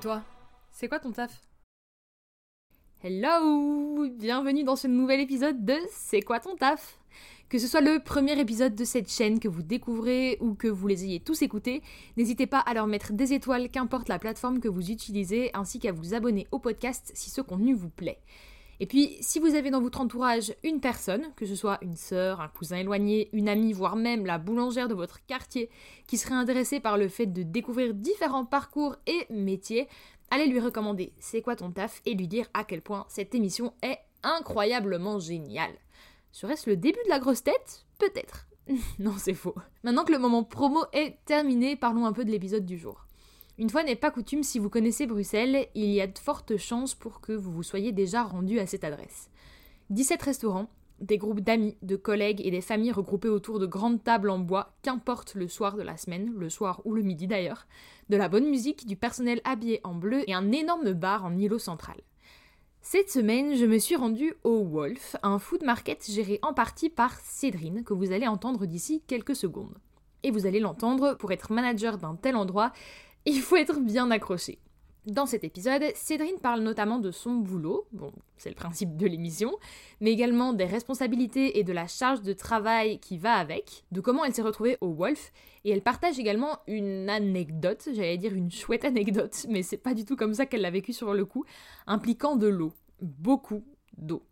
toi, 0.00 0.22
c'est 0.70 0.88
quoi 0.88 0.98
ton 0.98 1.12
taf? 1.12 1.42
Hello! 3.04 4.08
Bienvenue 4.08 4.64
dans 4.64 4.76
ce 4.76 4.86
nouvel 4.86 5.20
épisode 5.20 5.62
de 5.62 5.74
C'est 5.92 6.22
quoi 6.22 6.40
ton 6.40 6.56
taf? 6.56 6.98
Que 7.50 7.58
ce 7.58 7.66
soit 7.66 7.82
le 7.82 8.02
premier 8.02 8.38
épisode 8.40 8.74
de 8.74 8.84
cette 8.84 9.10
chaîne 9.10 9.38
que 9.38 9.48
vous 9.48 9.62
découvrez 9.62 10.38
ou 10.40 10.54
que 10.54 10.68
vous 10.68 10.86
les 10.86 11.04
ayez 11.04 11.20
tous 11.20 11.42
écoutés, 11.42 11.82
n'hésitez 12.16 12.46
pas 12.46 12.60
à 12.60 12.72
leur 12.72 12.86
mettre 12.86 13.12
des 13.12 13.34
étoiles, 13.34 13.68
qu'importe 13.68 14.08
la 14.08 14.18
plateforme 14.18 14.60
que 14.60 14.68
vous 14.68 14.90
utilisez, 14.90 15.50
ainsi 15.52 15.78
qu'à 15.78 15.92
vous 15.92 16.14
abonner 16.14 16.46
au 16.50 16.58
podcast 16.58 17.10
si 17.12 17.28
ce 17.28 17.42
contenu 17.42 17.74
vous 17.74 17.90
plaît. 17.90 18.20
Et 18.82 18.86
puis, 18.86 19.18
si 19.20 19.38
vous 19.38 19.54
avez 19.54 19.70
dans 19.70 19.82
votre 19.82 20.00
entourage 20.00 20.54
une 20.64 20.80
personne, 20.80 21.34
que 21.36 21.44
ce 21.44 21.54
soit 21.54 21.78
une 21.82 21.96
sœur, 21.96 22.40
un 22.40 22.48
cousin 22.48 22.78
éloigné, 22.78 23.28
une 23.34 23.50
amie, 23.50 23.74
voire 23.74 23.94
même 23.94 24.24
la 24.24 24.38
boulangère 24.38 24.88
de 24.88 24.94
votre 24.94 25.24
quartier, 25.26 25.68
qui 26.06 26.16
serait 26.16 26.34
intéressée 26.34 26.80
par 26.80 26.96
le 26.96 27.08
fait 27.08 27.26
de 27.26 27.42
découvrir 27.42 27.92
différents 27.92 28.46
parcours 28.46 28.96
et 29.06 29.26
métiers, 29.28 29.86
allez 30.30 30.46
lui 30.46 30.60
recommander 30.60 31.12
C'est 31.20 31.42
quoi 31.42 31.56
ton 31.56 31.70
taf 31.70 32.00
et 32.06 32.14
lui 32.14 32.26
dire 32.26 32.46
à 32.54 32.64
quel 32.64 32.80
point 32.80 33.04
cette 33.10 33.34
émission 33.34 33.74
est 33.82 33.98
incroyablement 34.22 35.18
géniale. 35.18 35.74
Serait-ce 36.32 36.70
le 36.70 36.78
début 36.78 37.00
de 37.04 37.10
la 37.10 37.18
grosse 37.18 37.42
tête? 37.42 37.84
Peut-être. 37.98 38.46
non, 38.98 39.14
c'est 39.18 39.34
faux. 39.34 39.54
Maintenant 39.84 40.04
que 40.04 40.12
le 40.12 40.18
moment 40.18 40.42
promo 40.42 40.84
est 40.94 41.18
terminé, 41.26 41.76
parlons 41.76 42.06
un 42.06 42.14
peu 42.14 42.24
de 42.24 42.30
l'épisode 42.30 42.64
du 42.64 42.78
jour. 42.78 43.04
Une 43.60 43.68
fois 43.68 43.82
n'est 43.82 43.94
pas 43.94 44.10
coutume, 44.10 44.42
si 44.42 44.58
vous 44.58 44.70
connaissez 44.70 45.06
Bruxelles, 45.06 45.66
il 45.74 45.90
y 45.90 46.00
a 46.00 46.06
de 46.06 46.18
fortes 46.18 46.56
chances 46.56 46.94
pour 46.94 47.20
que 47.20 47.32
vous 47.32 47.52
vous 47.52 47.62
soyez 47.62 47.92
déjà 47.92 48.22
rendu 48.22 48.58
à 48.58 48.66
cette 48.66 48.84
adresse. 48.84 49.28
17 49.90 50.22
restaurants, 50.22 50.70
des 51.00 51.18
groupes 51.18 51.42
d'amis, 51.42 51.76
de 51.82 51.96
collègues 51.96 52.40
et 52.42 52.50
des 52.50 52.62
familles 52.62 52.92
regroupées 52.92 53.28
autour 53.28 53.58
de 53.58 53.66
grandes 53.66 54.02
tables 54.02 54.30
en 54.30 54.38
bois, 54.38 54.72
qu'importe 54.80 55.34
le 55.34 55.46
soir 55.46 55.76
de 55.76 55.82
la 55.82 55.98
semaine, 55.98 56.32
le 56.38 56.48
soir 56.48 56.80
ou 56.86 56.94
le 56.94 57.02
midi 57.02 57.26
d'ailleurs, 57.26 57.66
de 58.08 58.16
la 58.16 58.30
bonne 58.30 58.48
musique, 58.48 58.86
du 58.86 58.96
personnel 58.96 59.42
habillé 59.44 59.82
en 59.84 59.94
bleu 59.94 60.22
et 60.26 60.32
un 60.32 60.52
énorme 60.52 60.94
bar 60.94 61.26
en 61.26 61.36
îlot 61.36 61.58
central. 61.58 62.00
Cette 62.80 63.10
semaine, 63.10 63.56
je 63.56 63.66
me 63.66 63.76
suis 63.76 63.96
rendue 63.96 64.32
au 64.42 64.64
Wolf, 64.64 65.16
un 65.22 65.38
food 65.38 65.64
market 65.64 66.10
géré 66.10 66.38
en 66.40 66.54
partie 66.54 66.88
par 66.88 67.20
Cédrine, 67.20 67.84
que 67.84 67.92
vous 67.92 68.10
allez 68.10 68.26
entendre 68.26 68.64
d'ici 68.64 69.02
quelques 69.06 69.36
secondes. 69.36 69.76
Et 70.22 70.30
vous 70.30 70.46
allez 70.46 70.60
l'entendre, 70.60 71.14
pour 71.14 71.32
être 71.32 71.52
manager 71.52 71.98
d'un 71.98 72.14
tel 72.14 72.36
endroit, 72.36 72.72
il 73.26 73.40
faut 73.40 73.56
être 73.56 73.80
bien 73.80 74.10
accroché. 74.10 74.58
Dans 75.06 75.24
cet 75.24 75.44
épisode, 75.44 75.82
Cédrine 75.94 76.38
parle 76.42 76.60
notamment 76.60 76.98
de 76.98 77.10
son 77.10 77.36
boulot, 77.36 77.86
bon, 77.92 78.12
c'est 78.36 78.50
le 78.50 78.54
principe 78.54 78.98
de 78.98 79.06
l'émission, 79.06 79.56
mais 80.02 80.12
également 80.12 80.52
des 80.52 80.66
responsabilités 80.66 81.58
et 81.58 81.64
de 81.64 81.72
la 81.72 81.86
charge 81.86 82.20
de 82.20 82.34
travail 82.34 83.00
qui 83.00 83.16
va 83.16 83.32
avec, 83.32 83.84
de 83.92 84.02
comment 84.02 84.26
elle 84.26 84.34
s'est 84.34 84.42
retrouvée 84.42 84.76
au 84.82 84.92
Wolf, 84.92 85.32
et 85.64 85.70
elle 85.70 85.80
partage 85.80 86.18
également 86.18 86.58
une 86.66 87.08
anecdote, 87.08 87.88
j'allais 87.94 88.18
dire 88.18 88.34
une 88.34 88.50
chouette 88.50 88.84
anecdote, 88.84 89.46
mais 89.48 89.62
c'est 89.62 89.78
pas 89.78 89.94
du 89.94 90.04
tout 90.04 90.16
comme 90.16 90.34
ça 90.34 90.44
qu'elle 90.44 90.60
l'a 90.60 90.70
vécu 90.70 90.92
sur 90.92 91.14
le 91.14 91.24
coup, 91.24 91.46
impliquant 91.86 92.36
de 92.36 92.48
l'eau, 92.48 92.74
beaucoup 93.00 93.64
d'eau. 93.96 94.22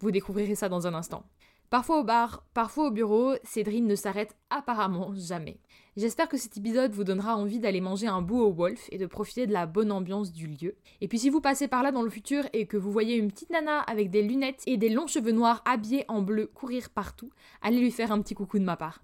Vous 0.00 0.10
découvrirez 0.10 0.54
ça 0.54 0.68
dans 0.68 0.86
un 0.86 0.92
instant. 0.92 1.24
Parfois 1.70 2.00
au 2.00 2.04
bar, 2.04 2.44
parfois 2.52 2.88
au 2.88 2.90
bureau, 2.90 3.36
Cédrine 3.44 3.86
ne 3.86 3.94
s'arrête 3.94 4.36
apparemment 4.50 5.14
jamais. 5.14 5.60
J'espère 5.96 6.28
que 6.28 6.36
cet 6.36 6.56
épisode 6.56 6.90
vous 6.90 7.04
donnera 7.04 7.36
envie 7.36 7.60
d'aller 7.60 7.80
manger 7.80 8.08
un 8.08 8.22
bout 8.22 8.40
au 8.40 8.52
Wolf 8.52 8.88
et 8.90 8.98
de 8.98 9.06
profiter 9.06 9.46
de 9.46 9.52
la 9.52 9.66
bonne 9.66 9.92
ambiance 9.92 10.32
du 10.32 10.48
lieu. 10.48 10.74
Et 11.00 11.06
puis 11.06 11.20
si 11.20 11.30
vous 11.30 11.40
passez 11.40 11.68
par 11.68 11.84
là 11.84 11.92
dans 11.92 12.02
le 12.02 12.10
futur 12.10 12.44
et 12.52 12.66
que 12.66 12.76
vous 12.76 12.90
voyez 12.90 13.14
une 13.14 13.30
petite 13.30 13.50
nana 13.50 13.78
avec 13.82 14.10
des 14.10 14.22
lunettes 14.22 14.64
et 14.66 14.78
des 14.78 14.88
longs 14.88 15.06
cheveux 15.06 15.30
noirs 15.30 15.62
habillés 15.64 16.04
en 16.08 16.22
bleu 16.22 16.48
courir 16.48 16.90
partout, 16.90 17.30
allez 17.62 17.78
lui 17.78 17.92
faire 17.92 18.10
un 18.10 18.20
petit 18.20 18.34
coucou 18.34 18.58
de 18.58 18.64
ma 18.64 18.76
part. 18.76 19.00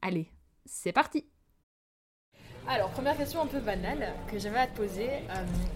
Allez, 0.00 0.30
c'est 0.64 0.92
parti 0.92 1.26
alors, 2.68 2.90
première 2.90 3.16
question 3.16 3.40
un 3.40 3.46
peu 3.46 3.60
banale 3.60 4.12
que 4.26 4.38
j'avais 4.38 4.58
à 4.58 4.66
te 4.66 4.76
poser. 4.76 5.08
Euh, 5.08 5.34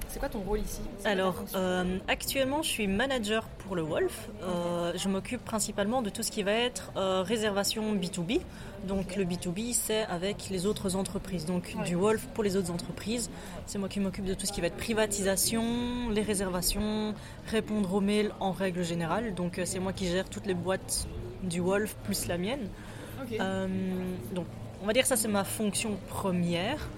c'est 0.08 0.18
quoi 0.18 0.28
ton 0.28 0.40
rôle 0.40 0.58
ici? 0.58 0.80
Alors, 1.04 1.36
euh, 1.54 1.98
actuellement, 2.08 2.62
je 2.62 2.68
suis 2.68 2.88
manager 2.88 3.44
pour 3.58 3.76
le 3.76 3.82
Wolf. 3.82 4.28
Euh, 4.42 4.92
je 4.96 5.08
m'occupe 5.08 5.44
principalement 5.44 6.02
de 6.02 6.10
tout 6.10 6.24
ce 6.24 6.32
qui 6.32 6.42
va 6.42 6.52
être 6.52 6.90
réservation 6.96 7.94
B2B. 7.94 8.40
Donc, 8.88 9.14
le 9.14 9.24
B2B, 9.24 9.72
c'est 9.72 10.02
avec 10.04 10.48
les 10.50 10.66
autres 10.66 10.96
entreprises. 10.96 11.46
Donc, 11.46 11.76
du 11.84 11.94
Wolf 11.94 12.26
pour 12.34 12.42
les 12.42 12.56
autres 12.56 12.72
entreprises. 12.72 13.30
C'est 13.66 13.78
moi 13.78 13.88
qui 13.88 14.00
m'occupe 14.00 14.24
de 14.24 14.34
tout 14.34 14.46
ce 14.46 14.52
qui 14.52 14.60
va 14.60 14.66
être 14.66 14.76
privatisation, 14.76 16.08
les 16.10 16.22
réservations, 16.22 17.14
répondre 17.46 17.94
aux 17.94 18.00
mails 18.00 18.32
en 18.40 18.50
règle 18.50 18.82
générale. 18.82 19.34
Donc, 19.34 19.60
c'est 19.64 19.78
moi 19.78 19.92
qui 19.92 20.08
gère 20.08 20.28
toutes 20.28 20.46
les 20.46 20.54
boîtes 20.54 21.06
du 21.44 21.60
Wolf 21.60 21.94
plus 22.02 22.26
la 22.26 22.36
mienne. 22.36 22.68
donc, 24.32 24.46
on 24.82 24.86
va 24.86 24.92
dire 24.92 25.02
que 25.02 25.08
ça 25.08 25.16
c'est 25.16 25.28
ma 25.28 25.44
fonction 25.44 25.98
première. 26.08 26.88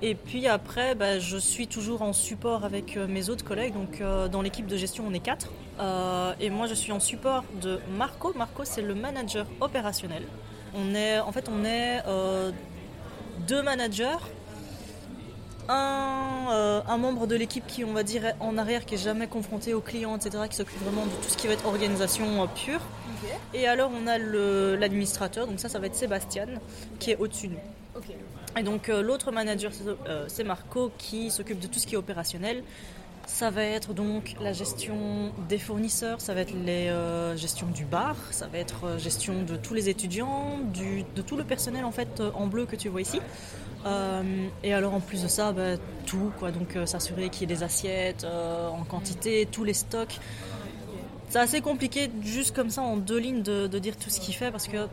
Et 0.00 0.14
puis 0.14 0.46
après, 0.46 0.94
bah, 0.94 1.18
je 1.18 1.36
suis 1.36 1.66
toujours 1.66 2.02
en 2.02 2.12
support 2.12 2.64
avec 2.64 2.96
euh, 2.96 3.08
mes 3.08 3.30
autres 3.30 3.44
collègues. 3.44 3.74
Donc 3.74 4.00
euh, 4.00 4.28
dans 4.28 4.42
l'équipe 4.42 4.66
de 4.66 4.76
gestion, 4.76 5.04
on 5.08 5.12
est 5.12 5.20
quatre. 5.20 5.50
Euh, 5.80 6.32
et 6.40 6.50
moi, 6.50 6.66
je 6.66 6.74
suis 6.74 6.92
en 6.92 7.00
support 7.00 7.44
de 7.60 7.80
Marco. 7.96 8.32
Marco, 8.34 8.64
c'est 8.64 8.82
le 8.82 8.94
manager 8.94 9.46
opérationnel. 9.60 10.22
On 10.74 10.94
est, 10.94 11.18
en 11.18 11.32
fait, 11.32 11.48
on 11.48 11.64
est 11.64 12.02
deux 13.46 13.62
managers, 13.62 14.18
un, 15.68 16.27
un, 16.50 16.96
membre 16.98 17.26
de 17.26 17.36
l'équipe 17.36 17.66
qui, 17.66 17.84
on 17.84 17.92
va 17.92 18.02
dire, 18.02 18.34
en 18.40 18.58
arrière, 18.58 18.84
qui 18.84 18.94
est 18.94 19.04
jamais 19.04 19.26
confronté 19.26 19.74
aux 19.74 19.80
clients, 19.80 20.16
etc., 20.16 20.44
qui 20.50 20.56
s'occupe 20.56 20.82
vraiment 20.82 21.06
de 21.06 21.10
tout 21.10 21.28
ce 21.28 21.36
qui 21.36 21.46
va 21.46 21.52
être 21.52 21.66
organisation 21.66 22.48
pure. 22.54 22.80
Et 23.54 23.66
alors 23.66 23.90
on 23.94 24.06
a 24.06 24.18
l'administrateur, 24.18 25.46
donc 25.46 25.60
ça 25.60 25.68
ça 25.68 25.78
va 25.78 25.86
être 25.86 25.94
Sébastien, 25.94 26.46
qui 26.98 27.10
est 27.10 27.16
au-dessus 27.16 27.48
de 27.48 27.54
nous. 27.54 28.00
Et 28.58 28.62
donc 28.62 28.88
euh, 28.88 29.02
l'autre 29.02 29.30
manager 29.30 29.70
euh, 30.06 30.24
c'est 30.28 30.44
Marco 30.44 30.90
qui 30.98 31.30
s'occupe 31.30 31.60
de 31.60 31.66
tout 31.66 31.78
ce 31.78 31.86
qui 31.86 31.94
est 31.94 31.98
opérationnel. 31.98 32.62
Ça 33.26 33.50
va 33.50 33.62
être 33.62 33.92
donc 33.92 34.36
la 34.40 34.54
gestion 34.54 35.32
des 35.50 35.58
fournisseurs, 35.58 36.18
ça 36.20 36.32
va 36.32 36.40
être 36.40 36.54
la 36.54 36.72
euh, 36.72 37.36
gestion 37.36 37.66
du 37.66 37.84
bar, 37.84 38.16
ça 38.30 38.46
va 38.46 38.56
être 38.56 38.98
gestion 38.98 39.42
de 39.42 39.56
tous 39.56 39.74
les 39.74 39.90
étudiants, 39.90 40.58
de 41.14 41.22
tout 41.22 41.36
le 41.36 41.44
personnel 41.44 41.84
en 41.84 41.92
fait 41.92 42.22
en 42.34 42.46
bleu 42.46 42.64
que 42.64 42.76
tu 42.76 42.88
vois 42.88 43.02
ici. 43.02 43.20
Et 44.62 44.74
alors 44.74 44.94
en 44.94 45.00
plus 45.00 45.22
de 45.22 45.28
ça, 45.28 45.52
bah, 45.52 45.76
tout 46.06 46.32
quoi, 46.38 46.50
donc 46.50 46.76
s'assurer 46.86 47.28
qu'il 47.30 47.48
y 47.48 47.52
ait 47.52 47.56
des 47.56 47.62
assiettes 47.62 48.24
en 48.24 48.84
quantité, 48.84 49.46
tous 49.50 49.64
les 49.64 49.74
stocks. 49.74 50.18
C'est 51.28 51.38
assez 51.38 51.60
compliqué 51.60 52.10
juste 52.22 52.56
comme 52.56 52.70
ça 52.70 52.80
en 52.80 52.96
deux 52.96 53.18
lignes 53.18 53.42
de, 53.42 53.66
dire 53.78 53.96
tout 53.96 54.08
ce 54.08 54.18
qu'il 54.18 54.34
fait 54.34 54.50
parce 54.50 54.66
que 54.66 54.88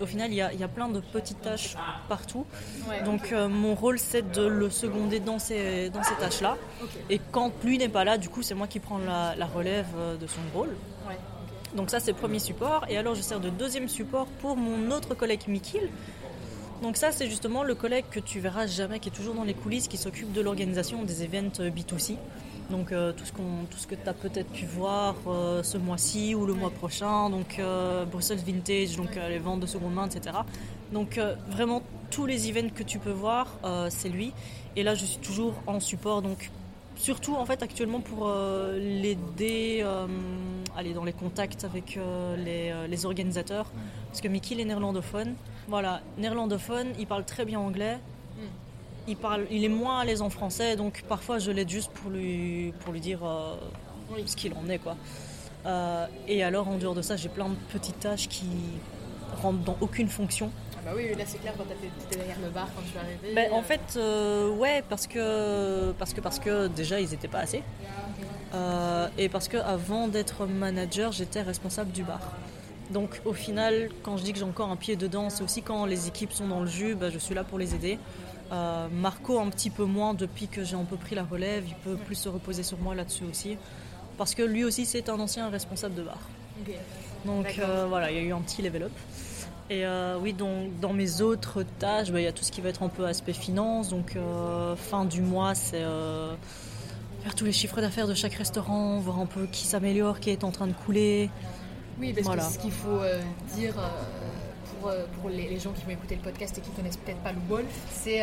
au 0.00 0.06
final 0.06 0.30
il 0.30 0.36
y, 0.36 0.40
a, 0.40 0.68
plein 0.68 0.88
de 0.88 1.00
petites 1.00 1.40
tâches 1.42 1.76
partout. 2.08 2.46
Donc 3.04 3.32
euh, 3.32 3.48
mon 3.48 3.74
rôle 3.74 3.98
c'est 3.98 4.30
de 4.32 4.46
le 4.46 4.70
seconder 4.70 5.18
dans 5.20 5.38
ces, 5.38 5.90
dans 5.90 6.02
ces 6.02 6.14
tâches-là. 6.14 6.56
Et 7.10 7.20
quand 7.32 7.52
lui 7.64 7.78
n'est 7.78 7.88
pas 7.88 8.04
là, 8.04 8.16
du 8.16 8.28
coup 8.28 8.42
c'est 8.42 8.54
moi 8.54 8.68
qui 8.68 8.78
prends 8.78 8.98
la, 8.98 9.46
relève 9.46 9.86
euh, 9.96 10.16
de 10.16 10.26
son 10.26 10.40
rôle. 10.54 10.70
Donc 11.74 11.90
ça 11.90 11.98
c'est 11.98 12.12
le 12.12 12.16
premier 12.16 12.38
support. 12.38 12.84
Et 12.88 12.96
alors 12.96 13.14
je 13.16 13.22
sers 13.22 13.40
de 13.40 13.50
deuxième 13.50 13.88
support 13.88 14.26
pour 14.40 14.56
mon 14.56 14.90
autre 14.92 15.14
collègue 15.14 15.42
Mikil. 15.48 15.88
Donc 16.82 16.96
ça 16.96 17.12
c'est 17.12 17.28
justement 17.28 17.62
le 17.62 17.76
collègue 17.76 18.06
que 18.10 18.18
tu 18.18 18.40
verras 18.40 18.66
jamais, 18.66 18.98
qui 18.98 19.08
est 19.08 19.12
toujours 19.12 19.34
dans 19.34 19.44
les 19.44 19.54
coulisses, 19.54 19.86
qui 19.86 19.96
s'occupe 19.96 20.32
de 20.32 20.40
l'organisation 20.40 21.04
des 21.04 21.22
events 21.22 21.60
B2C. 21.60 22.16
Donc 22.70 22.90
euh, 22.90 23.12
tout, 23.12 23.24
ce 23.24 23.32
tout 23.32 23.78
ce 23.78 23.86
que 23.86 23.94
tu 23.94 24.08
as 24.08 24.14
peut-être 24.14 24.50
pu 24.50 24.66
voir 24.66 25.14
euh, 25.28 25.62
ce 25.62 25.78
mois-ci 25.78 26.34
ou 26.34 26.44
le 26.44 26.54
mois 26.54 26.70
prochain, 26.70 27.30
donc 27.30 27.58
euh, 27.60 28.04
Brussels 28.04 28.40
Vintage, 28.44 28.96
donc 28.96 29.14
les 29.14 29.38
ventes 29.38 29.60
de 29.60 29.66
seconde 29.66 29.94
main, 29.94 30.06
etc. 30.06 30.38
Donc 30.92 31.20
vraiment 31.48 31.82
tous 32.10 32.26
les 32.26 32.48
events 32.50 32.74
que 32.74 32.82
tu 32.82 32.98
peux 32.98 33.12
voir, 33.12 33.46
c'est 33.88 34.08
lui. 34.08 34.32
Et 34.74 34.82
là 34.82 34.94
je 34.94 35.04
suis 35.04 35.18
toujours 35.18 35.54
en 35.66 35.78
support, 35.78 36.20
donc 36.20 36.50
surtout 36.96 37.34
en 37.34 37.46
fait 37.46 37.62
actuellement 37.62 38.00
pour 38.00 38.30
l'aider 38.74 39.86
aller 40.76 40.94
dans 40.94 41.04
les 41.04 41.12
contacts 41.12 41.64
avec 41.64 41.98
les, 42.44 42.74
les, 42.88 43.06
organisateurs, 43.06 43.70
parce 44.08 44.20
que 44.20 44.28
Mickey 44.28 44.60
est 44.60 44.64
néerlandophone. 44.64 45.34
Voilà, 45.68 46.00
néerlandophone, 46.18 46.88
il 46.98 47.06
parle 47.06 47.24
très 47.24 47.44
bien 47.44 47.60
anglais 47.60 47.98
il, 49.06 49.16
parle, 49.16 49.46
il 49.50 49.64
est 49.64 49.68
moins 49.68 50.00
à 50.00 50.04
l'aise 50.04 50.22
en 50.22 50.30
français, 50.30 50.76
donc 50.76 51.02
parfois 51.08 51.38
je 51.38 51.50
l'aide 51.50 51.68
juste 51.68 51.90
pour 51.92 52.10
lui, 52.10 52.72
pour 52.80 52.92
lui 52.92 53.00
dire 53.00 53.20
euh, 53.24 53.56
ce 54.26 54.36
qu'il 54.36 54.52
en 54.54 54.68
est. 54.68 54.78
Quoi. 54.78 54.96
Euh, 55.66 56.06
et 56.28 56.42
alors 56.42 56.68
en 56.68 56.76
dehors 56.76 56.94
de 56.94 57.02
ça, 57.02 57.16
j'ai 57.16 57.28
plein 57.28 57.48
de 57.48 57.54
petites 57.72 58.00
tâches 58.00 58.28
qui 58.28 58.46
rentrent 59.40 59.64
dans 59.64 59.76
aucune 59.80 60.08
fonction. 60.08 60.50
Ah 60.74 60.80
bah 60.86 60.90
oui, 60.96 61.14
là 61.16 61.24
c'est 61.26 61.38
clair 61.38 61.54
quand 61.56 61.64
étais 61.64 62.16
derrière 62.16 62.38
le 62.42 62.50
bar 62.50 62.68
quand 62.74 62.82
tu 62.82 62.96
es 62.96 63.00
arrivé. 63.00 63.34
Ben, 63.34 63.52
en 63.52 63.62
fait, 63.62 63.96
euh, 63.96 64.50
ouais, 64.50 64.82
parce 64.88 65.06
que, 65.06 65.92
parce 65.92 66.12
que 66.12 66.20
parce 66.20 66.38
que 66.38 66.66
déjà 66.68 67.00
ils 67.00 67.10
n'étaient 67.10 67.28
pas 67.28 67.40
assez. 67.40 67.62
et 69.18 69.28
parce 69.28 69.48
que 69.48 69.56
avant 69.56 70.08
d'être 70.08 70.46
manager, 70.46 71.12
j'étais 71.12 71.42
responsable 71.42 71.92
du 71.92 72.02
bar. 72.02 72.20
Donc 72.92 73.20
au 73.24 73.32
final, 73.32 73.88
quand 74.02 74.16
je 74.16 74.22
dis 74.22 74.32
que 74.32 74.38
j'ai 74.38 74.44
encore 74.44 74.70
un 74.70 74.76
pied 74.76 74.96
dedans, 74.96 75.30
c'est 75.30 75.42
aussi 75.42 75.62
quand 75.62 75.86
les 75.86 76.08
équipes 76.08 76.32
sont 76.32 76.46
dans 76.46 76.60
le 76.60 76.66
jus, 76.66 76.94
ben, 76.94 77.10
je 77.10 77.18
suis 77.18 77.34
là 77.34 77.42
pour 77.42 77.58
les 77.58 77.74
aider. 77.74 77.98
Euh, 78.52 78.86
Marco 78.92 79.38
un 79.38 79.48
petit 79.48 79.70
peu 79.70 79.84
moins 79.84 80.12
depuis 80.12 80.46
que 80.46 80.62
j'ai 80.62 80.76
un 80.76 80.84
peu 80.84 80.96
pris 80.96 81.14
la 81.14 81.24
relève, 81.24 81.64
il 81.66 81.74
peut 81.76 81.96
plus 81.96 82.16
se 82.16 82.28
reposer 82.28 82.62
sur 82.62 82.78
moi 82.78 82.94
là-dessus 82.94 83.24
aussi. 83.24 83.56
Parce 84.18 84.34
que 84.34 84.42
lui 84.42 84.62
aussi 84.62 84.84
c'est 84.84 85.08
un 85.08 85.18
ancien 85.18 85.48
responsable 85.48 85.94
de 85.94 86.02
bar. 86.02 86.18
Donc 87.24 87.58
euh, 87.58 87.86
voilà, 87.88 88.10
il 88.10 88.16
y 88.18 88.20
a 88.20 88.22
eu 88.22 88.32
un 88.32 88.40
petit 88.40 88.60
level 88.60 88.84
up. 88.84 88.92
Et 89.70 89.86
euh, 89.86 90.18
oui, 90.20 90.34
donc, 90.34 90.78
dans 90.80 90.92
mes 90.92 91.22
autres 91.22 91.64
tâches, 91.78 92.12
bah, 92.12 92.20
il 92.20 92.24
y 92.24 92.26
a 92.26 92.32
tout 92.32 92.44
ce 92.44 92.52
qui 92.52 92.60
va 92.60 92.68
être 92.68 92.82
un 92.82 92.88
peu 92.88 93.06
aspect 93.06 93.32
finance. 93.32 93.88
Donc 93.88 94.18
fin 94.76 95.06
du 95.06 95.22
mois, 95.22 95.54
c'est 95.54 95.82
faire 97.22 97.34
tous 97.34 97.46
les 97.46 97.52
chiffres 97.52 97.80
d'affaires 97.80 98.08
de 98.08 98.14
chaque 98.14 98.34
restaurant, 98.34 98.98
voir 98.98 99.18
un 99.18 99.26
peu 99.26 99.46
qui 99.46 99.64
s'améliore, 99.66 100.20
qui 100.20 100.28
est 100.28 100.44
en 100.44 100.50
train 100.50 100.66
de 100.66 100.74
couler. 100.74 101.30
Oui, 102.00 102.12
parce 102.12 102.36
que 102.36 102.52
ce 102.54 102.58
qu'il 102.58 102.72
faut 102.72 102.88
euh, 102.88 103.20
dire 103.54 103.74
euh, 103.78 103.88
pour, 104.80 104.90
euh, 104.90 105.04
pour 105.20 105.30
les, 105.30 105.58
gens 105.58 105.72
qui 105.72 105.84
vont 105.84 105.90
écouter 105.90 106.16
le 106.16 106.22
podcast 106.22 106.56
et 106.58 106.60
qui 106.60 106.70
connaissent 106.70 106.96
peut-être 106.96 107.20
pas 107.20 107.32
le 107.32 107.38
Wolf, 107.48 107.66
c'est 107.90 108.22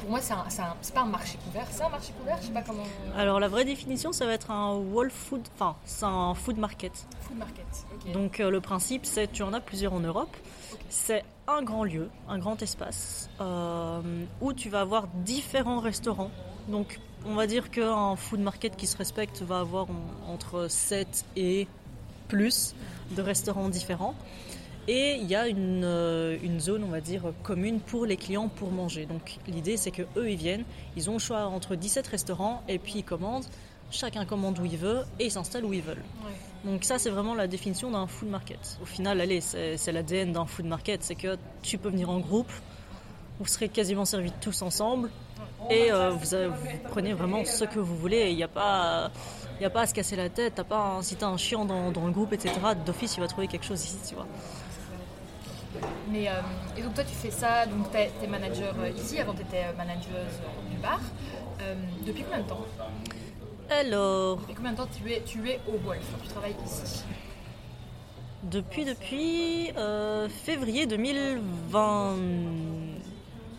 pour 0.00 0.10
moi 0.10 0.20
c'est 0.20 0.94
pas 0.94 1.00
un 1.00 1.06
marché 1.06 1.38
couvert, 1.44 1.66
c'est 1.70 1.82
un 1.82 1.88
marché 1.88 2.12
couvert, 2.18 2.38
je 2.40 2.46
sais 2.46 2.52
pas 2.52 2.62
comment. 2.62 2.84
Alors 3.16 3.40
la 3.40 3.48
vraie 3.48 3.64
définition, 3.64 4.12
ça 4.12 4.26
va 4.26 4.32
être 4.32 4.50
un 4.50 4.78
Wolf 4.78 5.12
Food, 5.12 5.42
enfin 5.54 5.76
c'est 5.84 6.06
un 6.06 6.34
food 6.34 6.58
market. 6.58 6.92
Food 7.20 7.38
market. 7.38 7.64
Donc 8.12 8.38
le 8.38 8.60
principe, 8.60 9.06
c'est 9.06 9.30
tu 9.30 9.42
en 9.42 9.52
as 9.52 9.60
plusieurs 9.60 9.92
en 9.92 10.00
Europe. 10.00 10.34
C'est 10.88 11.24
un 11.48 11.62
grand 11.62 11.84
lieu, 11.84 12.08
un 12.28 12.38
grand 12.38 12.60
espace 12.62 13.28
où 14.40 14.52
tu 14.52 14.68
vas 14.68 14.80
avoir 14.80 15.06
différents 15.24 15.80
restaurants. 15.80 16.30
Donc 16.68 16.98
on 17.26 17.34
va 17.34 17.46
dire 17.46 17.70
qu'un 17.70 18.16
food 18.16 18.40
market 18.40 18.76
qui 18.76 18.86
se 18.86 18.96
respecte 18.96 19.42
va 19.42 19.60
avoir 19.60 19.86
entre 20.28 20.68
7 20.68 21.24
et 21.36 21.66
plus 22.28 22.74
de 23.12 23.22
restaurants 23.22 23.68
différents. 23.68 24.14
Et 24.86 25.16
il 25.18 25.26
y 25.26 25.34
a 25.34 25.44
euh, 25.46 26.36
une, 26.42 26.60
zone, 26.60 26.84
on 26.84 26.88
va 26.88 27.00
dire, 27.00 27.32
commune 27.42 27.80
pour 27.80 28.04
les 28.04 28.16
clients 28.16 28.48
pour 28.48 28.70
manger. 28.70 29.06
Donc 29.06 29.38
l'idée, 29.46 29.76
c'est 29.76 29.90
que 29.90 30.02
eux 30.16 30.30
ils 30.30 30.36
viennent, 30.36 30.64
ils 30.96 31.08
ont 31.08 31.14
le 31.14 31.18
choix 31.18 31.46
entre 31.46 31.74
17 31.74 32.06
restaurants 32.06 32.62
et 32.68 32.78
puis 32.78 32.96
ils 32.96 33.04
commandent. 33.04 33.46
Chacun 33.90 34.24
commande 34.24 34.58
où 34.58 34.64
il 34.64 34.76
veut 34.76 35.02
et 35.18 35.26
ils 35.26 35.30
s'installent 35.30 35.64
où 35.64 35.72
ils 35.72 35.82
veulent. 35.82 36.02
Donc 36.64 36.84
ça, 36.84 36.98
c'est 36.98 37.10
vraiment 37.10 37.34
la 37.34 37.46
définition 37.46 37.90
d'un 37.90 38.06
food 38.06 38.28
market. 38.28 38.78
Au 38.82 38.86
final, 38.86 39.20
allez, 39.20 39.40
c'est 39.40 39.92
l'ADN 39.92 40.32
d'un 40.32 40.46
food 40.46 40.66
market, 40.66 41.02
c'est 41.02 41.14
que 41.14 41.36
tu 41.62 41.78
peux 41.78 41.90
venir 41.90 42.10
en 42.10 42.18
groupe, 42.18 42.50
vous 43.38 43.46
serez 43.46 43.68
quasiment 43.68 44.04
servis 44.04 44.32
tous 44.40 44.62
ensemble 44.62 45.10
et 45.70 45.90
euh, 45.90 46.10
vous, 46.10 46.36
prenez 46.90 47.12
vraiment 47.12 47.44
ce 47.44 47.64
que 47.64 47.78
vous 47.78 47.96
voulez. 47.96 48.30
Il 48.30 48.36
n'y 48.36 48.42
a 48.42 48.48
pas 48.48 49.10
il 49.54 49.60
n'y 49.60 49.66
a 49.66 49.70
pas 49.70 49.82
à 49.82 49.86
se 49.86 49.94
casser 49.94 50.16
la 50.16 50.28
tête. 50.28 50.58
As 50.58 50.64
pas, 50.64 50.98
si 51.02 51.16
t'as 51.16 51.26
un 51.26 51.36
chiant 51.36 51.64
dans, 51.64 51.90
le 52.06 52.12
groupe, 52.12 52.32
etc., 52.32 52.52
d'office, 52.84 53.16
il 53.16 53.20
va 53.20 53.28
trouver 53.28 53.46
quelque 53.46 53.64
chose 53.64 53.84
ici, 53.84 53.98
tu 54.08 54.14
vois. 54.14 54.26
Mais, 56.10 56.28
euh, 56.28 56.40
et 56.76 56.82
donc 56.82 56.94
toi, 56.94 57.04
tu 57.04 57.14
fais 57.14 57.30
ça, 57.30 57.66
donc 57.66 57.90
tu 57.90 57.96
es, 57.96 58.26
manager 58.28 58.74
euh, 58.78 58.90
ici, 58.90 59.18
avant 59.18 59.34
tu 59.34 59.42
étais 59.42 59.72
manageuse 59.76 60.40
du 60.70 60.76
bar. 60.78 61.00
depuis 62.06 62.22
combien 62.22 62.42
de 62.42 62.48
temps? 62.48 62.64
Alors... 63.70 64.36
Depuis 64.36 64.54
combien 64.54 64.72
de 64.72 64.76
temps 64.76 64.88
tu 64.92 65.10
es, 65.10 65.22
tu 65.22 65.48
es 65.48 65.60
au 65.66 65.78
Wolf 65.78 66.04
Tu 66.22 66.28
travailles 66.28 66.56
ici? 66.64 67.02
Depuis, 68.44 68.84
depuis 68.84 69.72
février 70.44 70.86
2020. 70.86 72.16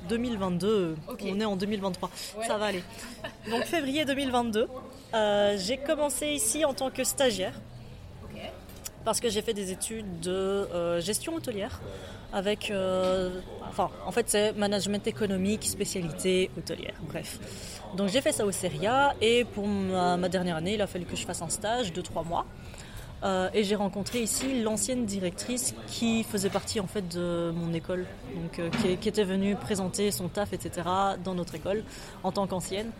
2022. 0.08 0.96
On 1.08 1.40
est 1.40 1.46
en 1.46 1.56
2023. 1.56 2.10
Ça 2.48 2.58
va 2.58 2.66
aller. 2.66 2.84
Donc 3.50 3.64
février 3.64 4.06
2022, 4.06 4.68
euh, 5.14 5.58
j'ai 5.58 5.78
commencé 5.78 6.28
ici 6.28 6.66
en 6.66 6.74
tant 6.74 6.90
que 6.90 7.04
stagiaire. 7.04 7.54
Parce 9.04 9.20
que 9.20 9.30
j'ai 9.30 9.44
fait 9.44 9.54
des 9.54 9.72
études 9.72 10.20
de 10.20 10.32
euh, 10.32 11.00
gestion 11.00 11.36
hôtelière 11.36 11.80
avec, 12.34 12.72
euh, 12.72 13.40
enfin, 13.70 13.92
en 14.04 14.12
fait, 14.12 14.28
c'est 14.28 14.54
management 14.54 15.06
économique, 15.06 15.64
spécialité 15.64 16.50
hôtelière. 16.58 16.96
Bref. 17.08 17.40
Donc 17.96 18.10
j'ai 18.10 18.20
fait 18.20 18.32
ça 18.32 18.46
au 18.48 18.52
CERIA 18.52 19.14
et 19.22 19.46
pour 19.46 19.68
ma, 19.68 20.18
ma, 20.18 20.28
dernière 20.28 20.56
année, 20.56 20.74
il 20.74 20.82
a 20.82 20.88
fallu 20.88 21.06
que 21.06 21.16
je 21.16 21.24
fasse 21.24 21.44
un 21.44 21.50
stage 21.50 21.94
de 21.94 22.02
trois 22.02 22.24
mois. 22.24 22.48
Euh, 23.26 23.50
et 23.54 23.64
j'ai 23.64 23.76
rencontré 23.76 24.22
ici 24.22 24.62
l'ancienne 24.62 25.06
directrice 25.06 25.74
qui 25.88 26.24
faisait 26.24 26.50
partie 26.50 26.80
en 26.80 26.86
fait 26.86 27.08
de 27.08 27.52
mon 27.56 27.74
école, 27.74 28.06
donc 28.36 28.60
euh, 28.60 28.70
qui, 29.00 29.10
était 29.10 29.24
venue 29.24 29.56
présenter 29.56 30.12
son 30.12 30.28
taf, 30.28 30.54
etc. 30.54 30.88
dans 31.24 31.34
notre 31.34 31.56
école 31.56 31.84
en 32.24 32.32
tant 32.32 32.46
qu'ancienne. 32.46 32.92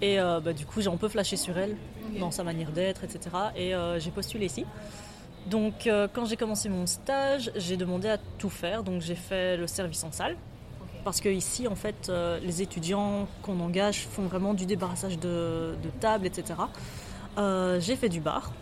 Et 0.00 0.20
euh, 0.20 0.40
bah, 0.40 0.52
du 0.52 0.66
coup, 0.66 0.80
j'ai 0.80 0.88
un 0.88 0.96
peu 0.96 1.08
flashé 1.08 1.36
sur 1.36 1.58
elle, 1.58 1.76
dans 2.20 2.30
sa 2.30 2.44
manière 2.44 2.70
d'être, 2.70 3.02
etc. 3.02 3.30
Et 3.56 3.72
j'ai 3.98 4.10
postulé 4.10 4.46
ici. 4.46 4.66
Donc, 5.46 5.88
quand 6.12 6.24
j'ai 6.26 6.36
commencé 6.36 6.68
mon 6.68 6.86
stage, 6.86 7.50
j'ai 7.56 7.76
demandé 7.76 8.08
à 8.08 8.18
tout 8.38 8.50
faire. 8.50 8.84
Donc, 8.84 9.00
j'ai 9.00 9.14
fait 9.14 9.56
le 9.56 9.66
service 9.66 10.04
en 10.04 10.12
salle. 10.12 10.36
Parce 11.04 11.20
que 11.20 11.28
ici, 11.28 11.66
en 11.66 11.74
fait, 11.74 12.12
les 12.42 12.62
étudiants 12.62 13.26
qu'on 13.42 13.58
engage 13.60 14.06
font 14.06 14.22
vraiment 14.22 14.54
du 14.54 14.66
débarrassage 14.66 15.18
de, 15.18 15.74
de 15.82 15.90
tables, 16.00 16.26
etc. 16.26 16.54
j'ai 17.80 17.96
fait 17.96 18.08
du 18.08 18.20
bar 18.20 18.52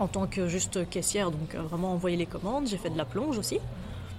en 0.00 0.06
tant 0.06 0.26
que 0.26 0.48
juste 0.48 0.88
caissière, 0.88 1.30
donc 1.30 1.54
euh, 1.54 1.62
vraiment 1.62 1.92
envoyer 1.92 2.16
les 2.16 2.26
commandes. 2.26 2.66
J'ai 2.66 2.76
fait 2.76 2.90
de 2.90 2.98
la 2.98 3.04
plonge 3.04 3.38
aussi. 3.38 3.58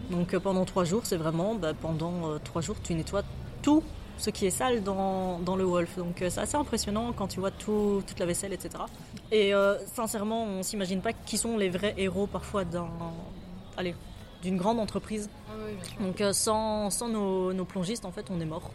Donc 0.09 0.33
euh, 0.33 0.39
pendant 0.39 0.65
trois 0.65 0.83
jours, 0.83 1.01
c'est 1.05 1.17
vraiment, 1.17 1.55
bah, 1.55 1.73
pendant 1.79 2.29
euh, 2.29 2.39
trois 2.43 2.61
jours, 2.61 2.75
tu 2.83 2.93
nettoies 2.93 3.23
tout 3.61 3.83
ce 4.17 4.29
qui 4.29 4.45
est 4.45 4.51
sale 4.51 4.83
dans, 4.83 5.39
dans 5.39 5.55
le 5.55 5.63
Wolf. 5.63 5.97
Donc 5.97 6.17
c'est 6.17 6.39
assez 6.39 6.57
impressionnant 6.57 7.13
quand 7.13 7.27
tu 7.27 7.39
vois 7.39 7.51
tout, 7.51 8.03
toute 8.05 8.19
la 8.19 8.25
vaisselle, 8.25 8.51
etc. 8.51 8.83
Et 9.31 9.53
sincèrement, 9.93 10.43
on 10.43 10.61
s'imagine 10.61 10.99
pas 10.99 11.13
qui 11.13 11.37
sont 11.37 11.57
les 11.57 11.69
vrais 11.69 11.93
héros 11.95 12.27
parfois 12.27 12.65
d'un, 12.65 12.89
allez, 13.77 13.95
d'une 14.41 14.57
grande 14.57 14.77
entreprise. 14.77 15.29
Donc 16.01 16.21
sans, 16.33 16.89
sans 16.89 17.07
nos, 17.07 17.53
nos, 17.53 17.63
plongistes, 17.63 18.03
en 18.03 18.11
fait, 18.11 18.25
on 18.29 18.41
est 18.41 18.45
mort, 18.45 18.71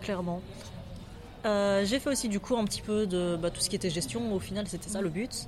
clairement. 0.00 0.42
j'ai 1.44 2.00
fait 2.00 2.10
aussi 2.10 2.28
du 2.28 2.40
coup 2.40 2.56
un 2.56 2.64
petit 2.64 2.82
peu 2.82 3.06
de 3.06 3.38
bah, 3.40 3.50
tout 3.52 3.60
ce 3.60 3.70
qui 3.70 3.76
était 3.76 3.90
gestion. 3.90 4.34
Au 4.34 4.40
final, 4.40 4.66
c'était 4.66 4.90
ça 4.90 5.00
le 5.00 5.08
but. 5.08 5.46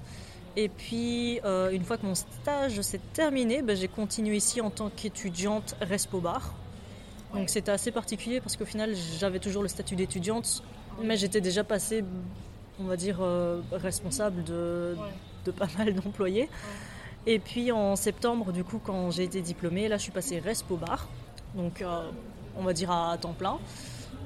Et 0.57 0.69
puis, 0.69 1.41
euh, 1.45 1.71
une 1.71 1.85
fois 1.85 1.97
que 1.97 2.07
mon 2.07 2.15
stage 2.15 2.81
s'est 2.81 3.01
terminé, 3.13 3.63
ben, 3.63 3.77
j'ai 3.77 3.89
continué 3.89 4.37
ici 4.37 4.61
en 4.61 4.71
tant 4.71 4.91
qu'étudiante 4.91 5.77
Respo 5.81 6.21
Bar. 6.21 6.55
Donc 7.33 7.49
c'était 7.49 7.71
assez 7.71 7.93
particulier 7.93 8.41
parce 8.41 8.57
qu'au 8.57 8.65
final, 8.65 8.95
j'avais 9.21 9.39
toujours 9.39 9.63
le 9.63 9.69
statut 9.69 9.95
d'étudiante, 9.95 10.65
mais 11.01 11.17
j'étais 11.17 11.41
déjà 11.41 11.63
passée, 11.63 12.05
on 12.81 12.85
va 12.85 12.97
dire, 12.97 13.19
euh, 13.21 13.61
responsable 13.71 14.43
de, 14.43 14.97
de, 15.45 15.51
pas 15.53 15.69
mal 15.79 15.95
d'employés. 15.95 16.49
Et 17.27 17.39
puis 17.39 17.71
en 17.71 17.95
septembre, 17.95 18.51
du 18.51 18.65
coup, 18.65 18.81
quand 18.85 19.13
j'ai 19.13 19.23
été 19.23 19.43
diplômée, 19.43 19.87
là, 19.87 19.97
je 19.97 20.03
suis 20.03 20.13
passée 20.13 20.41
Respo 20.41 20.77
Bar, 20.77 21.09
donc 21.55 21.83
euh, 21.83 22.11
on 22.57 22.65
va 22.65 22.73
dire 22.73 22.91
à 22.91 23.17
temps 23.17 23.35
plein. 23.35 23.59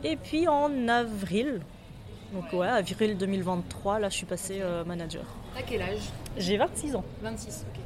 Et 0.02 0.16
puis 0.16 0.48
en 0.48 0.88
avril, 0.88 1.60
donc 2.32 2.50
ouais, 2.54 2.68
avril 2.68 3.18
2023, 3.18 3.98
là, 3.98 4.08
je 4.08 4.16
suis 4.16 4.26
passée 4.26 4.62
manager. 4.86 5.26
À 5.56 5.62
quel 5.62 5.82
âge 5.82 6.00
J'ai 6.36 6.56
26 6.56 6.96
ans. 6.96 7.04
26, 7.22 7.64
ok. 7.68 7.80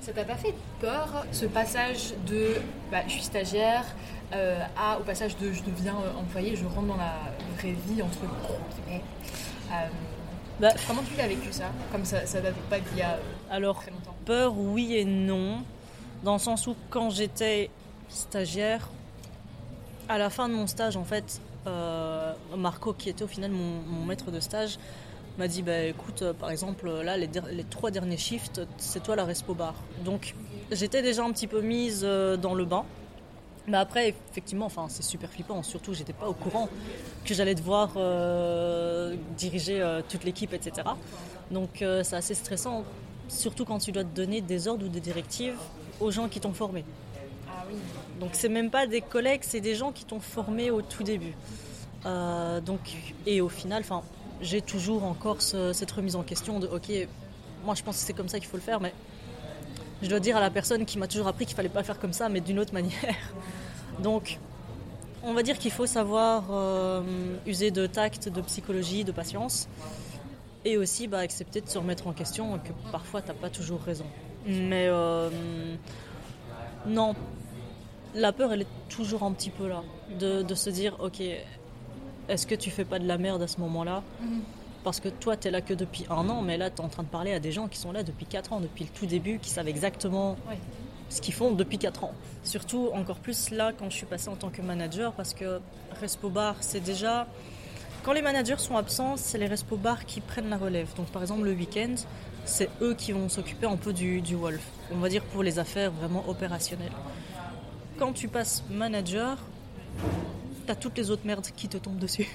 Ça 0.00 0.12
t'a 0.12 0.24
pas 0.24 0.36
fait 0.36 0.54
peur, 0.80 1.26
ce 1.32 1.44
passage 1.46 2.14
de 2.26 2.54
bah, 2.90 3.02
je 3.06 3.12
suis 3.12 3.22
stagiaire 3.22 3.84
euh, 4.32 4.58
à, 4.76 4.98
au 4.98 5.02
passage 5.02 5.36
de 5.36 5.52
je 5.52 5.62
deviens 5.62 5.94
euh, 5.96 6.18
employé, 6.18 6.56
je 6.56 6.64
rentre 6.64 6.86
dans 6.86 6.96
la 6.96 7.14
vraie 7.58 7.74
vie, 7.86 8.00
entre 8.02 8.18
guillemets 8.20 9.02
euh, 9.70 9.86
bah, 10.58 10.70
Comment 10.86 11.02
tu 11.02 11.16
l'as 11.16 11.28
vécu 11.28 11.52
ça? 11.52 11.66
Comme 11.92 12.04
ça, 12.04 12.24
ça 12.26 12.40
date 12.40 12.54
pas 12.70 12.80
d'il 12.80 12.98
y 12.98 13.02
a 13.02 13.18
Alors, 13.50 13.80
très 13.80 13.90
longtemps. 13.90 14.14
peur, 14.24 14.54
oui 14.56 14.96
et 14.96 15.04
non. 15.04 15.62
Dans 16.24 16.32
le 16.34 16.38
sens 16.38 16.66
où, 16.66 16.74
quand 16.88 17.10
j'étais 17.10 17.70
stagiaire, 18.08 18.88
à 20.08 20.16
la 20.18 20.30
fin 20.30 20.48
de 20.48 20.54
mon 20.54 20.66
stage, 20.66 20.96
en 20.96 21.04
fait, 21.04 21.40
Marco, 22.56 22.92
qui 22.94 23.10
était 23.10 23.22
au 23.22 23.28
final 23.28 23.50
mon 23.50 24.04
maître 24.06 24.30
de 24.30 24.40
stage, 24.40 24.78
m'a 25.40 25.48
dit 25.48 25.62
bah 25.62 25.84
écoute 25.84 26.20
euh, 26.20 26.34
par 26.34 26.50
exemple 26.50 26.90
là 27.02 27.16
les, 27.16 27.30
les, 27.50 27.64
trois 27.64 27.90
derniers 27.90 28.18
shifts 28.18 28.60
c'est 28.76 29.02
toi 29.02 29.16
la 29.16 29.24
respo 29.24 29.54
bar. 29.54 29.74
Donc 30.04 30.34
j'étais 30.70 31.00
déjà 31.00 31.24
un 31.24 31.32
petit 31.32 31.46
peu 31.46 31.62
mise 31.62 32.02
euh, 32.04 32.36
dans 32.36 32.52
le 32.52 32.66
bain. 32.66 32.84
Mais 33.66 33.78
après 33.78 34.14
effectivement 34.30 34.66
enfin 34.66 34.86
c'est 34.90 35.02
super 35.02 35.30
flippant. 35.30 35.62
Surtout 35.62 35.94
j'étais 35.94 36.12
pas 36.12 36.28
au 36.28 36.34
courant 36.34 36.68
que 37.24 37.32
j'allais 37.32 37.54
devoir 37.54 37.94
euh, 37.96 39.16
diriger 39.38 39.82
toute 40.10 40.24
l'équipe 40.24 40.52
etc 40.52 40.88
donc 41.50 41.70
c'est 41.78 42.16
assez 42.16 42.34
stressant. 42.34 42.84
Surtout 43.28 43.64
quand 43.64 43.78
tu 43.78 43.92
dois 43.92 44.04
te 44.04 44.14
donner 44.14 44.42
des 44.42 44.68
ordres 44.68 44.84
ou 44.84 44.88
des 44.88 45.00
directives 45.00 45.56
aux 46.00 46.10
gens 46.10 46.28
qui 46.28 46.40
t'ont 46.40 46.52
formé. 46.52 46.84
Ah 47.48 47.64
oui. 47.68 47.76
donc 48.20 48.30
c'est 48.34 48.48
même 48.48 48.70
pas 48.70 48.86
des 48.86 49.00
collègues 49.00 49.42
c'est 49.42 49.60
des 49.60 49.74
gens 49.74 49.90
qui 49.90 50.04
t'ont 50.04 50.20
formé 50.20 50.70
au 50.70 50.82
tout 50.82 51.02
début. 51.02 51.34
Donc 52.04 52.80
et 53.26 53.40
au 53.40 53.48
final 53.48 53.80
enfin 53.80 54.02
j'ai 54.40 54.62
toujours 54.62 55.04
encore 55.04 55.40
cette 55.40 55.90
remise 55.90 56.16
en 56.16 56.22
question 56.22 56.60
de 56.60 56.66
ok, 56.66 56.90
moi 57.64 57.74
je 57.74 57.82
pense 57.82 57.96
que 57.98 58.02
c'est 58.06 58.12
comme 58.12 58.28
ça 58.28 58.38
qu'il 58.38 58.48
faut 58.48 58.56
le 58.56 58.62
faire, 58.62 58.80
mais 58.80 58.92
je 60.02 60.08
dois 60.08 60.20
dire 60.20 60.36
à 60.36 60.40
la 60.40 60.50
personne 60.50 60.86
qui 60.86 60.98
m'a 60.98 61.06
toujours 61.06 61.28
appris 61.28 61.46
qu'il 61.46 61.56
fallait 61.56 61.68
pas 61.68 61.82
faire 61.82 61.98
comme 61.98 62.12
ça, 62.12 62.28
mais 62.28 62.40
d'une 62.40 62.58
autre 62.58 62.72
manière. 62.80 63.16
Donc, 63.98 64.38
on 65.22 65.34
va 65.34 65.42
dire 65.42 65.58
qu'il 65.58 65.70
faut 65.70 65.86
savoir 65.86 66.44
euh, 66.50 67.02
user 67.46 67.70
de 67.70 67.86
tact, 67.86 68.28
de 68.28 68.40
psychologie, 68.40 69.04
de 69.04 69.12
patience, 69.12 69.68
et 70.64 70.76
aussi 70.76 71.06
bah, 71.06 71.18
accepter 71.18 71.60
de 71.60 71.68
se 71.68 71.78
remettre 71.78 72.06
en 72.06 72.12
question 72.12 72.58
que 72.58 72.72
parfois 72.90 73.20
t'as 73.20 73.34
pas 73.34 73.50
toujours 73.50 73.80
raison. 73.82 74.06
Mais 74.46 74.86
euh, 74.88 75.28
non, 76.86 77.14
la 78.14 78.32
peur 78.32 78.52
elle 78.54 78.62
est 78.62 78.88
toujours 78.88 79.22
un 79.22 79.32
petit 79.32 79.50
peu 79.50 79.68
là, 79.68 79.82
de 80.18 80.54
se 80.54 80.70
dire 80.70 80.96
ok, 81.00 81.22
est-ce 82.30 82.46
que 82.46 82.54
tu 82.54 82.70
fais 82.70 82.84
pas 82.84 82.98
de 82.98 83.06
la 83.06 83.18
merde 83.18 83.42
à 83.42 83.48
ce 83.48 83.60
moment-là 83.60 84.02
mhm. 84.20 84.40
Parce 84.82 85.00
que 85.00 85.10
toi, 85.10 85.36
tu 85.36 85.48
es 85.48 85.50
là 85.50 85.60
que 85.60 85.74
depuis 85.74 86.06
un 86.08 86.28
an, 86.30 86.40
mais 86.40 86.56
là, 86.56 86.70
tu 86.70 86.76
es 86.76 86.80
en 86.80 86.88
train 86.88 87.02
de 87.02 87.08
parler 87.08 87.34
à 87.34 87.40
des 87.40 87.52
gens 87.52 87.68
qui 87.68 87.78
sont 87.78 87.92
là 87.92 88.02
depuis 88.02 88.24
4 88.24 88.54
ans, 88.54 88.60
depuis 88.60 88.84
le 88.84 88.90
tout 88.90 89.04
début, 89.04 89.38
qui 89.38 89.50
savent 89.50 89.68
exactement 89.68 90.36
ce 91.10 91.20
qu'ils 91.20 91.34
font 91.34 91.52
depuis 91.52 91.76
4 91.76 92.04
ans. 92.04 92.14
Surtout, 92.44 92.88
encore 92.94 93.18
plus 93.18 93.50
là, 93.50 93.72
quand 93.78 93.90
je 93.90 93.96
suis 93.96 94.06
passée 94.06 94.30
en 94.30 94.36
tant 94.36 94.48
que 94.48 94.62
manager, 94.62 95.12
parce 95.12 95.34
que 95.34 95.60
Respo 96.00 96.30
Bar, 96.30 96.56
c'est 96.60 96.80
déjà. 96.80 97.26
Quand 98.02 98.14
les 98.14 98.22
managers 98.22 98.56
sont 98.56 98.78
absents, 98.78 99.18
c'est 99.18 99.36
les 99.36 99.46
respo 99.46 99.76
bars 99.76 100.06
qui 100.06 100.22
prennent 100.22 100.48
la 100.48 100.56
relève. 100.56 100.88
Donc 100.96 101.08
par 101.08 101.20
exemple 101.20 101.42
le 101.42 101.52
week-end, 101.52 101.94
c'est 102.46 102.70
eux 102.80 102.94
qui 102.94 103.12
vont 103.12 103.28
s'occuper 103.28 103.66
un 103.66 103.76
peu 103.76 103.92
du, 103.92 104.22
du 104.22 104.36
Wolf. 104.36 104.62
On 104.90 104.96
va 104.96 105.10
dire 105.10 105.22
pour 105.22 105.42
les 105.42 105.58
affaires 105.58 105.90
vraiment 105.90 106.26
opérationnelles. 106.26 106.94
Quand 107.98 108.14
tu 108.14 108.28
passes 108.28 108.64
manager, 108.70 109.36
t'as 110.66 110.74
toutes 110.74 110.96
les 110.98 111.10
autres 111.10 111.26
merdes 111.26 111.48
qui 111.56 111.68
te 111.68 111.76
tombent 111.76 111.98
dessus. 111.98 112.28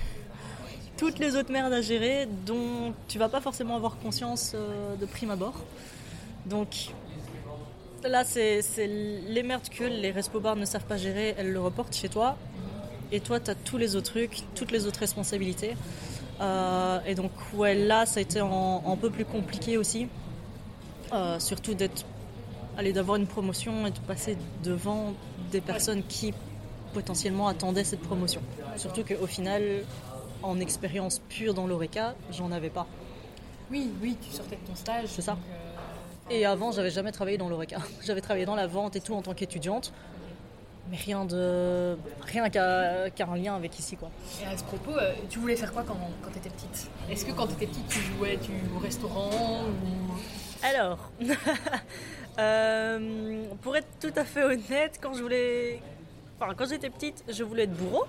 toutes 0.98 1.20
les 1.20 1.36
autres 1.36 1.52
merdes 1.52 1.74
à 1.74 1.82
gérer 1.82 2.28
dont 2.46 2.94
tu 3.08 3.20
vas 3.20 3.30
pas 3.30 3.42
forcément 3.42 3.76
avoir 3.76 3.98
conscience 3.98 4.54
euh, 4.56 4.96
de 4.96 5.06
prime 5.06 5.32
abord. 5.32 5.56
Donc 6.46 6.92
là, 8.04 8.24
c'est 8.24 8.62
les 8.88 9.44
merdes 9.44 9.70
que 9.70 9.84
les 9.84 10.12
respo 10.12 10.40
bars 10.40 10.56
ne 10.56 10.66
savent 10.66 10.86
pas 10.86 10.98
gérer, 10.98 11.36
elles 11.38 11.52
le 11.52 11.60
reportent 11.60 11.96
chez 11.96 12.10
toi. 12.10 12.38
Et 13.12 13.20
toi, 13.20 13.40
tu 13.40 13.52
as 13.52 13.56
tous 13.56 13.78
les 13.78 13.96
autres 13.96 14.12
trucs, 14.12 14.44
toutes 14.56 14.72
les 14.72 14.86
autres 14.86 15.00
responsabilités. 15.00 15.76
Euh, 16.42 17.00
et 17.06 17.16
donc, 17.16 17.32
ouais, 17.54 17.76
là, 17.76 18.06
ça 18.06 18.20
a 18.20 18.22
été 18.22 18.40
un, 18.40 18.98
peu 19.00 19.10
plus 19.10 19.26
compliqué 19.26 19.78
aussi. 19.78 20.08
Euh, 21.14 21.40
surtout 21.40 21.76
d'être, 21.76 22.06
d'avoir 22.94 23.18
une 23.18 23.28
promotion 23.28 23.88
et 23.88 23.92
de 23.92 24.00
passer 24.00 24.38
devant 24.64 25.14
des 25.52 25.62
personnes 25.62 26.04
qui 26.08 26.34
potentiellement 26.96 27.50
attendaient 27.50 27.84
cette 27.84 28.00
promotion. 28.00 28.42
Surtout 28.78 29.04
qu'au 29.04 29.28
final, 29.28 29.84
en 30.42 30.60
expérience 30.62 31.20
pure 31.28 31.54
dans 31.54 31.68
l'ORECA, 31.68 32.16
j'en 32.32 32.54
avais 32.54 32.70
pas. 32.70 32.88
Oui, 33.70 33.92
oui, 34.02 34.16
tu 34.22 34.32
sortais 34.34 34.56
de 34.56 34.66
ton 34.66 34.76
stage. 34.76 35.08
C'est 35.08 35.22
ça. 35.22 35.34
donc, 35.34 35.42
euh, 35.52 36.34
Et 36.34 36.46
avant, 36.46 36.72
j'avais 36.72 36.92
jamais 36.92 37.12
travaillé 37.12 37.38
dans 37.38 37.50
l'ORECA. 37.50 37.80
J'avais 38.06 38.22
travaillé 38.22 38.46
dans 38.46 38.56
la 38.56 38.68
vente 38.68 38.96
et 38.96 39.02
tout 39.02 39.14
en 39.14 39.22
tant 39.22 39.34
qu'étudiante. 39.34 39.92
Mais 40.90 40.98
rien 40.98 41.26
de. 41.26 41.98
rien 42.22 42.48
qu'à 42.50 43.10
qu'à 43.10 43.26
un 43.26 43.36
lien 43.36 43.56
avec 43.56 43.78
ici, 43.80 43.98
quoi. 43.98 44.10
Et 44.42 44.46
à 44.46 44.56
ce 44.56 44.64
propos, 44.64 44.96
euh, 44.96 45.14
tu 45.30 45.40
voulais 45.40 45.56
faire 45.56 45.74
quoi 45.74 45.84
quand, 45.86 45.98
quand 46.22 46.30
tu 46.32 46.38
étais 46.38 46.50
petite? 46.50 46.90
Est-ce 47.10 47.26
que 47.26 47.32
quand 47.32 47.48
tu 47.48 47.54
étais 47.54 47.66
petite, 47.66 47.88
tu 47.88 48.00
jouais 48.00 48.38
tu, 48.42 48.52
au 48.76 48.80
restaurant 48.80 49.32
ou... 49.32 50.14
Alors, 50.64 51.00
euh, 52.40 53.44
pour 53.64 53.76
être 53.76 53.88
tout 54.00 54.14
à 54.16 54.24
fait 54.24 54.44
honnête, 54.44 55.00
quand 55.02 55.14
je 55.16 55.24
voulais. 55.24 55.82
Enfin, 56.40 56.54
quand 56.56 56.68
j'étais 56.68 56.90
petite, 56.90 57.24
je 57.28 57.44
voulais 57.44 57.64
être 57.64 57.74
bourreau. 57.74 58.06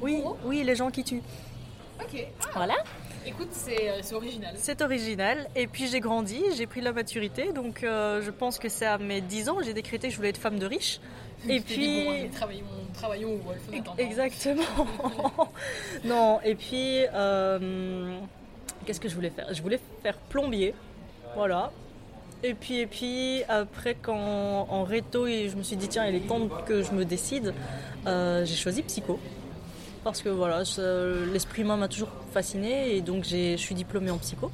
Oui, 0.00 0.16
Bourreau 0.16 0.36
oui, 0.44 0.62
les 0.64 0.74
gens 0.74 0.90
qui 0.90 1.04
tuent. 1.04 1.22
Ok. 2.00 2.26
Voilà. 2.52 2.74
Écoute, 3.26 3.48
c'est 3.52 3.88
euh, 3.88 4.00
c'est 4.02 4.14
original. 4.14 4.54
C'est 4.56 4.82
original. 4.82 5.48
Et 5.56 5.66
puis 5.66 5.86
j'ai 5.86 6.00
grandi, 6.00 6.42
j'ai 6.56 6.66
pris 6.66 6.80
de 6.80 6.84
la 6.84 6.92
maturité. 6.92 7.52
Donc 7.52 7.82
euh, 7.82 8.20
je 8.20 8.30
pense 8.30 8.58
que 8.58 8.68
c'est 8.68 8.86
à 8.86 8.98
mes 8.98 9.20
10 9.20 9.48
ans, 9.48 9.58
j'ai 9.62 9.72
décrété 9.72 10.08
que 10.08 10.12
je 10.12 10.16
voulais 10.18 10.28
être 10.30 10.38
femme 10.38 10.58
de 10.58 10.66
riche. 10.66 11.00
Et 11.48 11.60
puis. 11.60 12.30
travaillons, 12.94 13.34
au 13.34 13.38
Wolf. 13.38 13.60
Exactement. 13.98 14.62
non, 16.04 16.40
et 16.42 16.54
puis, 16.54 17.04
euh, 17.12 18.18
qu'est-ce 18.86 19.00
que 19.00 19.08
je 19.08 19.14
voulais 19.14 19.30
faire? 19.30 19.52
Je 19.52 19.60
voulais 19.60 19.80
faire 20.02 20.16
plombier. 20.16 20.74
Voilà. 21.34 21.70
Et 22.46 22.52
puis, 22.52 22.78
et 22.80 22.86
puis 22.86 23.42
après, 23.48 23.96
quand 24.00 24.66
en 24.68 24.84
réto, 24.84 25.26
et 25.26 25.48
je 25.48 25.56
me 25.56 25.62
suis 25.62 25.76
dit, 25.76 25.88
tiens, 25.88 26.04
il 26.06 26.14
est 26.14 26.28
temps 26.28 26.46
que 26.66 26.82
je 26.82 26.92
me 26.92 27.06
décide, 27.06 27.54
euh, 28.06 28.44
j'ai 28.44 28.54
choisi 28.54 28.82
psycho. 28.82 29.18
Parce 30.04 30.20
que 30.20 30.28
voilà, 30.28 30.62
l'esprit 31.32 31.62
humain 31.62 31.78
m'a 31.78 31.88
toujours 31.88 32.10
fasciné 32.34 32.94
et 32.94 33.00
donc 33.00 33.24
je 33.24 33.56
suis 33.56 33.74
diplômée 33.74 34.10
en 34.10 34.18
psycho. 34.18 34.50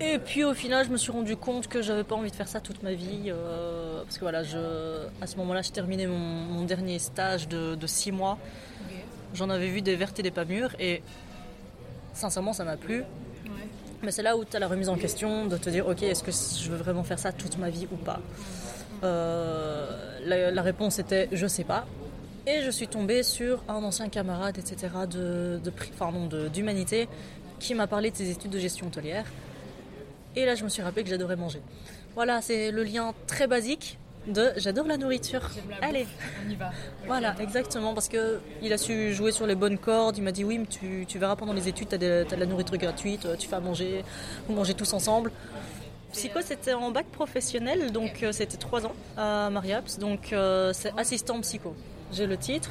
Et 0.00 0.18
puis 0.18 0.42
au 0.42 0.54
final, 0.54 0.84
je 0.84 0.90
me 0.90 0.96
suis 0.96 1.12
rendu 1.12 1.36
compte 1.36 1.68
que 1.68 1.82
j'avais 1.82 2.02
pas 2.02 2.16
envie 2.16 2.32
de 2.32 2.34
faire 2.34 2.48
ça 2.48 2.60
toute 2.60 2.82
ma 2.82 2.94
vie. 2.94 3.26
euh, 3.28 4.02
parce 4.02 4.18
que 4.18 4.22
voilà, 4.22 4.42
je, 4.42 5.06
à 5.20 5.28
ce 5.28 5.36
moment-là, 5.36 5.62
je 5.62 5.70
terminais 5.70 6.08
mon, 6.08 6.18
mon 6.18 6.64
dernier 6.64 6.98
stage 6.98 7.46
de, 7.46 7.76
de 7.76 7.86
six 7.86 8.10
mois. 8.10 8.38
J'en 9.34 9.50
avais 9.50 9.68
vu 9.68 9.82
des 9.82 9.94
vertes 9.94 10.18
et 10.18 10.24
des 10.24 10.32
pas 10.32 10.44
mûres 10.44 10.74
et 10.80 11.00
sincèrement, 12.12 12.52
ça 12.52 12.64
m'a 12.64 12.76
plu. 12.76 13.04
Mais 14.04 14.10
c'est 14.10 14.22
là 14.22 14.36
où 14.36 14.44
tu 14.44 14.54
as 14.56 14.58
la 14.60 14.68
remise 14.68 14.88
en 14.88 14.96
question 14.96 15.46
de 15.46 15.56
te 15.56 15.70
dire, 15.70 15.86
ok, 15.88 16.02
est-ce 16.02 16.22
que 16.22 16.30
je 16.30 16.70
veux 16.70 16.76
vraiment 16.76 17.02
faire 17.04 17.18
ça 17.18 17.32
toute 17.32 17.56
ma 17.58 17.70
vie 17.70 17.88
ou 17.90 17.96
pas 17.96 18.20
Euh, 19.02 20.50
la, 20.52 20.62
réponse 20.62 20.98
était, 20.98 21.28
je 21.32 21.46
sais 21.46 21.64
pas. 21.64 21.86
Et 22.46 22.62
je 22.62 22.70
suis 22.70 22.88
tombée 22.88 23.22
sur 23.22 23.62
un 23.68 23.82
ancien 23.82 24.08
camarade, 24.08 24.58
etc., 24.58 24.88
de, 25.10 25.60
de, 25.64 25.70
de- 26.28 26.48
d'humanité, 26.48 27.08
qui 27.58 27.74
m'a 27.74 27.86
parlé 27.86 28.10
de 28.10 28.16
ses 28.16 28.30
études 28.30 28.50
de 28.50 28.58
gestion 28.58 28.86
hôtelière. 28.86 29.24
Et 30.36 30.44
là, 30.44 30.54
je 30.54 30.64
me 30.64 30.68
suis 30.68 30.82
rappelé 30.82 31.04
que 31.04 31.10
j'adorais 31.10 31.36
manger. 31.36 31.60
Voilà, 32.14 32.42
c'est 32.42 32.70
le 32.70 32.82
lien 32.84 33.14
très 33.26 33.46
basique 33.46 33.98
de 34.26 34.52
j'adore 34.56 34.86
la 34.86 34.96
nourriture. 34.96 35.50
La 35.68 35.88
Allez, 35.88 36.06
on 36.46 36.50
y 36.50 36.54
va. 36.54 36.70
voilà, 37.06 37.34
exactement, 37.40 37.94
parce 37.94 38.08
que 38.08 38.40
il 38.62 38.72
a 38.72 38.78
su 38.78 39.12
jouer 39.12 39.32
sur 39.32 39.46
les 39.46 39.54
bonnes 39.54 39.78
cordes. 39.78 40.16
Il 40.18 40.24
m'a 40.24 40.32
dit 40.32 40.44
oui, 40.44 40.58
mais 40.58 40.66
tu, 40.66 41.04
tu 41.06 41.18
verras 41.18 41.36
pendant 41.36 41.52
les 41.52 41.68
études, 41.68 41.88
tu 41.88 41.94
as, 41.94 41.98
de 41.98 42.36
la 42.36 42.46
nourriture 42.46 42.76
gratuite, 42.76 43.26
tu 43.38 43.48
fais 43.48 43.56
à 43.56 43.60
manger, 43.60 44.04
vous 44.48 44.54
mangez 44.54 44.74
tous 44.74 44.92
ensemble. 44.92 45.30
Psycho, 46.14 46.40
c'était 46.42 46.74
en 46.74 46.92
bac 46.92 47.06
professionnel, 47.06 47.90
donc 47.90 48.22
euh, 48.22 48.30
c'était 48.30 48.56
trois 48.56 48.86
ans 48.86 48.92
à 49.16 49.50
Mariaps, 49.50 49.98
donc 49.98 50.32
euh, 50.32 50.72
c'est 50.72 50.92
assistant 50.96 51.40
psycho. 51.40 51.74
J'ai 52.12 52.26
le 52.26 52.36
titre, 52.36 52.70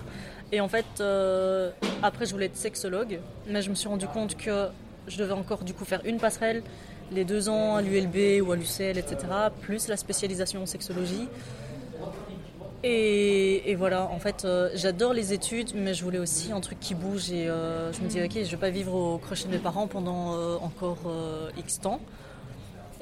et 0.54 0.62
en 0.62 0.70
fait, 0.70 0.86
euh, 1.02 1.70
après 2.02 2.26
je 2.26 2.32
voulais 2.32 2.46
être 2.46 2.56
sexologue, 2.56 3.20
mais 3.46 3.62
je 3.62 3.70
me 3.70 3.76
suis 3.76 3.90
rendu 3.90 4.08
compte 4.08 4.38
que 4.38 4.68
je 5.10 5.18
devais 5.18 5.34
encore 5.34 5.66
du 5.66 5.74
coup 5.74 5.84
faire 5.84 6.00
une 6.06 6.20
passerelle, 6.20 6.64
les 7.14 7.26
deux 7.26 7.50
ans 7.50 7.76
à 7.76 7.82
l'ULB 7.82 8.46
ou 8.46 8.52
à 8.52 8.56
l'UCL, 8.56 8.98
etc., 8.98 9.18
plus 9.62 9.88
la 9.88 9.98
spécialisation 9.98 10.64
en 10.64 10.66
sexologie. 10.66 11.28
Et, 12.86 13.76
voilà, 13.76 14.10
en 14.12 14.20
fait, 14.20 14.44
euh, 14.44 14.70
j'adore 14.74 15.14
les 15.14 15.32
études, 15.32 15.72
mais 15.74 15.94
je 15.94 16.04
voulais 16.04 16.20
aussi 16.20 16.52
un 16.52 16.60
truc 16.60 16.80
qui 16.82 16.96
bouge. 16.96 17.32
Et 17.32 17.48
euh, 17.48 17.94
je 17.94 18.02
me 18.02 18.08
dis, 18.08 18.22
ok, 18.22 18.44
je 18.44 18.52
vais 18.52 18.58
pas 18.58 18.70
vivre 18.70 18.94
au 18.94 19.18
crochet 19.18 19.46
de 19.46 19.52
mes 19.52 19.58
parents 19.58 19.88
pendant 19.88 20.34
euh, 20.34 20.58
encore 20.58 21.00
X 21.58 21.80
temps. 21.80 22.02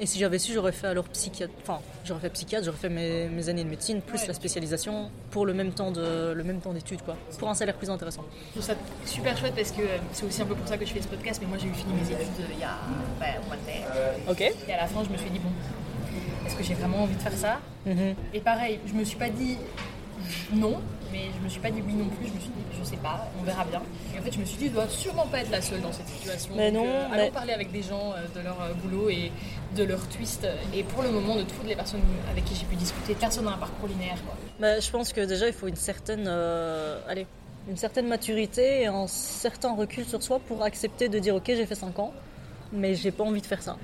Et 0.02 0.06
si 0.06 0.18
j'avais 0.18 0.40
su, 0.40 0.52
j'aurais 0.52 0.72
fait 0.72 0.88
alors 0.88 1.04
psychiatre. 1.04 1.52
Enfin, 1.62 1.78
j'aurais 2.04 2.22
fait 2.22 2.30
psychiatre, 2.30 2.64
j'aurais 2.64 2.76
fait 2.76 2.88
mes, 2.88 3.28
mes 3.28 3.48
années 3.48 3.62
de 3.62 3.68
médecine 3.70 4.02
plus 4.02 4.20
Ouais. 4.22 4.26
la 4.26 4.34
spécialisation 4.34 5.12
pour 5.30 5.46
le 5.46 5.54
même 5.54 5.70
temps 5.70 5.92
de 5.92 6.32
le 6.32 6.42
même 6.42 6.60
temps 6.60 6.72
d'études, 6.72 7.02
quoi. 7.02 7.16
Pour 7.38 7.48
un 7.48 7.54
salaire 7.54 7.76
plus 7.76 7.88
intéressant. 7.88 8.24
Je 8.48 8.60
trouve 8.60 8.64
ça 8.64 8.74
super 9.06 9.36
chouette 9.38 9.54
parce 9.54 9.70
que 9.70 9.80
euh, 9.82 9.98
c'est 10.12 10.26
aussi 10.26 10.42
un 10.42 10.46
peu 10.46 10.56
pour 10.56 10.66
ça 10.66 10.76
que 10.76 10.84
je 10.84 10.92
fais 10.92 11.00
ce 11.02 11.06
podcast. 11.06 11.38
Mais 11.40 11.46
moi, 11.46 11.56
j'ai 11.56 11.68
eu 11.68 11.72
fini 11.72 11.92
mes 11.94 12.02
études 12.10 12.26
euh, 12.40 12.52
il 12.52 12.58
y 12.58 12.64
a 12.64 12.78
bah, 13.20 13.26
au 13.44 13.46
mois 13.46 13.56
de 13.56 13.64
mai. 13.64 13.82
Ok. 14.28 14.40
Et 14.68 14.72
à 14.72 14.78
la 14.78 14.86
fin, 14.88 15.04
je 15.04 15.08
me 15.08 15.16
suis 15.16 15.30
dit, 15.30 15.38
bon, 15.38 15.50
est-ce 16.48 16.56
que 16.56 16.64
j'ai 16.64 16.74
vraiment 16.74 17.04
envie 17.04 17.14
de 17.14 17.22
faire 17.22 17.32
ça? 17.36 17.60
Mhm. 17.86 18.16
Et 18.34 18.40
pareil, 18.40 18.80
je 18.84 18.94
me 18.94 19.04
suis 19.04 19.16
pas 19.16 19.28
dit 19.30 19.56
non, 20.52 20.80
mais 21.12 21.26
je 21.38 21.44
me 21.44 21.48
suis 21.48 21.60
pas 21.60 21.70
dit 21.70 21.82
oui 21.86 21.92
non 21.94 22.06
plus. 22.08 22.26
Je 22.26 22.32
me 22.32 22.40
suis 22.40 22.48
dit, 22.50 22.62
je 22.78 22.84
sais 22.84 22.96
pas, 22.96 23.28
on 23.40 23.44
verra 23.44 23.64
bien. 23.64 23.82
Et 24.14 24.18
en 24.18 24.22
fait, 24.22 24.32
je 24.32 24.38
me 24.38 24.44
suis 24.44 24.56
dit, 24.56 24.66
je 24.68 24.72
dois 24.72 24.88
sûrement 24.88 25.26
pas 25.26 25.40
être 25.40 25.50
la 25.50 25.60
seule 25.60 25.80
dans 25.80 25.92
cette 25.92 26.08
situation. 26.08 26.54
Mais 26.56 26.70
non, 26.70 26.84
euh, 26.86 27.06
mais- 27.10 27.20
allons 27.20 27.30
parler 27.32 27.52
avec 27.52 27.70
des 27.70 27.82
gens 27.82 28.12
euh, 28.12 28.26
de 28.34 28.42
leur 28.44 28.60
euh, 28.62 28.72
boulot 28.74 29.10
et 29.10 29.30
de 29.76 29.84
leur 29.84 30.08
twist. 30.08 30.46
Et 30.74 30.82
pour 30.82 31.02
le 31.02 31.10
moment, 31.10 31.36
de 31.36 31.42
toutes 31.42 31.66
les 31.66 31.76
personnes 31.76 32.00
avec 32.30 32.44
qui 32.44 32.54
j'ai 32.54 32.64
pu 32.66 32.76
discuter, 32.76 33.14
personne 33.14 33.44
n'a 33.44 33.52
un 33.52 33.58
parcours 33.58 33.88
linéaire. 33.88 34.18
Quoi. 34.24 34.34
Bah, 34.58 34.80
je 34.80 34.90
pense 34.90 35.12
que 35.12 35.20
déjà, 35.20 35.46
il 35.46 35.52
faut 35.52 35.68
une 35.68 35.76
certaine, 35.76 36.24
euh, 36.26 36.98
allez, 37.08 37.26
une 37.68 37.76
certaine 37.76 38.08
maturité 38.08 38.82
et 38.82 38.86
un 38.86 39.06
certain 39.06 39.74
recul 39.74 40.04
sur 40.04 40.22
soi 40.22 40.40
pour 40.40 40.62
accepter 40.64 41.08
de 41.08 41.18
dire, 41.18 41.34
ok, 41.36 41.44
j'ai 41.46 41.66
fait 41.66 41.74
5 41.76 41.98
ans, 41.98 42.12
mais 42.72 42.94
j'ai 42.94 43.10
pas 43.12 43.24
envie 43.24 43.40
de 43.40 43.46
faire 43.46 43.62
ça. 43.62 43.76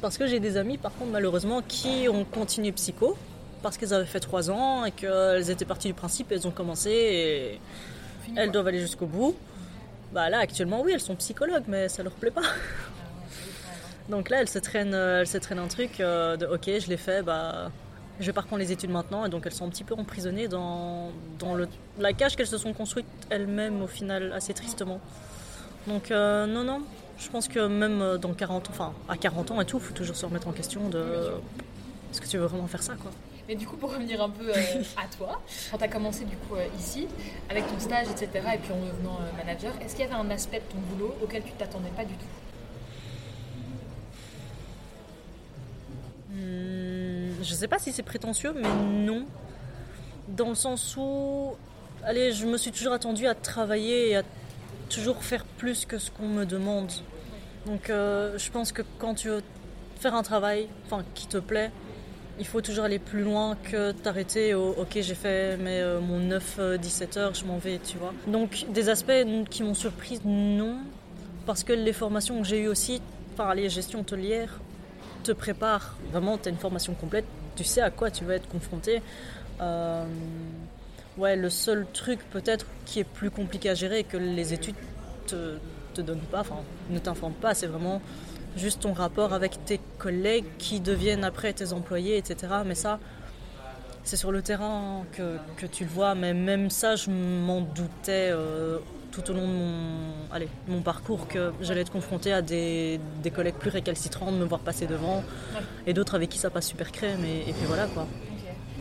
Parce 0.00 0.16
que 0.16 0.26
j'ai 0.26 0.38
des 0.40 0.56
amis, 0.56 0.78
par 0.78 0.94
contre, 0.94 1.10
malheureusement, 1.10 1.60
qui 1.66 2.08
ont 2.08 2.24
continué 2.24 2.72
psycho 2.72 3.16
parce 3.62 3.76
qu'elles 3.76 3.94
avaient 3.94 4.06
fait 4.06 4.20
3 4.20 4.50
ans 4.50 4.84
et 4.84 4.90
qu'elles 4.92 5.50
étaient 5.50 5.64
parties 5.64 5.88
du 5.88 5.94
principe, 5.94 6.30
elles 6.32 6.46
ont 6.46 6.50
commencé 6.52 6.90
et 6.90 7.60
Fini, 8.24 8.36
elles 8.38 8.46
quoi. 8.46 8.52
doivent 8.52 8.66
aller 8.68 8.80
jusqu'au 8.80 9.06
bout. 9.06 9.36
Bah 10.12 10.30
là, 10.30 10.38
actuellement, 10.38 10.80
oui, 10.82 10.92
elles 10.94 11.00
sont 11.00 11.16
psychologues, 11.16 11.64
mais 11.68 11.88
ça 11.88 12.02
leur 12.02 12.12
plaît 12.12 12.30
pas. 12.30 12.42
Donc 14.08 14.30
là, 14.30 14.40
elles 14.40 14.48
se 14.48 14.58
traînent, 14.58 14.94
elles 14.94 15.26
se 15.26 15.36
traînent 15.38 15.58
un 15.58 15.68
truc 15.68 16.00
euh, 16.00 16.36
de 16.36 16.46
ok, 16.46 16.64
je 16.64 16.88
l'ai 16.88 16.96
fait, 16.96 17.22
bah, 17.22 17.70
je 18.20 18.26
vais 18.26 18.32
pas 18.32 18.40
reprendre 18.40 18.62
les 18.62 18.72
études 18.72 18.90
maintenant. 18.90 19.26
Et 19.26 19.28
donc 19.28 19.44
elles 19.44 19.52
sont 19.52 19.66
un 19.66 19.70
petit 19.70 19.84
peu 19.84 19.94
emprisonnées 19.94 20.48
dans, 20.48 21.10
dans 21.38 21.54
le, 21.54 21.68
la 21.98 22.12
cage 22.14 22.36
qu'elles 22.36 22.46
se 22.46 22.56
sont 22.58 22.72
construites 22.72 23.06
elles-mêmes 23.28 23.82
au 23.82 23.86
final, 23.86 24.32
assez 24.32 24.54
tristement. 24.54 25.00
Donc 25.86 26.10
euh, 26.10 26.46
non, 26.46 26.64
non, 26.64 26.82
je 27.18 27.28
pense 27.28 27.48
que 27.48 27.66
même 27.66 28.00
euh, 28.00 28.16
dans 28.18 28.32
40 28.32 28.68
ans, 28.68 28.70
enfin 28.70 28.92
à 29.08 29.16
40 29.16 29.50
ans 29.50 29.60
et 29.60 29.66
tout, 29.66 29.78
faut 29.78 29.94
toujours 29.94 30.16
se 30.16 30.24
remettre 30.24 30.48
en 30.48 30.52
question 30.52 30.88
de 30.88 31.04
est-ce 32.10 32.20
que 32.22 32.26
tu 32.26 32.38
veux 32.38 32.46
vraiment 32.46 32.66
faire 32.66 32.82
ça 32.82 32.94
quoi? 32.94 33.10
Mais 33.48 33.54
du 33.54 33.66
coup, 33.66 33.76
pour 33.76 33.90
revenir 33.90 34.22
un 34.22 34.28
peu 34.28 34.50
euh, 34.50 34.82
à 34.98 35.06
toi, 35.16 35.40
quand 35.70 35.78
tu 35.78 35.84
as 35.84 35.88
commencé 35.88 36.26
du 36.26 36.36
coup 36.36 36.56
euh, 36.56 36.66
ici, 36.78 37.08
avec 37.48 37.66
ton 37.66 37.80
stage, 37.80 38.06
etc., 38.10 38.28
et 38.54 38.58
puis 38.58 38.72
en 38.72 38.84
devenant 38.84 39.18
euh, 39.22 39.36
manager, 39.38 39.72
est-ce 39.80 39.96
qu'il 39.96 40.04
y 40.04 40.08
avait 40.08 40.20
un 40.20 40.30
aspect 40.30 40.58
de 40.60 40.70
ton 40.70 40.78
boulot 40.90 41.14
auquel 41.22 41.42
tu 41.42 41.52
t'attendais 41.52 41.88
pas 41.96 42.04
du 42.04 42.12
tout? 42.12 42.26
Hmm, 46.30 47.42
je 47.42 47.54
sais 47.54 47.68
pas 47.68 47.78
si 47.78 47.90
c'est 47.90 48.02
prétentieux, 48.02 48.52
mais 48.54 48.68
non. 48.68 49.24
Dans 50.28 50.50
le 50.50 50.54
sens 50.54 50.94
où, 50.98 51.56
allez, 52.04 52.32
je 52.32 52.44
me 52.44 52.58
suis 52.58 52.70
toujours 52.70 52.92
attendue 52.92 53.26
à 53.26 53.34
travailler 53.34 54.10
et 54.10 54.16
à 54.16 54.22
toujours 54.90 55.24
faire 55.24 55.46
plus 55.56 55.86
que 55.86 55.96
ce 55.96 56.10
qu'on 56.10 56.28
me 56.28 56.44
demande. 56.44 56.92
Donc, 57.64 57.84
je 57.88 58.50
pense 58.50 58.72
que 58.72 58.82
quand 58.98 59.14
tu 59.14 59.28
veux 59.28 59.42
faire 59.98 60.14
un 60.14 60.22
travail, 60.22 60.68
enfin, 60.84 61.02
qui 61.14 61.26
te 61.26 61.38
plaît, 61.38 61.70
il 62.38 62.46
faut 62.46 62.60
toujours 62.60 62.84
aller 62.84 62.98
plus 62.98 63.22
loin 63.22 63.56
que 63.70 63.92
t'arrêter 63.92 64.54
au 64.54 64.70
ok 64.70 64.98
j'ai 65.00 65.14
fait 65.14 65.56
euh, 65.58 66.00
mon 66.00 66.20
9-17 66.20 67.18
heures, 67.18 67.34
je 67.34 67.44
m'en 67.44 67.58
vais, 67.58 67.78
tu 67.78 67.98
vois. 67.98 68.12
Donc 68.26 68.66
des 68.70 68.88
aspects 68.88 69.24
qui 69.50 69.62
m'ont 69.62 69.74
surprise, 69.74 70.20
non. 70.24 70.78
Parce 71.46 71.64
que 71.64 71.72
les 71.72 71.92
formations 71.92 72.40
que 72.40 72.46
j'ai 72.46 72.60
eues 72.60 72.68
aussi, 72.68 73.00
par 73.36 73.54
les 73.54 73.68
gestions 73.68 74.00
hôtelières, 74.00 74.60
te 75.24 75.32
préparent. 75.32 75.96
Vraiment, 76.12 76.38
tu 76.38 76.48
as 76.48 76.50
une 76.50 76.58
formation 76.58 76.94
complète, 76.94 77.24
tu 77.56 77.64
sais 77.64 77.80
à 77.80 77.90
quoi 77.90 78.10
tu 78.10 78.24
vas 78.24 78.34
être 78.34 78.48
confronté. 78.48 79.02
Euh, 79.60 80.04
ouais, 81.16 81.36
le 81.36 81.50
seul 81.50 81.86
truc 81.92 82.20
peut-être 82.30 82.66
qui 82.84 83.00
est 83.00 83.04
plus 83.04 83.30
compliqué 83.30 83.70
à 83.70 83.74
gérer 83.74 84.04
que 84.04 84.16
les 84.16 84.52
études 84.52 84.76
te, 85.26 85.56
te 85.94 86.00
donnent 86.00 86.20
pas, 86.30 86.40
enfin 86.40 86.56
ne 86.90 86.98
t'informent 86.98 87.34
pas, 87.34 87.54
c'est 87.54 87.66
vraiment 87.66 88.00
juste 88.58 88.80
ton 88.80 88.92
rapport 88.92 89.32
avec 89.32 89.64
tes 89.64 89.80
collègues 89.98 90.44
qui 90.58 90.80
deviennent 90.80 91.24
après 91.24 91.52
tes 91.52 91.72
employés, 91.72 92.16
etc. 92.16 92.52
Mais 92.66 92.74
ça, 92.74 92.98
c'est 94.04 94.16
sur 94.16 94.32
le 94.32 94.42
terrain 94.42 95.04
que, 95.12 95.36
que, 95.56 95.66
tu 95.66 95.84
le 95.84 95.90
vois, 95.90 96.14
mais 96.14 96.34
même 96.34 96.70
ça, 96.70 96.96
je 96.96 97.10
m'en 97.10 97.60
doutais 97.60 98.30
euh, 98.30 98.78
tout 99.12 99.30
au 99.30 99.34
long 99.34 99.46
de 99.46 99.52
mon, 99.52 100.12
allez, 100.32 100.48
mon 100.66 100.80
parcours 100.80 101.28
que 101.28 101.52
j'allais 101.60 101.82
être 101.82 101.92
confrontée 101.92 102.32
à 102.32 102.42
des, 102.42 103.00
des, 103.22 103.30
collègues 103.30 103.56
plus 103.56 103.70
récalcitrants, 103.70 104.32
de 104.32 104.36
me 104.36 104.44
voir 104.44 104.60
passer 104.60 104.86
devant, 104.86 105.22
et 105.86 105.92
d'autres 105.92 106.14
avec 106.14 106.30
qui 106.30 106.38
ça 106.38 106.50
passe 106.50 106.68
super 106.68 106.90
crème, 106.92 107.24
et, 107.24 107.50
et 107.50 107.52
puis 107.52 107.66
voilà 107.66 107.86
quoi. 107.86 108.06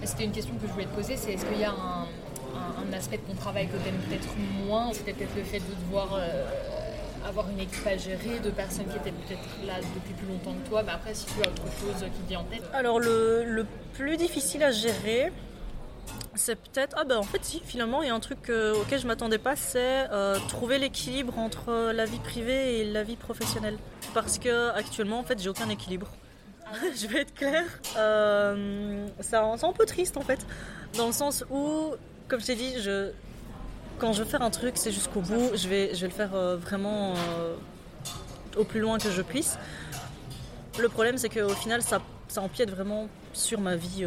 C'était 0.03 0.25
une 0.25 0.31
question 0.31 0.53
que 0.55 0.67
je 0.67 0.71
voulais 0.71 0.85
te 0.85 0.95
poser, 0.95 1.17
c'est 1.17 1.33
est-ce 1.33 1.45
qu'il 1.45 1.59
y 1.59 1.65
a 1.65 1.71
un, 1.71 2.03
un, 2.03 2.89
un, 2.89 2.93
aspect 2.93 3.17
de 3.17 3.23
ton 3.23 3.35
travail 3.35 3.67
que 3.67 3.75
tu 3.77 3.89
aimes 3.89 3.99
peut-être 4.07 4.29
moins 4.65 4.93
C'était 4.93 5.13
peut-être 5.13 5.35
le 5.35 5.43
fait 5.43 5.59
de 5.59 5.75
devoir 5.83 6.13
euh, 6.13 6.45
avoir 7.25 7.49
une 7.49 7.59
équipe 7.59 7.85
à 7.85 7.97
gérer, 7.97 8.39
de 8.43 8.49
personnes 8.49 8.85
qui 8.85 8.97
étaient 8.97 9.11
peut-être 9.11 9.65
là 9.65 9.75
depuis 9.95 10.13
plus 10.13 10.27
longtemps 10.27 10.53
que 10.63 10.69
toi, 10.69 10.83
mais 10.83 10.91
après 10.91 11.13
si 11.13 11.25
tu 11.25 11.41
as 11.43 11.49
autre 11.49 11.63
chose 11.79 12.01
qui 12.01 12.27
vient 12.27 12.39
en 12.39 12.43
tête. 12.43 12.63
Alors 12.73 12.99
le, 12.99 13.43
le 13.45 13.65
plus 13.93 14.17
difficile 14.17 14.63
à 14.63 14.71
gérer, 14.71 15.31
c'est 16.35 16.55
peut-être 16.55 16.95
ah 16.99 17.03
ben 17.03 17.17
en 17.17 17.23
fait 17.23 17.43
si 17.43 17.61
finalement 17.65 18.01
il 18.03 18.07
y 18.07 18.11
a 18.11 18.15
un 18.15 18.19
truc 18.19 18.49
euh, 18.49 18.75
auquel 18.75 18.99
je 18.99 19.07
m'attendais 19.07 19.37
pas 19.37 19.55
c'est 19.55 20.07
euh, 20.11 20.37
trouver 20.47 20.77
l'équilibre 20.77 21.37
entre 21.39 21.91
la 21.91 22.05
vie 22.05 22.19
privée 22.19 22.79
et 22.79 22.85
la 22.85 23.03
vie 23.03 23.15
professionnelle. 23.15 23.77
Parce 24.13 24.37
que 24.37 24.69
actuellement 24.71 25.19
en 25.19 25.23
fait 25.23 25.39
j'ai 25.41 25.49
aucun 25.49 25.69
équilibre. 25.69 26.07
Je 26.97 27.07
vais 27.07 27.21
être 27.21 27.33
claire. 27.33 27.79
Euh, 27.95 29.07
c'est 29.21 29.37
un, 29.37 29.53
un, 29.53 29.71
peu 29.71 29.85
triste 29.85 30.17
en 30.17 30.21
fait. 30.21 30.45
Dans 30.97 31.07
le 31.07 31.13
sens 31.13 31.45
où 31.49 31.93
comme 32.27 32.41
je 32.41 32.45
t'ai 32.45 32.55
dit 32.55 32.73
je 32.81 33.11
quand 33.99 34.13
je 34.13 34.23
veux 34.23 34.29
faire 34.29 34.41
un 34.41 34.49
truc 34.49 34.73
c'est 34.75 34.91
jusqu'au 34.91 35.21
bout 35.21 35.51
je 35.55 35.67
vais 35.67 35.95
je 35.95 36.01
vais 36.01 36.07
le 36.07 36.13
faire 36.13 36.35
euh, 36.35 36.55
vraiment 36.57 37.13
euh, 37.13 37.55
au 38.57 38.63
plus 38.63 38.79
loin 38.79 38.97
que 38.97 39.11
je 39.11 39.21
puisse 39.21 39.57
le 40.79 40.89
problème 40.89 41.17
c'est 41.17 41.29
qu'au 41.29 41.49
final 41.49 41.81
ça 41.81 42.01
ça 42.27 42.41
empiète 42.41 42.69
vraiment 42.69 43.07
sur 43.33 43.59
ma 43.59 43.75
vie 43.75 44.05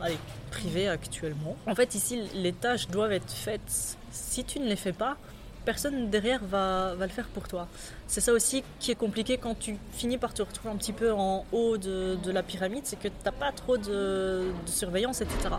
allez, 0.00 0.18
privée 0.50 0.88
actuellement. 0.88 1.56
En 1.66 1.74
fait, 1.74 1.94
ici, 1.94 2.22
les 2.34 2.52
tâches 2.52 2.88
doivent 2.88 3.12
être 3.12 3.30
faites. 3.30 3.96
Si 4.10 4.44
tu 4.44 4.60
ne 4.60 4.66
les 4.66 4.76
fais 4.76 4.92
pas, 4.92 5.16
personne 5.64 6.10
derrière 6.10 6.44
va, 6.44 6.94
va 6.94 7.06
le 7.06 7.12
faire 7.12 7.26
pour 7.28 7.48
toi. 7.48 7.66
C'est 8.06 8.20
ça 8.20 8.32
aussi 8.32 8.62
qui 8.78 8.90
est 8.90 8.96
compliqué 8.96 9.38
quand 9.38 9.58
tu 9.58 9.76
finis 9.92 10.18
par 10.18 10.34
te 10.34 10.42
retrouver 10.42 10.74
un 10.74 10.76
petit 10.76 10.92
peu 10.92 11.12
en 11.12 11.44
haut 11.52 11.76
de, 11.78 12.16
de 12.22 12.30
la 12.30 12.42
pyramide, 12.42 12.82
c'est 12.84 12.98
que 12.98 13.08
tu 13.08 13.14
n'as 13.24 13.32
pas 13.32 13.52
trop 13.52 13.76
de, 13.76 14.52
de, 14.64 14.70
surveillance, 14.70 15.20
etc. 15.20 15.56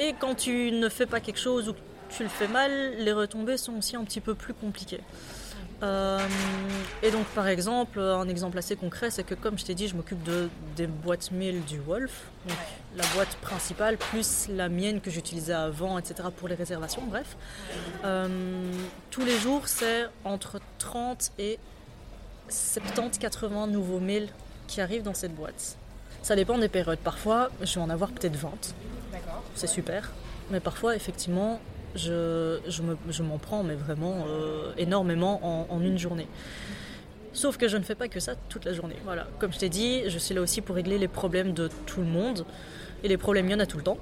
Et 0.00 0.14
quand 0.18 0.34
tu 0.34 0.72
ne 0.72 0.88
fais 0.88 1.06
pas 1.06 1.20
quelque 1.20 1.40
chose 1.40 1.68
ou 1.68 1.74
tu 2.10 2.22
le 2.22 2.28
fais 2.28 2.48
mal, 2.48 2.96
les 2.98 3.12
retombées 3.12 3.56
sont 3.56 3.74
aussi 3.74 3.96
un 3.96 4.04
petit 4.04 4.20
peu 4.20 4.34
plus 4.34 4.54
compliquées. 4.54 5.00
Euh, 5.82 6.18
et 7.02 7.10
donc 7.10 7.26
par 7.26 7.48
exemple, 7.48 7.98
un 7.98 8.28
exemple 8.28 8.56
assez 8.58 8.76
concret, 8.76 9.10
c'est 9.10 9.24
que 9.24 9.34
comme 9.34 9.58
je 9.58 9.64
t'ai 9.64 9.74
dit, 9.74 9.88
je 9.88 9.96
m'occupe 9.96 10.22
de, 10.22 10.48
des 10.76 10.86
boîtes 10.86 11.30
mail 11.30 11.62
du 11.64 11.78
Wolf, 11.80 12.22
donc 12.48 12.56
la 12.96 13.04
boîte 13.14 13.36
principale 13.36 13.96
plus 13.96 14.46
la 14.48 14.68
mienne 14.68 15.00
que 15.00 15.10
j'utilisais 15.10 15.52
avant, 15.52 15.98
etc. 15.98 16.28
pour 16.34 16.48
les 16.48 16.54
réservations, 16.54 17.02
bref. 17.06 17.36
Euh, 18.04 18.28
tous 19.10 19.24
les 19.24 19.38
jours, 19.38 19.66
c'est 19.66 20.06
entre 20.24 20.60
30 20.78 21.32
et 21.38 21.58
70-80 22.50 23.70
nouveaux 23.70 24.00
mails 24.00 24.28
qui 24.66 24.80
arrivent 24.80 25.02
dans 25.02 25.14
cette 25.14 25.34
boîte. 25.34 25.76
Ça 26.22 26.36
dépend 26.36 26.56
des 26.56 26.68
périodes. 26.68 26.98
Parfois, 27.00 27.50
je 27.60 27.74
vais 27.74 27.80
en 27.80 27.90
avoir 27.90 28.10
peut-être 28.10 28.36
20. 28.36 28.50
C'est 29.54 29.66
super. 29.66 30.10
Mais 30.50 30.60
parfois, 30.60 30.96
effectivement, 30.96 31.60
je, 31.94 32.58
je, 32.68 32.82
me, 32.82 32.96
je 33.08 33.22
m'en 33.22 33.38
prends 33.38 33.62
mais 33.62 33.74
vraiment 33.74 34.26
euh, 34.28 34.72
énormément 34.76 35.40
en, 35.42 35.66
en, 35.74 35.80
une 35.80 35.98
journée. 35.98 36.26
Sauf 37.32 37.56
que 37.56 37.68
je 37.68 37.76
ne 37.76 37.82
fais 37.82 37.94
pas 37.94 38.08
que 38.08 38.20
ça 38.20 38.34
toute 38.48 38.64
la 38.64 38.72
journée. 38.72 38.96
Voilà. 39.04 39.26
Comme 39.38 39.52
je 39.52 39.58
t'ai 39.58 39.68
dit, 39.68 40.08
je 40.08 40.18
suis 40.18 40.34
là 40.34 40.40
aussi 40.40 40.60
pour 40.60 40.76
régler 40.76 40.98
les 40.98 41.08
problèmes 41.08 41.52
de 41.52 41.68
tout 41.86 42.00
le 42.00 42.06
monde. 42.06 42.44
Et 43.02 43.08
les 43.08 43.16
problèmes, 43.16 43.46
il 43.46 43.52
y 43.52 43.54
en 43.54 43.60
a 43.60 43.66
tout 43.66 43.76
le 43.76 43.82
temps. 43.82 43.98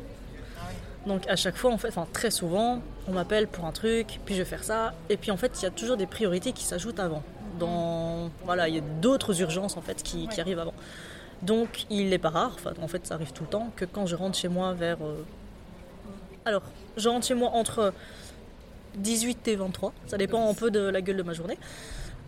Donc 1.06 1.26
à 1.28 1.36
chaque 1.36 1.56
fois, 1.56 1.72
en 1.72 1.78
fait, 1.78 1.88
enfin 1.88 2.06
très 2.12 2.30
souvent, 2.30 2.82
on 3.08 3.12
m'appelle 3.12 3.48
pour 3.48 3.64
un 3.64 3.72
truc, 3.72 4.20
puis 4.24 4.34
je 4.34 4.40
vais 4.40 4.48
faire 4.48 4.64
ça. 4.64 4.94
Et 5.08 5.16
puis 5.16 5.30
en 5.30 5.36
fait, 5.36 5.60
il 5.60 5.64
y 5.64 5.66
a 5.66 5.70
toujours 5.70 5.96
des 5.96 6.06
priorités 6.06 6.52
qui 6.52 6.64
s'ajoutent 6.64 7.00
avant. 7.00 7.22
Dans, 7.58 8.30
voilà, 8.44 8.68
il 8.68 8.74
y 8.76 8.78
a 8.78 8.82
d'autres 9.00 9.40
urgences 9.40 9.76
en 9.76 9.82
fait 9.82 10.02
qui, 10.02 10.28
qui 10.28 10.40
arrivent 10.40 10.60
avant. 10.60 10.74
Donc 11.42 11.86
il 11.90 12.10
n'est 12.10 12.18
pas 12.18 12.30
rare, 12.30 12.56
en 12.80 12.88
fait 12.88 13.04
ça 13.06 13.14
arrive 13.14 13.32
tout 13.32 13.42
le 13.42 13.48
temps, 13.48 13.72
que 13.74 13.84
quand 13.84 14.06
je 14.06 14.14
rentre 14.14 14.38
chez 14.38 14.48
moi 14.48 14.74
vers 14.74 14.98
euh, 15.02 15.24
alors, 16.44 16.62
je 16.96 17.08
rentre 17.08 17.26
chez 17.26 17.34
moi 17.34 17.50
entre 17.50 17.92
18 18.96 19.48
et 19.48 19.56
23, 19.56 19.92
ça 20.06 20.18
dépend 20.18 20.48
un 20.48 20.54
peu 20.54 20.70
de 20.70 20.80
la 20.80 21.00
gueule 21.00 21.16
de 21.16 21.22
ma 21.22 21.32
journée. 21.32 21.58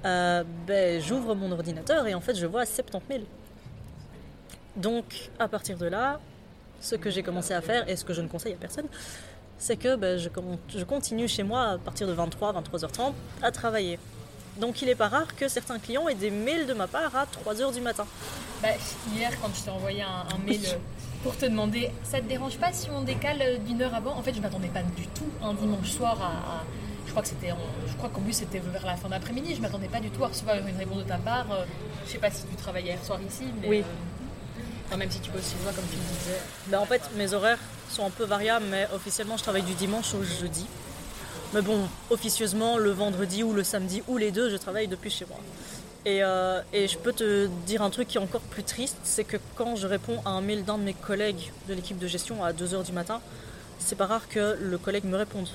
Euh, 0.04 0.44
ben, 0.66 1.00
J'ouvre 1.00 1.34
mon 1.34 1.50
ordinateur 1.52 2.06
et 2.06 2.14
en 2.14 2.20
fait 2.20 2.34
je 2.34 2.46
vois 2.46 2.66
70 2.66 3.06
000. 3.08 3.20
Donc 4.76 5.30
à 5.38 5.48
partir 5.48 5.78
de 5.78 5.86
là, 5.86 6.20
ce 6.80 6.94
que 6.96 7.10
j'ai 7.10 7.22
commencé 7.22 7.54
à 7.54 7.60
faire 7.60 7.88
et 7.88 7.96
ce 7.96 8.04
que 8.04 8.12
je 8.12 8.20
ne 8.20 8.28
conseille 8.28 8.52
à 8.52 8.56
personne, 8.56 8.86
c'est 9.58 9.76
que 9.76 9.96
ben, 9.96 10.18
je, 10.18 10.28
je, 10.68 10.84
continue 10.84 11.28
chez 11.28 11.42
moi 11.42 11.70
à 11.70 11.78
partir 11.78 12.06
de 12.06 12.12
23, 12.12 12.52
23h30 12.52 13.12
à 13.42 13.50
travailler. 13.50 13.98
Donc 14.60 14.82
il 14.82 14.86
n'est 14.86 14.94
pas 14.94 15.08
rare 15.08 15.34
que 15.34 15.48
certains 15.48 15.78
clients 15.78 16.08
aient 16.08 16.14
des 16.14 16.30
mails 16.30 16.66
de 16.66 16.74
ma 16.74 16.86
part 16.86 17.14
à 17.16 17.24
3h 17.24 17.74
du 17.74 17.80
matin. 17.80 18.06
Bah, 18.62 18.68
hier 19.14 19.30
quand 19.40 19.50
je 19.54 19.62
t'ai 19.62 19.70
envoyé 19.70 20.02
un, 20.02 20.26
un 20.34 20.38
mail 20.38 20.60
pour 21.24 21.36
te 21.36 21.46
demander 21.46 21.90
ça 22.04 22.20
te 22.20 22.28
dérange 22.28 22.58
pas 22.58 22.72
si 22.72 22.88
on 22.90 23.00
décale 23.00 23.42
d'une 23.66 23.80
heure 23.82 23.94
avant? 23.94 24.12
En 24.12 24.22
fait, 24.22 24.34
je 24.34 24.40
m'attendais 24.40 24.68
pas 24.68 24.82
du 24.82 25.06
tout 25.08 25.26
un 25.42 25.54
dimanche 25.54 25.90
soir 25.90 26.20
à. 26.20 26.58
à 26.58 26.64
je 27.06 27.10
crois 27.10 27.22
que 27.22 27.28
c'était, 27.28 27.52
je 27.86 27.96
crois 27.96 28.08
qu'en 28.08 28.20
plus 28.20 28.32
c'était 28.32 28.58
vers 28.58 28.86
la 28.86 28.96
fin 28.96 29.08
d'après-midi. 29.08 29.54
Je 29.54 29.60
m'attendais 29.60 29.88
pas 29.88 30.00
du 30.00 30.10
tout 30.10 30.22
à 30.22 30.28
recevoir 30.28 30.56
une 30.58 30.76
réponse 30.76 30.98
de 30.98 31.08
ta 31.08 31.16
part. 31.16 31.46
Je 32.06 32.12
sais 32.12 32.18
pas 32.18 32.30
si 32.30 32.44
tu 32.44 32.56
travaillais 32.56 32.88
hier 32.88 33.04
soir 33.04 33.18
ici, 33.26 33.44
mais 33.60 33.68
oui. 33.68 33.78
Euh, 33.80 34.60
enfin, 34.86 34.96
même 34.96 35.10
si 35.10 35.20
tu 35.20 35.30
bosses 35.30 35.50
chez 35.50 35.56
toi 35.56 35.72
comme 35.74 35.84
tu 35.90 35.96
me 35.96 36.18
disais. 36.18 36.40
Ben, 36.68 36.78
en 36.78 36.86
fait, 36.86 37.02
mes 37.16 37.32
horaires 37.32 37.58
sont 37.88 38.04
un 38.04 38.10
peu 38.10 38.24
variables, 38.24 38.66
mais 38.70 38.86
officiellement, 38.92 39.36
je 39.36 39.42
travaille 39.42 39.62
du 39.62 39.74
dimanche 39.74 40.12
au 40.14 40.22
jeudi. 40.22 40.66
Mais 41.54 41.62
bon, 41.62 41.88
officieusement, 42.10 42.78
le 42.78 42.90
vendredi 42.90 43.42
ou 43.44 43.52
le 43.52 43.64
samedi 43.64 44.02
ou 44.08 44.16
les 44.16 44.32
deux, 44.32 44.50
je 44.50 44.56
travaille 44.56 44.88
depuis 44.88 45.10
chez 45.10 45.24
moi. 45.26 45.38
Et, 46.06 46.22
euh, 46.22 46.60
et, 46.72 46.86
je 46.86 46.98
peux 46.98 47.12
te 47.12 47.46
dire 47.66 47.80
un 47.80 47.90
truc 47.90 48.08
qui 48.08 48.18
est 48.18 48.20
encore 48.20 48.42
plus 48.42 48.62
triste, 48.62 48.98
c'est 49.04 49.24
que 49.24 49.38
quand 49.56 49.74
je 49.76 49.86
réponds 49.86 50.20
à 50.26 50.30
un 50.30 50.42
mail 50.42 50.64
d'un 50.64 50.76
de 50.76 50.82
mes 50.82 50.92
collègues 50.92 51.50
de 51.66 51.74
l'équipe 51.74 51.98
de 51.98 52.06
gestion 52.06 52.44
à 52.44 52.52
2h 52.52 52.84
du 52.84 52.92
matin, 52.92 53.20
c'est 53.78 53.96
pas 53.96 54.06
rare 54.06 54.28
que 54.28 54.58
le 54.60 54.76
collègue 54.76 55.04
me 55.04 55.16
réponde. 55.16 55.48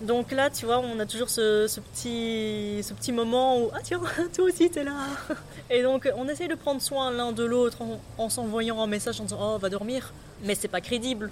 Donc 0.00 0.30
là, 0.30 0.48
tu 0.48 0.64
vois, 0.64 0.78
on 0.78 1.00
a 1.00 1.06
toujours 1.06 1.28
ce, 1.28 1.66
petit, 1.80 3.12
moment 3.12 3.60
où 3.60 3.70
Ah 3.74 3.80
tiens, 3.82 4.00
toi 4.34 4.44
aussi 4.44 4.70
t'es 4.70 4.84
là 4.84 4.94
Et 5.70 5.82
donc 5.82 6.08
on 6.16 6.28
essaye 6.28 6.46
de 6.46 6.54
prendre 6.54 6.80
soin 6.80 7.10
l'un 7.10 7.32
de 7.32 7.42
l'autre 7.42 7.82
en, 7.82 8.00
en 8.16 8.28
s'envoyant 8.28 8.80
un 8.80 8.86
message 8.86 9.20
en 9.20 9.24
disant 9.24 9.38
Oh, 9.40 9.58
va 9.58 9.68
dormir. 9.68 10.12
Mais 10.44 10.54
c'est 10.54 10.68
pas 10.68 10.80
crédible. 10.80 11.30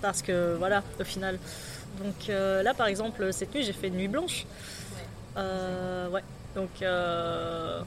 Parce 0.00 0.22
que 0.22 0.54
voilà, 0.58 0.82
au 0.98 1.04
final. 1.04 1.38
Donc 2.02 2.30
euh, 2.30 2.62
là, 2.62 2.72
par 2.72 2.86
exemple, 2.86 3.30
cette 3.32 3.54
nuit, 3.54 3.62
j'ai 3.62 3.74
fait 3.74 3.88
une 3.88 3.96
nuit 3.96 4.08
blanche. 4.08 4.46
Euh, 5.36 6.08
ouais. 6.08 6.22
Donc 6.56 6.80
euh, 6.80 7.82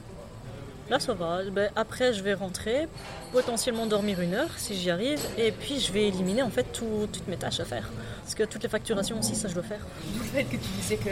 là, 0.88 1.00
ça 1.00 1.12
va. 1.12 1.42
Ben, 1.50 1.70
après, 1.74 2.14
je 2.14 2.22
vais 2.22 2.34
rentrer, 2.34 2.86
potentiellement 3.32 3.86
dormir 3.86 4.20
une 4.20 4.32
heure 4.34 4.50
si 4.56 4.76
j'y 4.76 4.90
arrive, 4.90 5.20
et 5.36 5.50
puis 5.50 5.80
je 5.80 5.92
vais 5.92 6.06
éliminer 6.06 6.42
en 6.42 6.50
fait 6.50 6.72
tout, 6.72 7.08
toutes 7.12 7.26
mes 7.26 7.36
tâches 7.36 7.58
à 7.58 7.64
faire. 7.64 7.90
Parce 8.22 8.36
que 8.36 8.44
toutes 8.44 8.62
les 8.62 8.68
facturations 8.68 9.18
aussi, 9.18 9.34
ça 9.34 9.48
je 9.48 9.54
dois 9.54 9.64
faire. 9.64 9.84
Le 10.16 10.22
fait 10.22 10.44
que 10.44 10.52
tu 10.52 10.68
disais 10.80 10.96
que 10.96 11.10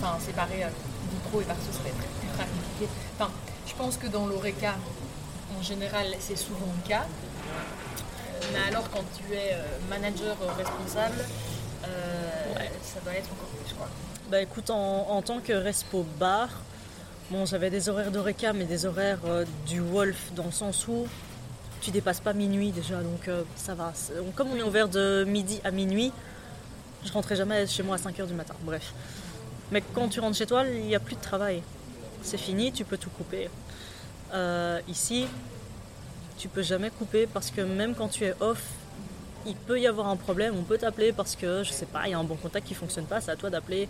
enfin, 0.00 0.16
séparer 0.20 0.58
vie 0.58 1.18
pro 1.28 1.40
et 1.40 1.44
perso 1.44 1.72
serait 1.72 1.90
très 2.36 2.44
compliqué. 2.44 2.92
Enfin, 3.18 3.32
je 3.66 3.74
pense 3.74 3.96
que 3.96 4.06
dans 4.06 4.26
l'ORECA, 4.26 4.76
en 5.58 5.62
général, 5.62 6.06
c'est 6.20 6.38
souvent 6.38 6.72
le 6.84 6.88
cas. 6.88 7.04
Mais 8.52 8.60
alors, 8.68 8.88
quand 8.90 9.04
tu 9.16 9.34
es 9.34 9.56
manager 9.90 10.36
responsable, 10.56 11.24
euh, 11.84 12.54
ouais. 12.54 12.70
ça 12.82 13.00
doit 13.00 13.14
être 13.14 13.30
encore 13.32 13.48
plus 13.48 13.74
quoi. 13.74 13.88
Bah 14.30 14.40
écoute, 14.40 14.70
en, 14.70 15.10
en 15.10 15.20
tant 15.20 15.40
que 15.40 15.52
respo 15.52 16.06
bar, 16.18 16.48
bon, 17.32 17.46
j'avais 17.46 17.70
des 17.70 17.88
horaires 17.88 18.10
d'Oreca, 18.10 18.52
mais 18.52 18.64
des 18.64 18.84
horaires 18.84 19.20
euh, 19.24 19.44
du 19.66 19.80
Wolf, 19.80 20.32
dans 20.36 20.44
le 20.44 20.52
sens 20.52 20.86
où 20.86 21.06
tu 21.80 21.90
dépasses 21.90 22.20
pas 22.20 22.34
minuit 22.34 22.70
déjà, 22.70 23.02
donc 23.02 23.26
euh, 23.26 23.42
ça 23.56 23.74
va. 23.74 23.92
Comme 24.36 24.50
on 24.50 24.56
est 24.56 24.62
ouvert 24.62 24.88
de 24.88 25.24
midi 25.26 25.58
à 25.64 25.70
minuit, 25.70 26.12
je 27.04 27.12
rentrais 27.12 27.34
jamais 27.34 27.66
chez 27.66 27.82
moi 27.82 27.96
à 27.96 27.98
5h 27.98 28.26
du 28.26 28.34
matin, 28.34 28.54
bref. 28.62 28.92
Mais 29.72 29.82
quand 29.94 30.08
tu 30.08 30.20
rentres 30.20 30.36
chez 30.36 30.46
toi, 30.46 30.64
il 30.66 30.82
n'y 30.82 30.94
a 30.94 31.00
plus 31.00 31.16
de 31.16 31.22
travail. 31.22 31.62
C'est 32.22 32.38
fini, 32.38 32.70
tu 32.70 32.84
peux 32.84 32.98
tout 32.98 33.10
couper. 33.10 33.48
Euh, 34.34 34.78
ici, 34.86 35.26
tu 36.36 36.48
peux 36.48 36.62
jamais 36.62 36.90
couper 36.90 37.26
parce 37.26 37.50
que 37.50 37.62
même 37.62 37.94
quand 37.94 38.08
tu 38.08 38.24
es 38.24 38.34
off, 38.40 38.62
il 39.46 39.56
peut 39.56 39.80
y 39.80 39.86
avoir 39.86 40.08
un 40.08 40.16
problème. 40.16 40.54
On 40.56 40.62
peut 40.62 40.78
t'appeler 40.78 41.12
parce 41.12 41.34
que, 41.34 41.64
je 41.64 41.72
sais 41.72 41.86
pas, 41.86 42.02
il 42.06 42.10
y 42.10 42.14
a 42.14 42.18
un 42.18 42.24
bon 42.24 42.36
contact 42.36 42.66
qui 42.66 42.74
fonctionne 42.74 43.06
pas. 43.06 43.22
C'est 43.22 43.30
à 43.30 43.36
toi 43.36 43.48
d'appeler 43.48 43.88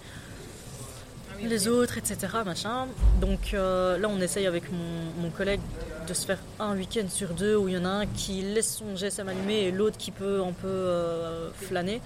les 1.48 1.68
autres, 1.68 1.98
etc. 1.98 2.16
Machin. 2.44 2.86
Donc 3.20 3.54
euh, 3.54 3.98
là, 3.98 4.08
on 4.08 4.20
essaye 4.20 4.46
avec 4.46 4.70
mon, 4.72 5.22
mon 5.22 5.30
collègue 5.30 5.60
de 6.08 6.14
se 6.14 6.26
faire 6.26 6.38
un 6.58 6.76
week-end 6.76 7.06
sur 7.08 7.34
deux 7.34 7.56
où 7.56 7.68
il 7.68 7.74
y 7.74 7.78
en 7.78 7.84
a 7.84 7.88
un 7.88 8.06
qui 8.06 8.42
laisse 8.42 8.76
son 8.76 8.96
GSM 8.96 9.28
allumé 9.28 9.60
et 9.64 9.70
l'autre 9.70 9.96
qui 9.96 10.10
peut 10.10 10.42
un 10.42 10.52
peu 10.52 10.66
euh, 10.68 11.50
flâner. 11.52 12.00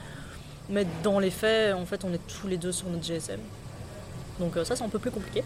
Mais 0.69 0.87
dans 1.03 1.19
les 1.19 1.31
faits, 1.31 1.75
en 1.75 1.87
fait, 1.87 2.05
on 2.05 2.13
est 2.13 2.27
tous 2.27 2.49
les 2.49 2.57
deux 2.57 2.73
sur 2.73 2.89
notre 2.89 3.05
GSM. 3.05 3.41
Donc 4.41 4.57
euh, 4.57 4.65
ça, 4.65 4.77
c'est 4.77 4.85
un 4.85 4.89
peu 4.89 4.99
plus 4.99 5.11
compliqué. 5.11 5.43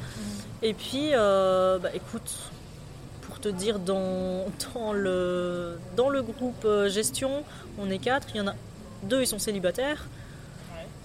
Et 0.62 0.74
puis, 0.74 1.10
bah, 1.12 1.90
écoute, 1.94 2.50
pour 3.22 3.38
te 3.38 3.48
dire, 3.48 3.78
dans, 3.78 4.46
dans, 4.74 4.92
le, 4.92 5.78
dans 5.96 6.08
le 6.08 6.22
groupe 6.22 6.66
gestion, 6.88 7.44
on 7.78 7.90
est 7.90 7.98
quatre. 7.98 8.28
Il 8.34 8.38
y 8.38 8.40
en 8.40 8.48
a 8.48 8.54
deux, 9.04 9.20
ils 9.22 9.26
sont 9.26 9.38
célibataires. 9.38 10.06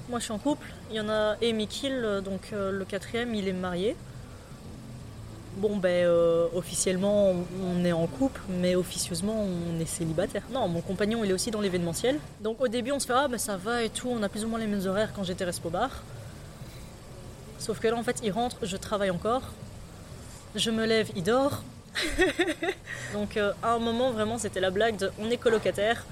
Moi, 0.09 0.19
je 0.19 0.25
suis 0.25 0.33
en 0.33 0.37
couple. 0.37 0.67
Il 0.91 0.95
y 0.95 0.99
en 0.99 1.09
a 1.09 1.35
et 1.41 1.51
Mikil, 1.53 1.91
euh, 1.93 2.21
donc 2.21 2.49
euh, 2.53 2.71
le 2.71 2.85
quatrième, 2.85 3.33
il 3.33 3.47
est 3.47 3.53
marié. 3.53 3.95
Bon, 5.57 5.77
ben, 5.77 6.05
euh, 6.05 6.47
officiellement, 6.53 7.31
on- 7.63 7.85
est 7.85 7.93
en 7.93 8.07
couple, 8.07 8.41
mais 8.49 8.75
officieusement, 8.75 9.41
on 9.45 9.79
est 9.79 9.85
célibataire. 9.85 10.43
Non, 10.51 10.67
mon 10.67 10.81
compagnon, 10.81 11.23
il 11.23 11.29
est 11.31 11.33
aussi 11.33 11.49
dans 11.49 11.61
l'événementiel. 11.61 12.19
Donc, 12.41 12.59
au 12.61 12.67
début, 12.67 12.91
on 12.91 12.99
se 12.99 13.05
fait, 13.07 13.13
ah, 13.15 13.27
ben, 13.29 13.37
ça 13.37 13.55
va 13.55 13.81
et 13.83 13.89
tout, 13.89 14.09
on 14.09 14.21
a 14.21 14.27
plus 14.29 14.43
ou 14.43 14.49
moins 14.49 14.59
les 14.59 14.67
mêmes 14.67 14.85
horaires 14.85 15.11
quand 15.15 15.23
j'étais 15.23 15.45
respo 15.45 15.69
bar. 15.69 15.89
Sauf 17.57 17.79
que 17.79 17.87
là, 17.87 17.95
en 17.95 18.03
fait, 18.03 18.17
il 18.23 18.31
rentre, 18.31 18.57
je 18.63 18.75
travaille 18.75 19.09
encore. 19.11 19.43
Je 20.55 20.71
me 20.71 20.85
lève, 20.85 21.09
il 21.15 21.23
dort. 21.23 21.63
Donc, 23.13 23.37
à 23.37 23.53
un 23.73 23.79
moment, 23.79 24.11
vraiment, 24.11 24.37
c'était 24.37 24.59
la 24.59 24.71
blague 24.71 24.97
de 24.97 25.09
on 25.19 25.29
est 25.31 25.37
colocataire. 25.37 26.05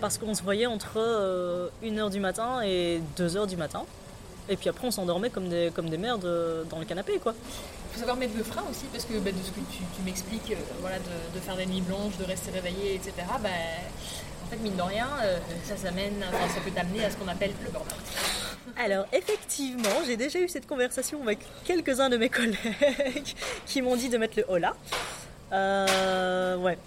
Parce 0.00 0.18
qu'on 0.18 0.34
se 0.34 0.42
voyait 0.42 0.66
entre 0.66 1.70
1h 1.82 2.10
du 2.10 2.20
matin 2.20 2.62
et 2.62 3.00
2h 3.18 3.46
du 3.46 3.56
matin. 3.56 3.84
Et 4.50 4.56
puis 4.56 4.68
après, 4.68 4.86
on 4.86 4.90
s'endormait 4.90 5.30
comme 5.30 5.48
des, 5.48 5.70
comme 5.72 5.88
des 5.88 5.96
merdes 5.96 6.24
euh, 6.24 6.64
dans 6.64 6.80
le 6.80 6.84
canapé, 6.84 7.20
quoi. 7.20 7.34
Il 7.90 7.94
faut 7.94 8.00
savoir 8.00 8.16
mettre 8.16 8.36
le 8.36 8.42
frein 8.42 8.64
aussi, 8.68 8.86
parce 8.92 9.04
que 9.04 9.14
bah, 9.18 9.30
de 9.30 9.38
ce 9.42 9.50
que 9.50 9.60
tu, 9.70 9.82
tu 9.94 10.02
m'expliques, 10.04 10.50
euh, 10.50 10.56
voilà, 10.80 10.98
de, 10.98 11.34
de 11.34 11.40
faire 11.40 11.56
des 11.56 11.66
nuits 11.66 11.80
blanches, 11.82 12.16
de 12.18 12.24
rester 12.24 12.50
réveillé, 12.50 12.96
etc., 12.96 13.12
bah, 13.40 13.48
en 14.44 14.50
fait, 14.50 14.56
mine 14.56 14.74
de 14.74 14.82
rien, 14.82 15.08
euh, 15.22 15.38
ça, 15.64 15.76
ça, 15.76 15.92
mène, 15.92 16.24
enfin, 16.28 16.52
ça 16.52 16.60
peut 16.60 16.72
t'amener 16.72 17.04
à 17.04 17.10
ce 17.10 17.16
qu'on 17.16 17.28
appelle 17.28 17.52
le 17.64 17.70
burn-out. 17.70 17.94
Alors 18.76 19.06
effectivement, 19.12 20.02
j'ai 20.06 20.16
déjà 20.16 20.40
eu 20.40 20.48
cette 20.48 20.66
conversation 20.66 21.22
avec 21.22 21.38
quelques-uns 21.64 22.08
de 22.08 22.16
mes 22.16 22.28
collègues 22.30 23.34
qui 23.66 23.82
m'ont 23.82 23.96
dit 23.96 24.08
de 24.08 24.18
mettre 24.18 24.36
le 24.36 24.44
hola. 24.48 24.74
Euh, 25.52 26.56
ouais, 26.56 26.78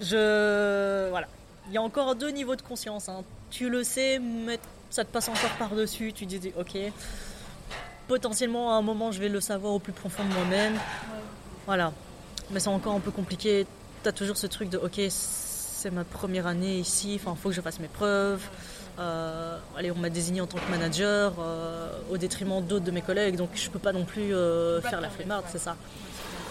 je 0.00 1.08
voilà. 1.10 1.28
Il 1.68 1.74
y 1.74 1.78
a 1.78 1.82
encore 1.82 2.14
deux 2.14 2.30
niveaux 2.30 2.56
de 2.56 2.62
conscience. 2.62 3.08
hein. 3.08 3.24
Tu 3.50 3.68
le 3.68 3.82
sais, 3.84 4.18
mais 4.18 4.58
ça 4.90 5.04
te 5.04 5.10
passe 5.10 5.28
encore 5.28 5.50
par-dessus. 5.58 6.12
Tu 6.12 6.26
te 6.26 6.36
dis 6.36 6.52
ok. 6.58 6.76
Potentiellement 8.08 8.72
à 8.72 8.76
un 8.76 8.82
moment, 8.82 9.10
je 9.10 9.20
vais 9.20 9.28
le 9.28 9.40
savoir 9.40 9.72
au 9.74 9.78
plus 9.78 9.92
profond 9.92 10.24
de 10.24 10.32
moi-même. 10.32 10.78
Voilà. 11.66 11.92
Mais 12.50 12.60
c'est 12.60 12.68
encore 12.68 12.94
un 12.94 13.00
peu 13.00 13.10
compliqué. 13.10 13.66
T'as 14.02 14.12
toujours 14.12 14.36
ce 14.36 14.46
truc 14.46 14.70
de 14.70 14.78
ok, 14.78 15.00
c'est 15.08 15.90
ma 15.90 16.04
première 16.04 16.46
année 16.46 16.78
ici. 16.78 17.20
Enfin, 17.20 17.34
faut 17.34 17.48
que 17.48 17.54
je 17.54 17.60
fasse 17.60 17.80
mes 17.80 17.88
preuves. 17.88 18.42
Euh, 18.98 19.58
allez, 19.76 19.90
on 19.90 19.96
m'a 19.96 20.08
désigné 20.08 20.40
en 20.40 20.46
tant 20.46 20.58
que 20.58 20.70
manager 20.70 21.34
euh, 21.38 21.90
au 22.10 22.16
détriment 22.16 22.62
d'autres 22.62 22.84
de 22.84 22.90
mes 22.90 23.02
collègues, 23.02 23.36
donc 23.36 23.50
je 23.54 23.68
peux 23.68 23.78
pas 23.78 23.92
non 23.92 24.04
plus 24.04 24.34
euh, 24.34 24.80
faire 24.80 25.02
la 25.02 25.10
flemmarde, 25.10 25.44
c'est 25.48 25.58
ça. 25.58 25.76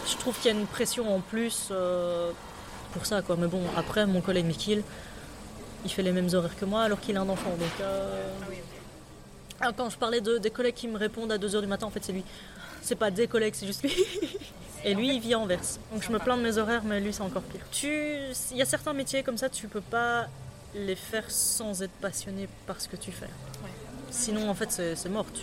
Je 0.08 0.16
trouve 0.18 0.36
qu'il 0.38 0.52
y 0.52 0.56
a 0.56 0.60
une 0.60 0.68
pression 0.68 1.16
en 1.16 1.22
plus 1.22 1.72
pour 2.96 3.06
ça, 3.06 3.22
quoi. 3.22 3.36
Mais 3.38 3.48
bon, 3.48 3.62
après, 3.76 4.06
mon 4.06 4.22
collègue 4.22 4.46
Mikil, 4.46 4.82
il 5.84 5.92
fait 5.92 6.02
les 6.02 6.14
mêmes 6.14 6.30
horaires 6.34 6.56
que 6.58 6.66
moi 6.66 6.84
alors 6.84 7.00
qu'il 7.02 7.16
a 7.18 7.22
un 7.22 7.30
enfant, 7.30 7.52
donc. 7.52 7.70
euh, 7.82 8.30
ah, 9.60 9.72
quand 9.76 9.90
je 9.90 9.98
parlais 9.98 10.22
de, 10.22 10.38
des 10.38 10.50
collègues 10.50 10.76
qui 10.76 10.88
me 10.88 10.98
répondent 10.98 11.32
à 11.32 11.38
2h 11.38 11.62
du 11.62 11.68
matin, 11.68 11.88
en 11.88 11.90
fait, 11.90 12.04
c'est 12.04 12.14
lui. 12.14 12.24
C'est 12.82 12.96
pas 12.96 13.12
des 13.12 13.28
collègues, 13.28 13.54
c'est 13.56 13.68
juste 13.68 13.84
lui. 13.84 13.94
Et 14.86 14.94
lui, 14.94 15.14
il 15.16 15.20
vit 15.20 15.34
à 15.34 15.40
Anvers. 15.40 15.60
Donc 15.92 16.04
je 16.04 16.12
me 16.12 16.20
plains 16.20 16.38
de 16.38 16.44
mes 16.44 16.58
horaires, 16.58 16.84
mais 16.86 17.00
lui, 17.02 17.12
c'est 17.12 17.24
encore 17.24 17.42
pire. 17.42 17.62
Tu... 17.72 17.90
Il 18.52 18.58
y 18.58 18.62
a 18.62 18.66
certains 18.66 18.94
métiers 18.94 19.24
comme 19.24 19.38
ça, 19.38 19.50
tu 19.50 19.68
peux 19.68 19.82
pas 19.82 20.28
les 20.76 20.96
faire 20.96 21.30
sans 21.30 21.82
être 21.82 21.98
passionné 22.02 22.48
par 22.68 22.80
ce 22.80 22.88
que 22.88 22.96
tu 22.96 23.12
fais. 23.12 23.30
Sinon, 24.12 24.48
en 24.50 24.54
fait, 24.54 24.72
c'est 24.96 25.10
mort. 25.10 25.26
Tu... 25.34 25.42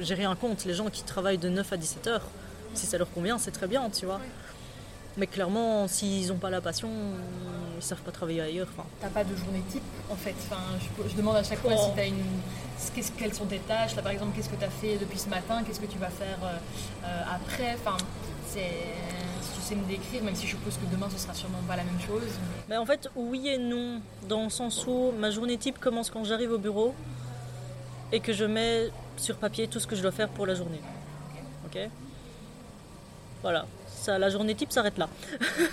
J'ai 0.00 0.14
rien 0.14 0.34
contre. 0.34 0.66
Les 0.66 0.74
gens 0.74 0.88
qui 0.88 1.02
travaillent 1.02 1.38
de 1.38 1.48
9 1.48 1.72
à 1.72 1.76
17 1.76 2.06
heures, 2.06 2.26
si 2.74 2.86
ça 2.86 2.96
leur 2.96 3.10
convient, 3.12 3.38
c'est 3.38 3.50
très 3.50 3.66
bien, 3.66 3.90
tu 3.90 4.06
vois. 4.06 4.20
Mais 5.18 5.26
clairement, 5.26 5.86
s'ils 5.88 6.28
n'ont 6.28 6.36
pas 6.38 6.48
la 6.50 6.60
passion, 6.60 6.88
ils 7.76 7.82
savent 7.82 8.00
pas 8.02 8.12
travailler 8.12 8.40
ailleurs. 8.40 8.68
Enfin, 8.72 8.86
T'as 9.00 9.08
pas 9.08 9.24
de 9.24 9.34
journée 9.36 9.62
type, 9.68 9.82
en 10.10 10.14
fait. 10.14 10.34
Enfin, 10.46 10.62
je, 10.80 11.08
je 11.10 11.16
demande 11.16 11.36
à 11.36 11.42
chaque 11.42 11.58
fois 11.58 11.72
Oh. 11.76 11.86
si 11.90 11.96
t'as 11.96 12.06
une... 12.06 12.14
qu'est-ce- 12.94 13.12
quelles 13.12 13.34
sont 13.34 13.46
tes 13.46 13.58
tâches. 13.58 13.96
Là, 13.96 14.02
par 14.02 14.12
exemple, 14.12 14.34
qu'est-ce 14.36 14.48
que 14.48 14.56
tu 14.56 14.64
as 14.64 14.70
fait 14.70 14.96
depuis 14.96 15.18
ce 15.18 15.28
matin 15.28 15.62
Qu'est-ce 15.66 15.80
que 15.80 15.86
tu 15.86 15.98
vas 15.98 16.08
faire 16.08 16.38
euh, 16.42 16.56
euh, 17.04 17.22
après 17.34 17.74
Enfin. 17.74 17.96
Si 18.50 18.58
tu 19.54 19.60
sais 19.60 19.74
me 19.74 19.84
décrire, 19.86 20.22
même 20.24 20.34
si 20.34 20.46
je 20.46 20.50
suppose 20.56 20.74
que 20.76 20.86
demain, 20.90 21.08
ce 21.10 21.18
sera 21.18 21.34
sûrement 21.34 21.58
pas 21.68 21.76
la 21.76 21.84
même 21.84 22.00
chose. 22.00 22.22
mais- 22.24 22.64
Mais 22.70 22.76
en 22.78 22.86
fait, 22.86 23.08
oui 23.14 23.48
et 23.48 23.58
non, 23.58 24.00
dans 24.28 24.44
le 24.44 24.50
sens 24.50 24.86
où 24.86 25.12
ma 25.18 25.30
journée 25.30 25.58
type 25.58 25.78
commence 25.78 26.10
quand 26.10 26.24
j'arrive 26.24 26.52
au 26.52 26.58
bureau 26.58 26.94
et 28.10 28.20
que 28.20 28.32
je 28.32 28.44
mets 28.46 28.88
sur 29.18 29.36
papier 29.36 29.68
tout 29.68 29.80
ce 29.80 29.86
que 29.86 29.94
je 29.96 30.00
dois 30.02 30.12
faire 30.12 30.28
pour 30.30 30.46
la 30.46 30.54
journée. 30.54 30.80
Ok? 31.66 31.78
Voilà, 33.42 33.66
ça, 34.08 34.18
la 34.18 34.30
journée 34.30 34.54
type 34.54 34.72
s'arrête 34.72 34.96
là. 34.96 35.06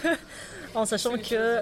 en 0.76 0.84
sachant 0.84 1.18
que, 1.18 1.62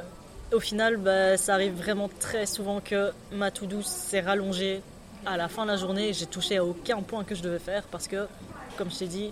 au 0.52 0.60
final, 0.60 0.98
bah, 0.98 1.38
ça 1.38 1.54
arrive 1.54 1.74
vraiment 1.74 2.10
très 2.20 2.48
souvent 2.48 2.80
que 2.80 3.12
ma 3.32 3.52
to-do 3.52 3.84
s'est 3.84 4.22
rallongée 4.22 4.82
à 5.24 5.38
la 5.38 5.48
fin 5.50 5.66
de 5.66 5.72
la 5.72 5.78
journée 5.78 6.10
et 6.10 6.14
j'ai 6.14 6.26
touché 6.26 6.58
à 6.58 6.66
aucun 6.66 7.04
point 7.04 7.24
que 7.24 7.36
je 7.36 7.44
devais 7.44 7.60
faire 7.60 7.84
parce 7.84 8.08
que, 8.08 8.28
comme 8.76 8.90
je 8.90 8.98
t'ai 8.98 9.08
dit, 9.08 9.32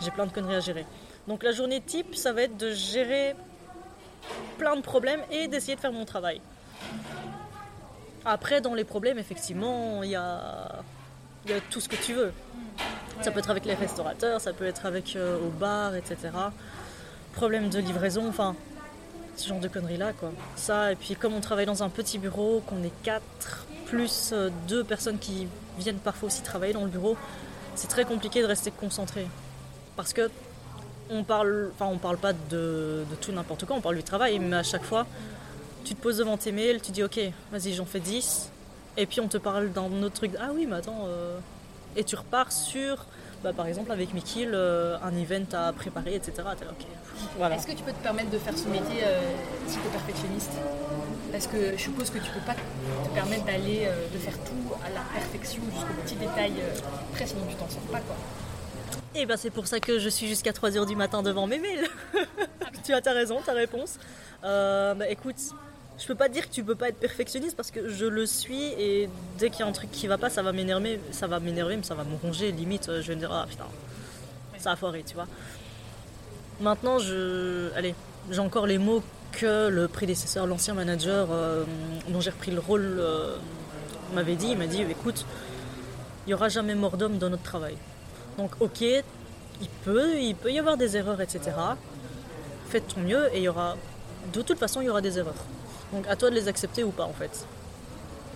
j'ai 0.00 0.10
plein 0.10 0.26
de 0.26 0.32
conneries 0.32 0.56
à 0.56 0.60
gérer. 0.60 0.84
Donc 1.28 1.44
la 1.44 1.52
journée 1.52 1.80
type, 1.80 2.16
ça 2.16 2.32
va 2.32 2.42
être 2.42 2.56
de 2.56 2.72
gérer 2.72 3.36
plein 4.58 4.74
de 4.74 4.82
problèmes 4.82 5.20
et 5.30 5.46
d'essayer 5.46 5.76
de 5.76 5.80
faire 5.80 5.92
mon 5.92 6.04
travail. 6.04 6.40
Après, 8.24 8.60
dans 8.60 8.74
les 8.74 8.84
problèmes, 8.84 9.18
effectivement, 9.18 10.02
il 10.02 10.10
y 10.10 10.16
a, 10.16 10.82
il 11.44 11.52
y 11.52 11.54
a 11.54 11.60
tout 11.70 11.80
ce 11.80 11.88
que 11.88 11.96
tu 11.96 12.14
veux. 12.14 12.32
Ça 13.22 13.30
peut 13.30 13.38
être 13.38 13.50
avec 13.50 13.64
les 13.64 13.74
restaurateurs, 13.74 14.40
ça 14.40 14.52
peut 14.52 14.66
être 14.66 14.86
avec 14.86 15.14
euh, 15.14 15.38
au 15.38 15.50
bar, 15.50 15.94
etc. 15.94 16.30
Problème 17.34 17.68
de 17.68 17.78
livraison, 17.78 18.28
enfin, 18.28 18.54
ce 19.36 19.48
genre 19.48 19.60
de 19.60 19.68
conneries-là, 19.68 20.12
quoi. 20.12 20.32
Ça, 20.56 20.92
et 20.92 20.96
puis 20.96 21.14
comme 21.14 21.34
on 21.34 21.40
travaille 21.40 21.66
dans 21.66 21.82
un 21.82 21.88
petit 21.88 22.18
bureau, 22.18 22.62
qu'on 22.66 22.82
est 22.82 22.92
quatre, 23.02 23.66
plus 23.86 24.30
euh, 24.32 24.50
deux 24.68 24.84
personnes 24.84 25.18
qui 25.18 25.48
viennent 25.78 25.98
parfois 25.98 26.28
aussi 26.28 26.42
travailler 26.42 26.72
dans 26.72 26.84
le 26.84 26.90
bureau, 26.90 27.16
c'est 27.74 27.88
très 27.88 28.04
compliqué 28.04 28.42
de 28.42 28.46
rester 28.46 28.70
concentré. 28.70 29.26
Parce 29.96 30.12
que 30.12 30.30
on 31.10 31.24
parle, 31.24 31.70
enfin 31.74 31.86
on 31.92 31.98
parle 31.98 32.18
pas 32.18 32.32
de, 32.32 33.04
tout 33.20 33.32
n'importe 33.32 33.64
quoi, 33.64 33.76
on 33.76 33.80
parle 33.80 33.96
du 33.96 34.02
travail, 34.02 34.38
mais 34.38 34.56
à 34.56 34.62
chaque 34.62 34.84
fois, 34.84 35.06
tu 35.84 35.94
te 35.94 36.00
poses 36.00 36.18
devant 36.18 36.36
tes 36.36 36.52
mails, 36.52 36.80
tu 36.80 36.92
dis 36.92 37.02
ok, 37.02 37.18
vas-y 37.50 37.72
j'en 37.72 37.84
fais 37.84 38.00
10, 38.00 38.50
et 38.96 39.06
puis 39.06 39.20
on 39.20 39.28
te 39.28 39.38
parle 39.38 39.72
d'un 39.72 40.02
autre 40.02 40.14
truc, 40.14 40.32
ah 40.38 40.50
oui 40.54 40.66
mais 40.68 40.76
attends, 40.76 41.06
euh, 41.08 41.38
et 41.96 42.04
tu 42.04 42.14
repars 42.14 42.52
sur, 42.52 43.06
bah, 43.42 43.52
par 43.52 43.66
exemple 43.66 43.90
avec 43.92 44.12
Mikil, 44.12 44.50
euh, 44.52 44.98
un 45.02 45.16
event 45.16 45.46
à 45.52 45.72
préparer, 45.72 46.14
etc. 46.14 46.42
Voilà. 47.36 47.56
Est-ce 47.56 47.66
que 47.66 47.72
tu 47.72 47.82
peux 47.82 47.92
te 47.92 48.02
permettre 48.02 48.30
de 48.30 48.38
faire 48.38 48.56
ce 48.56 48.68
métier 48.68 49.02
euh, 49.02 49.20
si 49.66 49.78
tu 49.78 49.86
es 49.86 49.90
perfectionniste 49.90 50.52
Parce 51.32 51.46
que 51.46 51.72
je 51.76 51.82
suppose 51.82 52.10
que 52.10 52.18
tu 52.18 52.30
peux 52.30 52.40
pas 52.40 52.54
te 52.54 53.14
permettre 53.14 53.44
d'aller, 53.44 53.82
euh, 53.84 54.08
de 54.12 54.18
faire 54.18 54.38
tout 54.38 54.74
à 54.84 54.90
la 54.90 55.00
perfection 55.14 55.62
jusqu'au 55.72 56.02
petit 56.02 56.16
détail 56.16 56.52
euh, 56.60 56.74
près, 57.12 57.26
sinon 57.26 57.42
tu 57.48 57.54
t'en 57.56 57.68
sors 57.68 57.82
pas 57.82 58.00
quoi. 58.00 58.16
Et 59.14 59.26
ben 59.26 59.36
c'est 59.36 59.50
pour 59.50 59.66
ça 59.66 59.80
que 59.80 59.98
je 59.98 60.08
suis 60.08 60.28
jusqu'à 60.28 60.52
3h 60.52 60.86
du 60.86 60.94
matin 60.94 61.22
devant 61.22 61.46
mes 61.46 61.58
mails. 61.58 61.88
tu 62.84 62.92
as 62.92 63.00
ta 63.00 63.12
raison, 63.12 63.40
ta 63.44 63.52
réponse. 63.52 63.98
Euh, 64.44 64.94
bah, 64.94 65.08
écoute, 65.08 65.36
je 66.00 66.06
peux 66.06 66.14
pas 66.14 66.28
dire 66.30 66.48
que 66.48 66.54
tu 66.54 66.64
peux 66.64 66.74
pas 66.74 66.88
être 66.88 66.98
perfectionniste 66.98 67.56
parce 67.56 67.70
que 67.70 67.88
je 67.88 68.06
le 68.06 68.24
suis 68.24 68.62
et 68.78 69.08
dès 69.38 69.50
qu'il 69.50 69.60
y 69.60 69.62
a 69.62 69.66
un 69.66 69.72
truc 69.72 69.90
qui 69.90 70.06
va 70.06 70.16
pas, 70.16 70.30
ça 70.30 70.42
va 70.42 70.52
m'énerver, 70.52 70.98
ça 71.10 71.26
va 71.26 71.40
m'énerver, 71.40 71.76
mais 71.76 71.82
ça 71.82 71.94
va 71.94 72.04
me 72.04 72.16
ronger. 72.16 72.52
Limite, 72.52 72.88
euh, 72.88 73.02
je 73.02 73.08
vais 73.08 73.14
me 73.16 73.20
dire 73.20 73.30
ah 73.32 73.46
putain, 73.48 73.66
ça 74.58 74.72
a 74.72 74.76
foiré, 74.76 75.04
tu 75.06 75.14
vois. 75.14 75.26
Maintenant, 76.60 76.98
je, 76.98 77.70
allez, 77.76 77.94
j'ai 78.30 78.38
encore 78.38 78.66
les 78.66 78.78
mots 78.78 79.02
que 79.32 79.68
le 79.68 79.88
prédécesseur, 79.88 80.46
l'ancien 80.46 80.72
manager 80.72 81.28
euh, 81.30 81.64
dont 82.08 82.20
j'ai 82.20 82.30
repris 82.30 82.50
le 82.50 82.60
rôle 82.60 82.96
euh, 82.98 83.36
m'avait 84.14 84.36
dit. 84.36 84.48
Il 84.52 84.58
m'a 84.58 84.66
dit 84.66 84.80
écoute, 84.80 85.26
il 86.26 86.30
y 86.30 86.34
aura 86.34 86.48
jamais 86.48 86.74
mort 86.74 86.96
d'homme 86.96 87.18
dans 87.18 87.28
notre 87.28 87.42
travail. 87.42 87.76
Donc 88.38 88.52
ok, 88.60 88.80
il 88.80 89.68
peut, 89.84 90.18
il 90.18 90.34
peut 90.34 90.50
y 90.50 90.58
avoir 90.58 90.78
des 90.78 90.96
erreurs, 90.96 91.20
etc. 91.20 91.40
Fais 92.70 92.80
de 92.80 92.86
ton 92.86 93.00
mieux 93.00 93.28
et 93.34 93.38
il 93.38 93.42
y 93.42 93.48
aura, 93.48 93.76
de 94.32 94.40
toute 94.40 94.58
façon, 94.58 94.80
il 94.80 94.86
y 94.86 94.88
aura 94.88 95.02
des 95.02 95.18
erreurs. 95.18 95.34
Donc 95.92 96.06
à 96.08 96.16
toi 96.16 96.30
de 96.30 96.34
les 96.34 96.48
accepter 96.48 96.84
ou 96.84 96.90
pas 96.90 97.04
en 97.04 97.12
fait. 97.12 97.46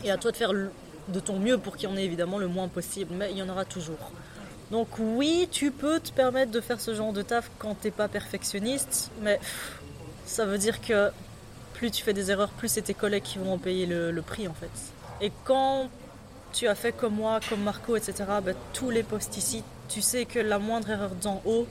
Et 0.05 0.11
à 0.11 0.17
toi 0.17 0.33
de 0.33 0.37
faire 0.37 0.53
de 0.53 1.21
ton 1.21 1.39
mieux 1.39 1.59
pour 1.59 1.77
qu'il 1.77 1.89
y 1.89 1.93
en 1.93 1.97
ait 1.97 2.05
évidemment 2.05 2.39
le 2.39 2.49
moins 2.49 2.69
possible, 2.69 3.15
mais 3.15 3.31
il 3.31 3.39
y 3.39 3.43
en 3.43 3.49
aura 3.49 3.65
toujours. 3.65 4.11
Donc 4.71 4.89
oui, 4.99 5.49
tu 5.51 5.71
peux 5.71 6.01
te 6.01 6.11
permettre 6.11 6.51
de 6.51 6.61
faire 6.61 6.81
ce 6.81 6.95
genre 6.95 7.13
de 7.13 7.23
taf 7.23 7.51
quand 7.59 7.75
t'es 7.75 7.91
pas 7.91 8.09
perfectionniste, 8.09 9.11
mais 9.23 9.39
ça 10.27 10.47
veut 10.47 10.59
dire 10.59 10.81
que 10.81 11.11
plus 11.75 11.91
tu 11.91 12.03
fais 12.03 12.13
des 12.13 12.31
erreurs, 12.31 12.51
plus 12.51 12.69
c'est 12.69 12.83
tes 12.83 12.95
collègues 12.95 13.25
qui 13.25 13.39
vont 13.39 13.53
en 13.53 13.59
payer 13.59 13.87
le, 13.87 14.23
prix 14.23 14.49
en 14.49 14.55
fait. 14.55 14.71
Et 15.21 15.31
quand 15.45 15.89
tu 16.53 16.67
as 16.67 16.75
fait 16.75 16.93
comme 16.93 17.15
moi, 17.15 17.41
comme 17.49 17.63
Marco, 17.63 17.97
etc., 17.97 18.25
ben, 18.43 18.55
tous 18.73 18.91
les 18.91 19.03
postes 19.03 19.37
ici, 19.37 19.63
tu 19.89 20.01
sais 20.01 20.25
que 20.25 20.39
la 20.39 20.59
moindre 20.59 20.91
erreur 20.91 21.11
d'en 21.11 21.43
haut, 21.45 21.67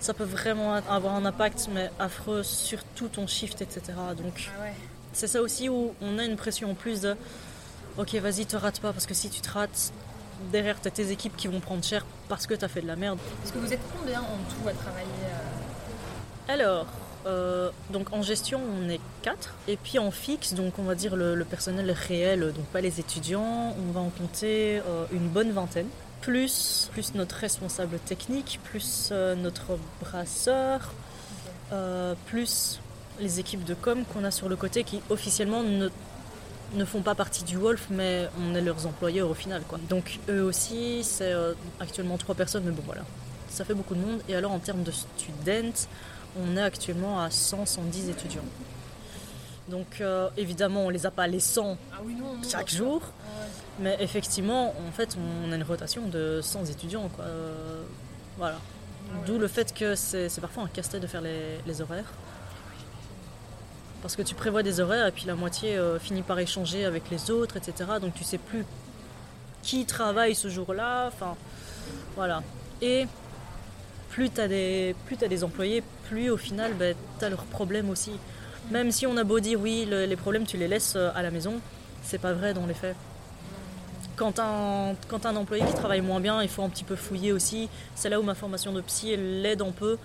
ça 0.00 0.14
peut 0.14 0.24
vraiment 0.24 0.74
avoir 0.74 1.14
un 1.14 1.24
impact 1.24 1.68
mais 1.72 1.90
affreux 1.98 2.42
sur 2.42 2.82
tout 2.94 3.08
ton 3.08 3.26
shift, 3.26 3.62
etc. 3.62 3.82
Donc 4.16 4.50
Ah. 4.58 4.64
C'est 5.16 5.28
ça 5.28 5.40
aussi 5.40 5.70
où 5.70 5.94
on 6.02 6.18
a 6.18 6.24
une 6.24 6.36
pression 6.36 6.70
en 6.70 6.74
plus 6.74 7.00
de 7.00 7.16
ok 7.96 8.16
vas-y 8.16 8.44
te 8.44 8.56
rate 8.56 8.80
pas 8.80 8.92
parce 8.92 9.06
que 9.06 9.14
si 9.14 9.30
tu 9.30 9.40
te 9.40 9.50
rates 9.50 9.92
derrière 10.52 10.78
t'as 10.78 10.90
tes 10.90 11.10
équipes 11.10 11.34
qui 11.36 11.48
vont 11.48 11.60
prendre 11.60 11.82
cher 11.82 12.04
parce 12.28 12.46
que 12.46 12.52
t'as 12.52 12.68
fait 12.68 12.82
de 12.82 12.86
la 12.86 12.96
merde. 12.96 13.18
Est-ce 13.42 13.52
que 13.52 13.58
vous 13.58 13.72
êtes 13.72 13.80
combien 13.98 14.20
en 14.20 14.36
tout 14.50 14.68
à 14.68 14.72
travailler 14.72 15.06
euh, 15.24 16.52
Alors 16.52 16.86
euh, 17.26 17.70
donc 17.90 18.12
en 18.12 18.20
gestion 18.20 18.60
on 18.60 18.90
est 18.90 19.00
4 19.22 19.54
et 19.68 19.78
puis 19.78 19.98
en 19.98 20.10
fixe 20.10 20.52
donc 20.52 20.78
on 20.78 20.82
va 20.82 20.94
dire 20.94 21.16
le, 21.16 21.34
le 21.34 21.44
personnel 21.46 21.90
réel 21.90 22.52
donc 22.54 22.66
pas 22.66 22.82
les 22.82 23.00
étudiants 23.00 23.74
on 23.88 23.92
va 23.92 24.00
en 24.00 24.10
compter 24.10 24.82
euh, 24.86 25.06
une 25.12 25.28
bonne 25.28 25.52
vingtaine. 25.52 25.88
Plus 26.20 26.90
plus 26.92 27.14
notre 27.14 27.36
responsable 27.36 27.98
technique 28.00 28.60
plus 28.64 29.12
notre 29.36 29.78
brasseur 30.00 30.92
plus 32.26 32.80
les 33.20 33.40
équipes 33.40 33.64
de 33.64 33.74
com 33.74 34.04
qu'on 34.12 34.24
a 34.24 34.30
sur 34.30 34.48
le 34.48 34.56
côté 34.56 34.84
qui 34.84 35.00
officiellement 35.10 35.62
ne, 35.62 35.88
ne 36.74 36.84
font 36.84 37.02
pas 37.02 37.14
partie 37.14 37.44
du 37.44 37.56
Wolf, 37.56 37.86
mais 37.90 38.28
on 38.40 38.54
est 38.54 38.60
leurs 38.60 38.86
employeurs 38.86 39.30
au 39.30 39.34
final. 39.34 39.62
Quoi. 39.68 39.78
Donc 39.88 40.18
eux 40.28 40.42
aussi, 40.42 41.02
c'est 41.04 41.32
euh, 41.32 41.54
actuellement 41.80 42.18
trois 42.18 42.34
personnes, 42.34 42.64
mais 42.64 42.72
bon 42.72 42.82
voilà, 42.84 43.02
ça 43.48 43.64
fait 43.64 43.74
beaucoup 43.74 43.94
de 43.94 44.00
monde. 44.00 44.20
Et 44.28 44.34
alors 44.36 44.52
en 44.52 44.58
termes 44.58 44.82
de 44.82 44.90
students, 44.90 45.86
on 46.38 46.56
est 46.56 46.62
actuellement 46.62 47.20
à 47.20 47.28
100-110 47.28 48.10
étudiants. 48.10 48.44
Donc 49.68 50.00
euh, 50.00 50.28
évidemment, 50.36 50.84
on 50.86 50.90
les 50.90 51.06
a 51.06 51.10
pas 51.10 51.26
les 51.26 51.40
100 51.40 51.76
Ah 51.92 51.96
oui, 52.04 52.14
non, 52.14 52.34
non, 52.34 52.40
chaque 52.48 52.70
jour, 52.70 53.00
Ouais. 53.00 53.46
mais 53.80 53.96
effectivement, 54.00 54.72
en 54.88 54.92
fait, 54.92 55.16
on 55.46 55.50
a 55.52 55.56
une 55.56 55.62
rotation 55.64 56.06
de 56.06 56.40
100 56.42 56.66
étudiants. 56.66 57.08
Quoi. 57.08 57.24
Euh, 57.24 57.82
voilà. 58.38 58.56
Ah 58.58 59.18
ouais. 59.18 59.26
D'où 59.26 59.38
le 59.38 59.48
fait 59.48 59.74
que 59.74 59.94
c'est 59.96 60.28
c'est 60.28 60.40
parfois 60.40 60.62
un 60.64 60.68
casse-tête 60.68 61.02
de 61.02 61.06
faire 61.08 61.20
les, 61.20 61.58
les 61.66 61.80
horaires. 61.80 62.12
Parce 64.02 64.16
que 64.16 64.22
tu 64.22 64.34
prévois 64.34 64.62
des 64.62 64.80
horaires 64.80 65.06
et 65.06 65.12
puis 65.12 65.24
la 65.26 65.34
moitié 65.34 65.76
euh, 65.76 65.98
finit 65.98 66.22
par 66.22 66.38
échanger 66.38 66.84
avec 66.84 67.10
les 67.10 67.30
autres, 67.30 67.56
etc. 67.56 67.90
Donc 68.00 68.14
tu 68.14 68.24
sais 68.24 68.38
plus 68.38 68.64
qui 69.62 69.84
travaille 69.84 70.34
ce 70.34 70.48
jour-là. 70.48 71.08
Enfin, 71.08 71.34
voilà. 72.14 72.42
Et 72.80 73.06
plus 74.10 74.30
tu 74.30 74.40
as, 74.40 74.48
des, 74.48 75.44
employés, 75.44 75.82
plus 76.08 76.30
au 76.30 76.36
final, 76.36 76.74
ben, 76.74 76.94
tu 77.18 77.24
as 77.24 77.30
leurs 77.30 77.44
problèmes 77.44 77.90
aussi. 77.90 78.12
Même 78.70 78.90
si 78.90 79.06
on 79.06 79.16
a 79.16 79.24
beau 79.24 79.40
dire 79.40 79.60
oui, 79.60 79.86
le- 79.88 80.06
les 80.06 80.16
problèmes 80.16 80.46
tu 80.46 80.56
les 80.56 80.68
laisses 80.68 80.94
euh, 80.96 81.10
à 81.14 81.22
la 81.22 81.30
maison, 81.30 81.60
c'est 82.02 82.18
pas 82.18 82.32
vrai 82.32 82.54
dans 82.54 82.66
les 82.66 82.74
faits. 82.74 82.96
Quand 84.16 84.38
un, 84.38 84.94
quand 85.08 85.26
un 85.26 85.36
employé 85.36 85.64
qui 85.66 85.74
travaille 85.74 86.00
moins 86.00 86.20
bien, 86.20 86.42
il 86.42 86.48
faut 86.48 86.62
un 86.62 86.70
petit 86.70 86.84
peu 86.84 86.96
fouiller 86.96 87.32
aussi. 87.32 87.68
C'est 87.94 88.08
là 88.08 88.18
où 88.18 88.22
ma 88.22 88.34
formation 88.34 88.72
de 88.72 88.80
psy 88.80 89.14
l'aide 89.16 89.60
un 89.62 89.72
peu 89.72 89.98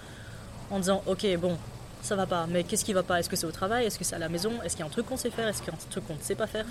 en 0.69 0.79
disant 0.79 1.01
ok 1.05 1.25
bon 1.37 1.57
ça 2.01 2.15
va 2.15 2.25
pas, 2.25 2.45
mais 2.47 2.63
qu'est-ce 2.63 2.83
qui 2.85 2.93
va 2.93 3.03
pas? 3.03 3.19
Est-ce 3.19 3.29
que 3.29 3.35
c'est 3.35 3.45
au 3.45 3.51
travail? 3.51 3.85
Est-ce 3.85 3.97
que 3.99 4.03
c'est 4.05 4.15
à 4.15 4.19
la 4.19 4.29
maison? 4.29 4.51
Est-ce 4.63 4.75
qu'il 4.75 4.81
y 4.81 4.83
a 4.83 4.87
un 4.87 4.89
truc 4.89 5.05
qu'on 5.05 5.17
sait 5.17 5.29
faire? 5.29 5.47
Est-ce 5.47 5.61
qu'il 5.61 5.71
y 5.71 5.75
a 5.75 5.79
un 5.79 5.89
truc 5.91 6.07
qu'on 6.07 6.15
ne 6.15 6.21
sait 6.21 6.35
pas 6.35 6.47
faire? 6.47 6.65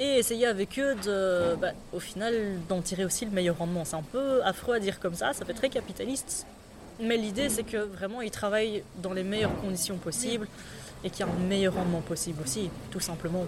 Et 0.00 0.18
essayer 0.18 0.46
avec 0.46 0.78
eux 0.78 0.96
bah, 1.60 1.68
au 1.92 2.00
final 2.00 2.34
d'en 2.68 2.80
tirer 2.82 3.04
aussi 3.04 3.24
le 3.24 3.30
meilleur 3.30 3.58
rendement. 3.58 3.84
C'est 3.84 3.96
un 3.96 4.02
peu 4.02 4.42
affreux 4.44 4.74
à 4.74 4.80
dire 4.80 4.98
comme 4.98 5.14
ça, 5.14 5.32
ça 5.32 5.44
fait 5.44 5.52
très 5.54 5.68
capitaliste. 5.68 6.46
Mais 7.00 7.16
l'idée 7.16 7.48
c'est 7.48 7.62
que 7.64 7.76
vraiment 7.76 8.20
ils 8.20 8.30
travaillent 8.30 8.82
dans 9.02 9.12
les 9.12 9.22
meilleures 9.24 9.54
conditions 9.60 9.96
possibles 9.96 10.48
et 11.04 11.10
qu'il 11.10 11.24
y 11.26 11.28
a 11.28 11.32
un 11.32 11.38
meilleur 11.46 11.74
rendement 11.74 12.00
possible 12.00 12.40
aussi, 12.42 12.70
tout 12.90 13.00
simplement. 13.00 13.40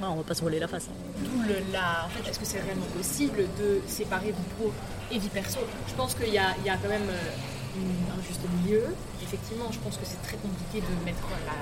Ouais, 0.00 0.08
on 0.08 0.16
va 0.16 0.22
pas 0.24 0.34
se 0.34 0.42
voler 0.42 0.58
la 0.58 0.66
face. 0.68 0.88
hein. 0.90 1.22
D'où 1.22 1.72
là. 1.72 2.04
En 2.04 2.08
fait, 2.08 2.28
est-ce 2.28 2.38
que 2.40 2.44
c'est 2.46 2.58
vraiment 2.58 2.86
possible 2.96 3.44
de 3.58 3.80
séparer 3.86 4.26
vie 4.32 4.48
pro 4.58 4.72
et 5.12 5.18
vie 5.18 5.28
perso? 5.28 5.60
Je 5.88 5.94
pense 5.94 6.14
qu'il 6.14 6.30
y 6.30 6.32
y 6.34 6.38
a 6.38 6.52
quand 6.82 6.88
même 6.88 7.08
euh, 7.08 8.12
un 8.18 8.22
juste 8.26 8.40
milieu. 8.62 8.82
Effectivement, 9.34 9.70
je 9.72 9.78
pense 9.80 9.96
que 9.96 10.04
c'est 10.04 10.22
très 10.22 10.36
compliqué 10.36 10.80
de 10.80 11.04
mettre 11.04 11.26
la. 11.46 11.52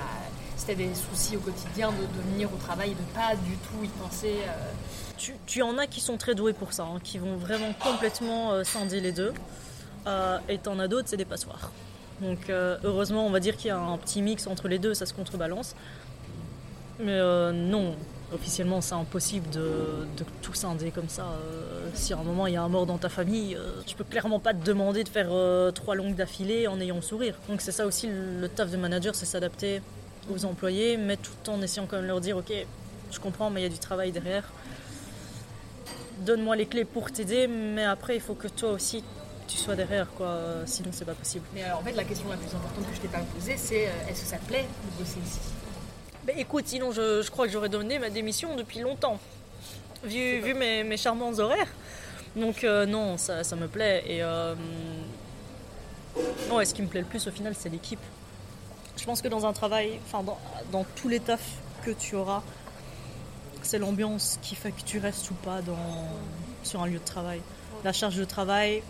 Si 0.55 0.67
t'as 0.67 0.75
des 0.75 0.93
soucis 0.93 1.35
au 1.35 1.39
quotidien, 1.39 1.91
de, 1.91 1.97
de 1.97 2.31
venir 2.31 2.47
au 2.53 2.57
travail, 2.57 2.91
et 2.91 2.93
de 2.93 3.01
pas 3.15 3.35
du 3.35 3.55
tout 3.57 3.83
y 3.83 3.87
penser. 3.87 4.35
euh, 4.47 4.71
Tu, 5.17 5.33
tu 5.47 5.61
en 5.63 5.77
as 5.79 5.87
qui 5.87 5.99
sont 5.99 6.17
très 6.17 6.35
doués 6.35 6.53
pour 6.53 6.71
ça, 6.73 6.83
hein, 6.83 6.99
qui 7.03 7.17
vont 7.17 7.35
vraiment 7.35 7.73
complètement 7.73 8.51
euh, 8.51 8.63
scinder 8.63 8.99
les 9.01 9.11
deux. 9.11 9.33
Euh, 10.05 10.37
et 10.49 10.59
t'en 10.59 10.77
as 10.79 10.87
d'autres, 10.87 11.07
c'est 11.09 11.17
des 11.17 11.25
passoires. 11.25 11.71
Donc 12.21 12.49
euh, 12.49 12.77
heureusement, 12.83 13.25
on 13.25 13.31
va 13.31 13.39
dire 13.39 13.57
qu'il 13.57 13.67
y 13.69 13.71
a 13.71 13.77
un 13.77 13.97
petit 13.97 14.21
mix 14.21 14.45
entre 14.45 14.67
les 14.67 14.77
deux, 14.77 14.93
ça 14.93 15.05
se 15.07 15.13
contrebalance. 15.13 15.75
Mais 16.99 17.11
euh, 17.11 17.51
non, 17.51 17.95
officiellement, 18.33 18.81
c'est 18.81 18.95
impossible 18.95 19.49
de, 19.49 20.07
tout 20.41 20.53
scinder 20.53 20.91
comme 20.91 21.09
ça. 21.09 21.23
Euh, 21.23 21.89
si 21.93 22.13
à 22.13 22.17
un 22.17 22.23
moment 22.23 22.47
il 22.47 22.53
y 22.53 22.57
a 22.57 22.63
un 22.63 22.69
mort 22.69 22.85
dans 22.85 22.97
ta 22.97 23.09
famille, 23.09 23.55
euh, 23.55 23.81
tu 23.85 23.95
peux 23.95 24.03
clairement 24.03 24.39
pas 24.39 24.53
te 24.53 24.63
demander 24.63 25.03
de 25.03 25.09
faire 25.09 25.29
euh, 25.31 25.71
trois 25.71 25.95
longues 25.95 26.15
d'affilée 26.15 26.67
en 26.67 26.79
ayant 26.79 26.95
le 26.95 27.01
sourire. 27.01 27.37
Donc 27.47 27.61
c'est 27.61 27.71
ça 27.71 27.85
aussi 27.85 28.07
le, 28.07 28.47
taf 28.49 28.69
de 28.71 28.77
manager, 28.77 29.15
c'est 29.15 29.25
s'adapter 29.25 29.81
aux 30.33 30.45
employés, 30.45 30.97
mais 30.97 31.17
tout 31.17 31.49
en 31.49 31.61
essayant 31.61 31.85
quand 31.85 31.97
même 31.97 32.07
leur 32.07 32.21
dire, 32.21 32.37
ok, 32.37 32.53
je 33.11 33.19
comprends, 33.19 33.49
mais 33.49 33.61
il 33.61 33.63
y 33.63 33.67
a 33.67 33.69
du 33.69 33.79
travail 33.79 34.11
derrière. 34.11 34.51
Donne-moi 36.19 36.55
les 36.55 36.65
clés 36.65 36.85
pour 36.85 37.11
t'aider, 37.11 37.47
mais 37.47 37.83
après 37.83 38.15
il 38.15 38.21
faut 38.21 38.35
que 38.35 38.47
toi 38.47 38.71
aussi 38.71 39.03
tu 39.47 39.57
sois 39.57 39.75
derrière, 39.75 40.07
quoi. 40.15 40.39
Sinon 40.65 40.89
c'est 40.91 41.05
pas 41.05 41.13
possible. 41.13 41.45
Mais 41.53 41.63
alors, 41.63 41.79
en 41.79 41.83
fait, 41.83 41.91
la 41.91 42.05
question 42.05 42.29
la 42.29 42.37
plus 42.37 42.55
importante 42.55 42.89
que 42.89 42.95
je 42.95 43.01
t'ai 43.01 43.07
pas 43.09 43.19
posée, 43.19 43.57
c'est 43.57 43.89
est-ce 44.09 44.21
que 44.21 44.27
ça 44.27 44.37
te 44.37 44.45
plaît 44.45 44.65
de 44.85 45.03
bosser 45.03 45.19
ici? 45.19 45.52
Ben 46.25 46.37
écoute, 46.37 46.67
sinon 46.67 46.91
je, 46.91 47.21
je 47.21 47.29
crois 47.31 47.45
que 47.47 47.51
j'aurais 47.51 47.69
donné 47.69 47.99
ma 47.99 48.09
démission 48.09 48.55
depuis 48.55 48.79
longtemps, 48.79 49.19
vu, 50.03 50.39
vu 50.39 50.53
mes, 50.53 50.83
mes 50.83 50.97
charmants 50.97 51.37
horaires. 51.37 51.67
Donc 52.35 52.63
euh, 52.63 52.85
non, 52.85 53.17
ça, 53.17 53.43
ça 53.43 53.55
me 53.55 53.67
plaît. 53.67 54.03
Et 54.07 54.23
euh, 54.23 54.55
ce 56.15 56.73
qui 56.73 56.81
me 56.81 56.87
plaît 56.87 57.01
le 57.01 57.05
plus 57.07 57.27
au 57.27 57.31
final, 57.31 57.53
c'est 57.57 57.69
l'équipe. 57.69 57.99
Je 58.97 59.03
pense 59.05 59.21
que 59.21 59.27
dans 59.27 59.45
un 59.45 59.53
travail, 59.53 59.99
enfin 60.05 60.23
dans, 60.23 60.37
dans 60.71 60.85
tous 60.95 61.09
les 61.09 61.19
tafs 61.19 61.57
que 61.83 61.91
tu 61.91 62.15
auras, 62.15 62.41
c'est 63.61 63.79
l'ambiance 63.79 64.39
qui 64.41 64.55
fait 64.55 64.71
que 64.71 64.81
tu 64.85 64.99
restes 64.99 65.29
ou 65.31 65.33
pas 65.35 65.61
dans, 65.61 65.77
sur 66.63 66.81
un 66.81 66.87
lieu 66.87 66.99
de 66.99 67.05
travail. 67.05 67.41
La 67.83 67.91
charge 67.91 68.15
de 68.15 68.23
travail, 68.23 68.81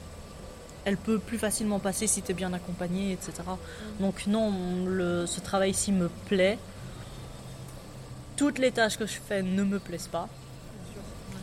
elle 0.85 0.97
peut 0.97 1.17
plus 1.17 1.39
facilement 1.39 1.79
passer 1.79 2.05
si 2.05 2.21
tu 2.21 2.31
es 2.31 2.33
bien 2.35 2.53
accompagné, 2.53 3.13
etc. 3.13 3.31
Donc 3.99 4.27
non, 4.27 4.53
le- 4.85 5.25
ce 5.25 5.39
travail 5.39 5.71
ici 5.71 5.91
me 5.91 6.09
plaît. 6.27 6.59
Toutes 8.35 8.59
les 8.59 8.71
tâches 8.71 8.97
que 8.97 9.05
je 9.05 9.13
fais 9.27 9.41
ne 9.43 9.63
me 9.63 9.79
plaisent 9.79 10.07
pas. 10.07 10.27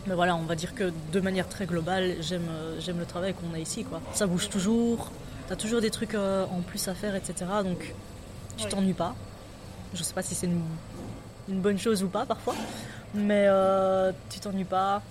Mais 0.06 0.14
voilà, 0.14 0.34
on 0.34 0.42
va 0.42 0.54
dire 0.54 0.74
que 0.74 0.92
de 1.12 1.20
manière 1.20 1.48
très 1.48 1.66
globale, 1.66 2.16
j'aime 2.20 2.48
euh, 2.50 2.80
j'aime 2.80 2.98
le 2.98 3.04
travail 3.06 3.34
qu'on 3.34 3.54
a 3.54 3.58
ici. 3.58 3.84
Quoi. 3.84 4.00
Ça 4.14 4.26
bouge 4.26 4.48
toujours, 4.48 5.10
t'as 5.48 5.56
toujours 5.56 5.80
des 5.80 5.90
trucs 5.90 6.14
euh, 6.14 6.46
en 6.46 6.62
plus 6.62 6.88
à 6.88 6.94
faire, 6.94 7.14
etc. 7.14 7.34
Donc 7.62 7.94
tu 8.56 8.66
t'ennuies 8.66 8.94
pas. 8.94 9.14
Je 9.94 10.02
sais 10.02 10.14
pas 10.14 10.22
si 10.22 10.34
c'est 10.34 10.46
une, 10.46 10.62
une 11.48 11.60
bonne 11.60 11.78
chose 11.78 12.02
ou 12.02 12.08
pas 12.08 12.24
parfois, 12.24 12.54
mais 13.14 13.44
euh, 13.48 14.12
tu 14.30 14.40
t'ennuies 14.40 14.64
pas. 14.64 15.02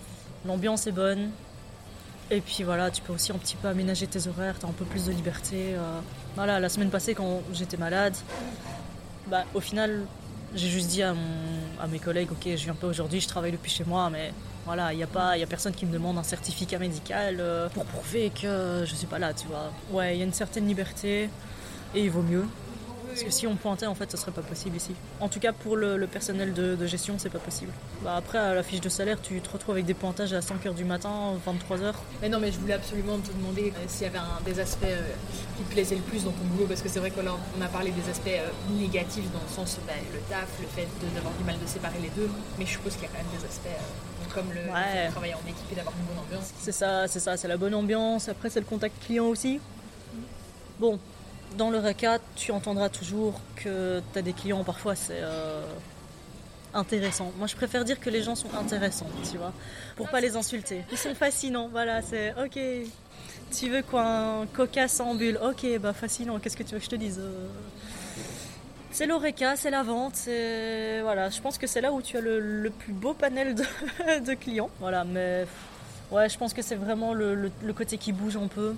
L'ambiance 0.46 0.88
est 0.88 0.92
bonne. 0.92 1.30
Et 2.32 2.42
puis 2.42 2.64
voilà, 2.64 2.92
tu 2.92 3.02
peux 3.02 3.14
aussi 3.14 3.32
un 3.32 3.38
petit 3.38 3.56
peu 3.56 3.68
aménager 3.68 4.06
tes 4.08 4.28
horaires, 4.28 4.56
t'as 4.60 4.68
un 4.68 4.72
peu 4.72 4.86
plus 4.86 5.06
de 5.06 5.12
liberté. 5.12 5.74
euh. 5.76 6.00
Voilà, 6.36 6.60
la 6.60 6.70
semaine 6.70 6.90
passée 6.90 7.14
quand 7.16 7.42
j'étais 7.54 7.78
malade, 7.78 8.16
bah, 9.28 9.46
au 9.54 9.60
final, 9.60 10.06
j'ai 10.56 10.68
juste 10.68 10.90
dit 10.90 11.04
à, 11.04 11.14
mes 11.90 12.00
collègues, 12.00 12.32
ok, 12.32 12.44
je 12.46 12.64
viens 12.64 12.74
pas 12.74 12.88
aujourd'hui, 12.88 13.20
je 13.20 13.28
travaille 13.28 13.52
depuis 13.52 13.72
chez 13.72 13.84
moi, 13.84 14.10
mais 14.10 14.34
voilà, 14.66 14.94
il 14.94 14.98
n'y 14.98 15.04
a, 15.04 15.08
a 15.08 15.48
personne 15.48 15.74
qui 15.74 15.86
me 15.86 15.92
demande 15.92 16.18
un 16.18 16.24
certificat 16.24 16.80
médical 16.80 17.38
euh, 17.40 17.70
pour 17.70 17.86
prouver 17.86 18.30
que 18.30 18.84
je 18.86 18.96
suis 18.96 19.08
pas 19.08 19.20
là, 19.20 19.34
tu 19.34 19.48
vois. 19.48 19.72
Ouais, 19.92 20.16
il 20.16 20.20
y 20.20 20.22
a 20.22 20.26
une 20.26 20.34
certaine 20.34 20.68
liberté 20.68 21.30
et 21.96 22.04
il 22.04 22.12
vaut 22.12 22.22
mieux. 22.22 22.46
Parce 23.20 23.34
que 23.34 23.38
si 23.38 23.48
on 23.48 23.58
pointait, 23.58 23.86
en 23.86 23.96
fait, 23.96 24.10
ce 24.10 24.16
serait 24.16 24.32
pas 24.32 24.42
possible 24.42 24.78
ici. 24.78 24.96
En 25.20 25.28
tout 25.28 25.42
cas, 25.42 25.52
pour 25.52 25.76
le, 25.76 25.98
le 25.98 26.08
personnel 26.08 26.54
de, 26.54 26.76
de 26.76 26.88
gestion, 26.88 27.16
c'est 27.18 27.30
pas 27.30 27.40
possible. 27.40 27.72
Bah, 28.02 28.16
après, 28.16 28.38
à 28.38 28.54
la 28.54 28.64
fiche 28.64 28.80
de 28.80 28.88
salaire, 28.88 29.22
tu 29.22 29.42
te 29.42 29.50
retrouves 29.50 29.76
avec 29.76 29.86
des 29.86 29.94
pointages 29.94 30.32
à 30.32 30.40
5h 30.40 30.74
du 30.74 30.86
matin, 30.86 31.34
23h. 31.46 31.96
Mais 32.22 32.30
non, 32.30 32.40
mais 32.40 32.50
je 32.50 32.60
voulais 32.60 32.76
absolument 32.76 33.18
te 33.18 33.34
demander 33.34 33.74
euh, 33.76 33.80
s'il 33.88 34.04
y 34.04 34.06
avait 34.06 34.20
un- 34.20 34.40
des 34.46 34.58
aspects 34.62 34.86
euh, 34.86 35.02
qui 35.58 35.64
te 35.64 35.72
plaisaient 35.74 35.96
le 35.98 36.02
plus 36.02 36.24
dans 36.24 36.32
ton 36.32 36.46
boulot, 36.46 36.66
parce 36.66 36.82
que 36.82 36.88
c'est 36.88 37.00
vrai 37.00 37.12
qu'on 37.12 37.28
a, 37.28 37.38
on 37.58 37.62
a 37.62 37.68
parlé 37.68 37.92
des 37.92 38.10
aspects 38.10 38.28
euh, 38.30 38.48
négatifs 38.80 39.30
dans 39.34 39.42
le 39.46 39.54
sens 39.54 39.78
bah, 39.86 39.92
le 40.14 40.20
taf, 40.30 40.48
le 40.62 40.68
fait 40.68 40.88
d'avoir 41.14 41.34
du 41.34 41.44
mal 41.44 41.56
de 41.62 41.68
séparer 41.68 42.00
les 42.02 42.10
deux, 42.12 42.30
mais 42.58 42.66
je 42.66 42.72
suppose 42.72 42.94
qu'il 42.94 43.04
y 43.04 43.06
a 43.08 43.10
quand 43.10 43.18
même 43.18 43.38
des 43.38 43.46
aspects 43.46 43.68
comme 44.34 44.48
le, 44.54 44.62
le 44.64 44.72
Ouais. 44.72 45.10
travailler 45.12 45.34
en 45.34 45.42
équipe 45.46 45.70
et 45.74 45.76
d'avoir 45.76 45.94
une 46.00 46.06
bonne 46.06 46.24
ambiance. 46.24 46.54
C'est 46.62 46.72
ça, 46.72 47.06
c'est 47.10 47.20
ça, 47.20 47.36
c'est 47.36 47.50
la 47.50 47.58
bonne 47.58 47.74
ambiance. 47.76 48.30
Après, 48.30 48.50
c'est 48.50 48.62
le 48.62 48.66
contact 48.66 48.96
client 49.04 49.26
aussi. 49.26 49.60
Bon, 50.80 50.98
dans 51.58 51.70
le 51.70 51.80
RECA, 51.80 52.20
tu 52.36 52.52
entendras 52.52 52.90
toujours 52.90 53.40
que 53.56 54.02
tu 54.14 54.20
as 54.20 54.22
des 54.22 54.34
clients, 54.34 54.64
parfois 54.64 54.96
c'est 54.96 55.22
euh, 55.22 55.64
intéressant. 56.74 57.32
Moi, 57.38 57.48
je 57.48 57.56
préfère 57.56 57.84
dire 57.86 58.00
que 58.00 58.10
les 58.10 58.22
gens 58.22 58.36
sont 58.36 58.54
intéressants, 58.56 59.08
tu 59.30 59.38
vois, 59.38 59.54
pour 59.96 60.10
pas 60.10 60.22
les 60.22 60.36
insulter. 60.36 60.84
Ils 60.92 60.98
sont 60.98 61.16
fascinants, 61.16 61.70
voilà, 61.70 62.02
c'est 62.02 62.34
ok. 62.44 62.60
Tu 63.52 63.70
veux 63.70 63.82
quoi, 63.82 64.04
un 64.04 64.46
coca 64.46 64.88
sans 64.88 65.16
bulle 65.16 65.40
Ok, 65.44 65.66
bah 65.80 65.94
fascinant, 65.94 66.40
qu'est-ce 66.40 66.56
que 66.56 66.64
tu 66.64 66.74
veux 66.74 66.80
que 66.80 66.86
je 66.86 66.90
te 66.90 66.96
dise 66.96 67.20
Euh, 67.20 67.48
C'est 68.92 69.08
l'oreca, 69.08 69.56
c'est 69.56 69.72
la 69.72 69.82
vente, 69.82 70.16
c'est 70.16 71.02
voilà. 71.02 71.30
Je 71.30 71.42
pense 71.42 71.58
que 71.58 71.66
c'est 71.66 71.82
là 71.82 71.92
où 71.92 72.02
tu 72.02 72.18
as 72.18 72.22
le, 72.22 72.70
plus 72.70 72.94
beau 72.94 73.14
panel 73.14 73.56
de, 74.26 74.34
clients. 74.36 74.70
Voilà, 74.80 75.04
mais 75.04 75.48
ouais, 76.12 76.30
je 76.30 76.38
pense 76.38 76.54
que 76.54 76.62
c'est 76.62 76.76
vraiment 76.76 77.14
le 77.14 77.74
côté 77.76 77.98
qui 77.98 78.12
bouge 78.12 78.38
un 78.38 78.48
peu. 78.48 78.76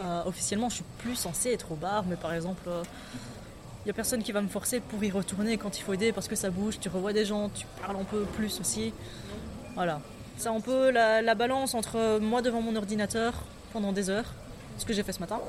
Euh, 0.00 0.22
officiellement, 0.26 0.68
je 0.68 0.76
suis 0.76 0.84
plus 0.98 1.16
censée 1.16 1.50
être 1.52 1.72
au 1.72 1.74
bar, 1.74 2.04
mais 2.06 2.16
par 2.16 2.32
exemple, 2.32 2.62
il 2.68 3.84
n'y 3.86 3.90
a 3.90 3.94
personne 3.94 4.22
qui 4.22 4.32
va 4.32 4.40
me 4.40 4.48
forcer 4.48 4.80
pour 4.80 5.02
y 5.02 5.10
retourner 5.10 5.56
quand 5.56 5.78
il 5.78 5.82
faut 5.82 5.92
aider 5.92 6.12
parce 6.12 6.28
que 6.28 6.36
ça 6.36 6.50
bouge, 6.50 6.78
tu 6.80 6.88
revois 6.88 7.12
des 7.12 7.24
gens, 7.24 7.48
tu 7.48 7.66
parles 7.80 7.96
un 7.96 8.04
peu 8.04 8.22
plus 8.22 8.60
aussi. 8.60 8.92
Voilà. 9.74 10.00
C'est 10.36 10.48
un 10.48 10.60
peu 10.60 10.90
la, 10.90 11.20
la 11.20 11.34
balance 11.34 11.74
entre 11.74 12.18
moi 12.20 12.42
devant 12.42 12.60
mon 12.60 12.76
ordinateur 12.76 13.34
pendant 13.72 13.92
des 13.92 14.08
heures, 14.08 14.32
ce 14.78 14.84
que 14.84 14.92
j'ai 14.92 15.02
fait 15.02 15.12
ce 15.12 15.20
matin, 15.20 15.40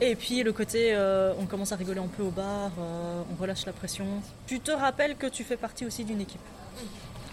et 0.00 0.14
puis 0.14 0.42
le 0.42 0.52
côté 0.52 0.94
euh, 0.94 1.32
on 1.40 1.46
commence 1.46 1.72
à 1.72 1.76
rigoler 1.76 2.00
un 2.00 2.06
peu 2.06 2.22
au 2.22 2.30
bar, 2.30 2.70
euh, 2.78 3.22
on 3.32 3.40
relâche 3.40 3.66
la 3.66 3.72
pression. 3.72 4.06
Tu 4.46 4.60
te 4.60 4.70
rappelles 4.70 5.16
que 5.16 5.26
tu 5.26 5.44
fais 5.44 5.56
partie 5.56 5.84
aussi 5.84 6.04
d'une 6.04 6.20
équipe, 6.20 6.40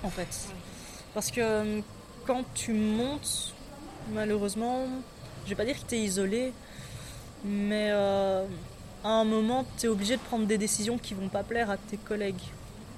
en 0.03 0.09
fait. 0.09 0.49
Parce 1.13 1.31
que 1.31 1.41
euh, 1.41 1.81
quand 2.25 2.43
tu 2.55 2.73
montes, 2.73 3.53
malheureusement, 4.13 4.87
je 5.45 5.49
vais 5.49 5.55
pas 5.55 5.65
dire 5.65 5.75
que 5.75 5.87
tu 5.87 5.95
es 5.95 5.99
isolé, 5.99 6.51
mais 7.43 7.89
euh, 7.91 8.45
à 9.03 9.09
un 9.09 9.23
moment, 9.23 9.65
tu 9.77 9.85
es 9.85 9.89
obligé 9.89 10.17
de 10.17 10.21
prendre 10.21 10.45
des 10.45 10.57
décisions 10.57 10.97
qui 10.97 11.13
vont 11.13 11.29
pas 11.29 11.43
plaire 11.43 11.69
à 11.69 11.77
tes 11.77 11.97
collègues. 11.97 12.41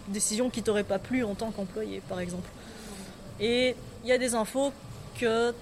Décisions 0.07 0.49
qui 0.49 0.63
t'auraient 0.63 0.85
pas 0.85 0.99
plu 0.99 1.23
en 1.23 1.35
tant 1.35 1.51
qu'employé, 1.51 2.01
par 2.07 2.21
exemple. 2.21 2.49
Et 3.39 3.75
il 4.03 4.09
y 4.09 4.13
a 4.13 4.17
des 4.17 4.33
infos 4.33 4.71
que 5.19 5.53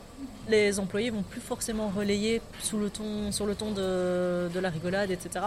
les 0.48 0.80
employés 0.80 1.10
vont 1.10 1.24
plus 1.24 1.42
forcément 1.42 1.90
relayer 1.90 2.42
sous 2.62 2.78
le 2.78 2.90
ton, 2.92 3.32
sur 3.32 3.48
le 3.48 3.56
ton 3.56 3.72
de, 3.72 4.50
de 4.54 4.60
la 4.60 4.70
rigolade, 4.70 5.10
etc. 5.10 5.46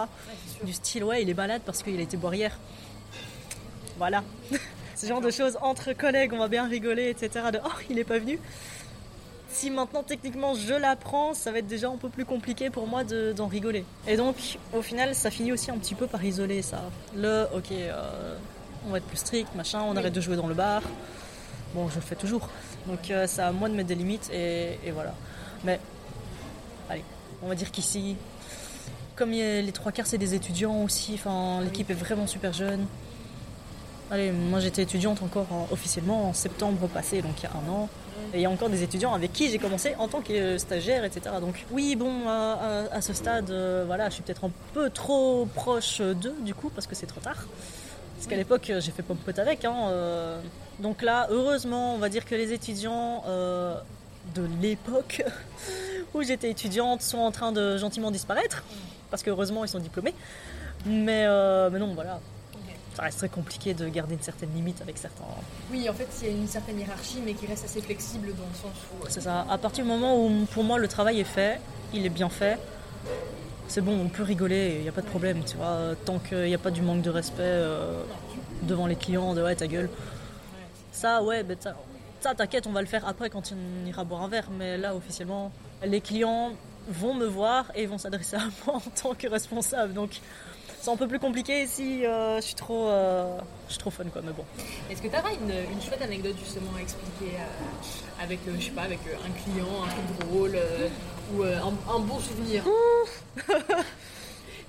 Du 0.63 0.73
style, 0.73 1.05
ouais, 1.05 1.21
il 1.21 1.29
est 1.29 1.33
malade 1.33 1.61
parce 1.65 1.81
qu'il 1.81 1.97
a 1.97 2.01
été 2.01 2.17
boire 2.17 2.35
hier. 2.35 2.59
Voilà. 3.97 4.23
Ce 4.95 5.05
genre 5.05 5.21
de 5.21 5.31
choses 5.31 5.57
entre 5.61 5.93
collègues, 5.93 6.33
on 6.33 6.39
va 6.39 6.49
bien 6.49 6.67
rigoler, 6.67 7.09
etc. 7.09 7.45
De, 7.53 7.59
oh, 7.63 7.69
il 7.89 7.97
est 7.99 8.03
pas 8.03 8.19
venu. 8.19 8.37
Si 9.51 9.69
maintenant 9.71 10.03
techniquement 10.03 10.53
je 10.53 10.73
l'apprends, 10.73 11.33
ça 11.33 11.51
va 11.51 11.57
être 11.59 11.67
déjà 11.67 11.89
un 11.89 11.97
peu 11.97 12.09
plus 12.09 12.23
compliqué 12.25 12.69
pour 12.69 12.87
moi 12.87 13.03
de- 13.03 13.33
d'en 13.33 13.47
rigoler. 13.47 13.83
Et 14.07 14.15
donc 14.15 14.35
au 14.73 14.81
final 14.81 15.15
ça 15.15 15.31
finit 15.31 15.51
aussi 15.51 15.71
un 15.71 15.77
petit 15.77 15.95
peu 15.95 16.07
par 16.07 16.23
isoler 16.23 16.61
ça. 16.61 16.81
Le 17.15 17.45
ok, 17.55 17.71
euh, 17.71 18.37
on 18.87 18.91
va 18.91 18.97
être 18.99 19.05
plus 19.07 19.17
strict, 19.17 19.53
machin, 19.55 19.81
on 19.81 19.95
arrête 19.97 20.13
de 20.13 20.21
jouer 20.21 20.35
dans 20.35 20.47
le 20.47 20.53
bar. 20.53 20.81
Bon, 21.73 21.89
je 21.89 21.95
le 21.95 22.01
fais 22.01 22.15
toujours. 22.15 22.47
Donc 22.87 23.09
euh, 23.11 23.25
c'est 23.27 23.41
à 23.41 23.51
moi 23.51 23.69
de 23.69 23.73
mettre 23.73 23.87
des 23.89 23.95
limites 23.95 24.29
et, 24.31 24.77
et 24.85 24.91
voilà. 24.91 25.13
Mais 25.63 25.79
allez, 26.89 27.03
on 27.41 27.47
va 27.47 27.55
dire 27.55 27.71
qu'ici, 27.71 28.15
comme 29.15 29.31
a- 29.33 29.61
les 29.61 29.71
trois 29.71 29.91
quarts 29.91 30.07
c'est 30.07 30.17
des 30.19 30.35
étudiants 30.35 30.83
aussi, 30.83 31.13
enfin 31.15 31.61
l'équipe 31.63 31.89
est 31.89 31.93
vraiment 31.95 32.27
super 32.27 32.53
jeune. 32.53 32.85
Allez, 34.11 34.31
moi 34.31 34.59
j'étais 34.59 34.83
étudiante 34.83 35.21
encore 35.23 35.51
en- 35.51 35.67
officiellement 35.71 36.29
en 36.29 36.33
septembre 36.33 36.87
passé, 36.87 37.21
donc 37.23 37.33
il 37.39 37.43
y 37.43 37.47
a 37.47 37.51
un 37.51 37.69
an. 37.71 37.89
Et 38.33 38.37
il 38.37 38.41
y 38.41 38.45
a 38.45 38.49
encore 38.49 38.69
des 38.69 38.83
étudiants 38.83 39.13
avec 39.13 39.33
qui 39.33 39.49
j'ai 39.49 39.57
commencé 39.59 39.95
en 39.97 40.07
tant 40.07 40.21
que 40.21 40.57
stagiaire, 40.57 41.03
etc. 41.03 41.35
Donc 41.41 41.65
oui, 41.71 41.95
bon, 41.95 42.27
à, 42.27 42.87
à- 42.91 42.95
à 42.97 43.01
ce 43.01 43.13
stade, 43.13 43.49
euh, 43.49 43.83
voilà, 43.87 44.09
je 44.09 44.15
suis 44.15 44.23
peut-être 44.23 44.45
un 44.45 44.51
peu 44.73 44.89
trop 44.89 45.47
proche 45.55 45.99
d'eux, 46.01 46.35
du 46.41 46.53
coup, 46.53 46.69
parce 46.69 46.85
que 46.87 46.95
c'est 46.95 47.05
trop 47.07 47.21
tard. 47.21 47.37
Parce 48.15 48.27
qu'à 48.27 48.35
l'époque, 48.35 48.69
euh, 48.69 48.81
j'ai 48.81 48.91
fait 48.91 49.01
pote 49.03 49.39
avec. 49.39 49.65
hein, 49.65 49.75
euh. 49.89 50.39
Donc 50.79 51.01
là, 51.01 51.27
heureusement, 51.31 51.95
on 51.95 51.97
va 51.97 52.09
dire 52.09 52.25
que 52.25 52.35
les 52.35 52.51
étudiants 52.53 53.23
euh, 53.27 53.75
de 54.35 54.45
l'époque 54.61 55.23
où 56.13 56.21
j'étais 56.23 56.49
étudiante 56.49 57.01
sont 57.01 57.17
en 57.19 57.31
train 57.31 57.51
de 57.51 57.77
gentiment 57.77 58.11
disparaître. 58.11 58.63
Parce 59.09 59.23
qu'heureusement, 59.23 59.63
ils 59.65 59.69
sont 59.69 59.79
diplômés. 59.79 60.13
Mais, 60.85 61.25
mais 61.71 61.79
non, 61.79 61.93
voilà. 61.95 62.19
Ça 62.99 63.05
reste 63.05 63.19
très 63.19 63.29
compliqué 63.29 63.73
de 63.73 63.87
garder 63.87 64.15
une 64.15 64.21
certaine 64.21 64.53
limite 64.53 64.81
avec 64.81 64.97
certains, 64.97 65.23
Oui, 65.71 65.89
en 65.89 65.93
fait, 65.93 66.09
il 66.21 66.27
y 66.27 66.31
a 66.31 66.33
une 66.35 66.49
certaine 66.49 66.77
hiérarchie, 66.77 67.21
mais 67.23 67.33
qui 67.33 67.47
reste 67.47 67.63
assez 67.63 67.81
flexible 67.81 68.27
dans 68.35 68.43
le 68.43 68.53
sens 68.53 68.75
où. 68.91 69.05
C'est 69.07 69.21
ça. 69.21 69.45
À 69.49 69.57
partir 69.57 69.85
du 69.85 69.89
moment 69.89 70.21
où 70.21 70.45
pour 70.51 70.65
moi 70.65 70.77
le 70.77 70.89
travail 70.89 71.21
est 71.21 71.23
fait, 71.23 71.61
il 71.93 72.05
est 72.05 72.09
bien 72.09 72.27
fait, 72.27 72.59
c'est 73.69 73.79
bon, 73.79 73.97
on 73.97 74.09
peut 74.09 74.23
rigoler, 74.23 74.75
il 74.79 74.81
n'y 74.81 74.89
a 74.89 74.91
pas 74.91 74.99
de 74.99 75.07
problème, 75.07 75.45
tu 75.45 75.55
vois. 75.55 75.95
Tant 76.03 76.19
qu'il 76.19 76.43
n'y 76.43 76.53
a 76.53 76.57
pas 76.57 76.71
du 76.71 76.81
manque 76.81 77.01
de 77.01 77.09
respect 77.09 77.39
euh, 77.39 78.03
devant 78.63 78.85
les 78.85 78.97
clients, 78.97 79.33
de 79.33 79.43
ouais, 79.43 79.55
ta 79.55 79.67
gueule. 79.67 79.89
Ça, 80.91 81.23
ouais, 81.23 81.43
ben, 81.43 81.55
ça, 81.57 81.77
ça, 82.19 82.35
t'inquiète, 82.35 82.67
on 82.67 82.73
va 82.73 82.81
le 82.81 82.87
faire 82.87 83.07
après 83.07 83.29
quand 83.29 83.53
on 83.53 83.87
ira 83.87 84.03
boire 84.03 84.23
un 84.23 84.27
verre. 84.27 84.49
Mais 84.51 84.77
là, 84.77 84.93
officiellement, 84.93 85.53
les 85.85 86.01
clients 86.01 86.51
vont 86.89 87.13
me 87.13 87.25
voir 87.25 87.71
et 87.75 87.85
vont 87.85 87.97
s'adresser 87.97 88.35
à 88.35 88.43
moi 88.65 88.75
en 88.85 89.01
tant 89.01 89.15
que 89.15 89.27
responsable. 89.29 89.93
Donc, 89.93 90.19
c'est 90.81 90.89
un 90.89 90.95
peu 90.95 91.07
plus 91.07 91.19
compliqué 91.19 91.67
si 91.67 92.05
euh, 92.05 92.37
je 92.37 92.41
suis 92.41 92.55
trop, 92.55 92.87
euh, 92.87 93.37
je 93.67 93.73
suis 93.73 93.79
trop 93.79 93.89
fun, 93.89 94.05
quoi. 94.05 94.21
Mais 94.23 94.31
bon. 94.31 94.45
Est-ce 94.89 95.01
que 95.01 95.07
tu 95.07 95.15
auras 95.15 95.31
une, 95.33 95.51
une 95.73 95.81
chouette 95.81 96.01
anecdote 96.01 96.35
justement 96.39 96.71
à 96.77 96.81
expliquer 96.81 97.35
euh, 97.35 98.23
avec, 98.23 98.39
je 98.57 98.63
sais 98.65 98.71
pas, 98.71 98.83
avec 98.83 98.99
un 98.99 99.31
client, 99.43 99.67
un 99.83 99.87
truc 99.87 100.27
drôle 100.29 100.57
ou 101.33 101.43
un, 101.43 101.95
un 101.95 101.99
bon 101.99 102.19
souvenir? 102.19 102.63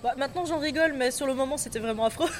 Bah, 0.02 0.14
maintenant 0.16 0.46
j'en 0.46 0.58
rigole, 0.58 0.94
mais 0.94 1.10
sur 1.10 1.26
le 1.26 1.34
moment 1.34 1.58
c'était 1.58 1.78
vraiment 1.78 2.06
affreux. 2.06 2.30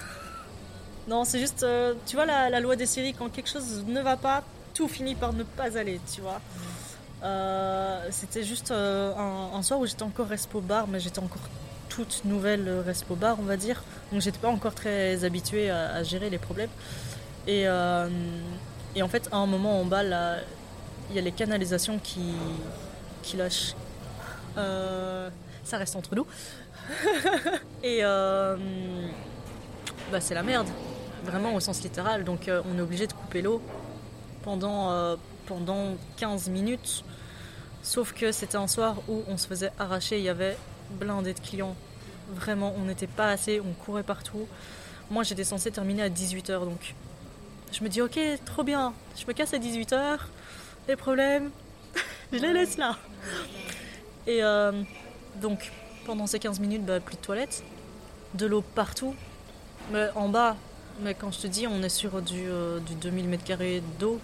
non, 1.09 1.27
c'est 1.27 1.39
juste, 1.39 1.67
tu 2.07 2.17
vois, 2.17 2.25
la, 2.25 2.49
la 2.49 2.59
loi 2.59 2.75
des 2.75 2.87
séries, 2.87 3.13
quand 3.13 3.29
quelque 3.29 3.51
chose 3.51 3.85
ne 3.87 4.01
va 4.01 4.17
pas, 4.17 4.43
tout 4.73 4.89
finit 4.89 5.15
par 5.15 5.35
ne 5.35 5.43
pas 5.43 5.77
aller, 5.77 6.01
tu 6.11 6.23
vois. 6.23 6.41
Euh, 7.23 8.07
c'était 8.11 8.45
juste 8.45 8.71
euh, 8.71 9.13
un, 9.15 9.59
un 9.59 9.63
soir 9.63 9.79
où 9.79 9.87
j'étais 9.87 10.03
encore 10.03 10.27
respo 10.27 10.61
bar, 10.61 10.87
mais 10.89 11.01
j'étais 11.01 11.19
encore 11.19 11.43
toute 11.91 12.25
nouvelle 12.25 12.67
euh, 12.67 12.81
respo 12.81 13.15
bar, 13.15 13.37
on 13.39 13.43
va 13.43 13.59
dire. 13.59 13.83
Donc 14.11 14.23
j'étais 14.23 14.39
pas 14.39 14.49
encore 14.49 14.75
très 14.75 15.25
habituée 15.25 15.71
à, 15.71 16.03
gérer 16.03 16.31
les 16.31 16.39
problèmes. 16.39 16.71
Et, 17.47 17.69
euh, 17.69 18.09
et 18.95 19.03
en 19.03 19.09
fait, 19.09 19.29
à 19.31 19.37
un 19.37 19.47
moment 19.47 19.81
en 19.81 19.85
bas, 19.85 20.03
il 20.03 21.17
y 21.17 21.19
a 21.19 21.23
les 21.23 21.33
canalisations 21.33 21.99
qui, 21.99 22.33
lâchent. 23.37 23.75
Euh, 24.57 25.29
ça 25.65 25.77
reste 25.77 25.97
entre 25.97 26.15
nous. 26.15 26.27
Et 27.85 28.01
bah, 28.03 28.57
c'est 30.21 30.35
la 30.35 30.43
merde, 30.43 30.69
vraiment 31.25 31.55
au 31.55 31.61
sens 31.61 31.83
littéral. 31.83 32.25
Donc 32.25 32.51
on 32.51 32.79
est 32.79 32.83
obligé 32.83 33.07
de 33.07 33.13
couper 33.13 33.43
l'eau 33.43 33.61
pendant, 34.43 35.17
pendant 35.47 35.97
15 36.17 36.49
minutes. 36.49 37.05
Sauf 37.83 38.13
que 38.13 38.33
c'était 38.33 38.57
un 38.57 38.67
soir 38.67 38.97
où 39.09 39.23
on 39.29 39.37
se 39.37 39.47
faisait 39.47 39.71
arracher, 39.79 40.19
il 40.19 40.25
y 40.25 40.29
avait 40.29 40.57
blindé 40.99 41.35
de 41.35 41.41
clients. 41.41 41.77
Vraiment, 42.33 42.75
on 42.77 42.85
n'était 42.85 43.07
pas 43.07 43.31
assez, 43.31 43.61
on 43.61 43.73
courait 43.85 44.03
partout. 44.03 44.47
Moi 45.11 45.23
j'étais 45.25 45.45
censée 45.45 45.71
terminer 45.71 46.03
à 46.03 46.09
18h 46.09 46.65
donc 46.65 46.95
je 47.73 47.85
me 47.85 47.89
dis 47.89 48.03
ok, 48.03 48.19
trop 48.45 48.65
bien, 48.65 48.93
je 49.17 49.25
me 49.27 49.33
casse 49.33 49.55
à 49.55 49.59
18h, 49.59 50.19
les 50.89 50.97
problèmes, 50.97 51.51
je 52.33 52.39
les 52.39 52.53
laisse 52.53 52.77
là. 52.77 52.97
Et 54.27 54.43
euh, 54.43 54.73
donc 55.41 55.71
pendant 56.05 56.27
ces 56.27 56.39
15 56.39 56.61
minutes, 56.61 56.85
bah, 56.85 57.01
plus 57.01 57.17
de 57.17 57.21
toilettes, 57.21 57.63
de 58.35 58.47
l'eau 58.47 58.63
partout, 58.63 59.15
mais 59.93 60.09
en 60.15 60.29
bas. 60.29 60.57
Mais 61.03 61.15
quand 61.15 61.31
je 61.31 61.41
te 61.41 61.47
dis, 61.47 61.67
on 61.67 61.83
est 61.83 61.89
sur 61.89 62.21
du, 62.21 62.49
euh, 62.49 62.79
du 62.81 62.95
2000 62.95 63.31
m2 63.31 63.81
d'eau, 63.99 64.21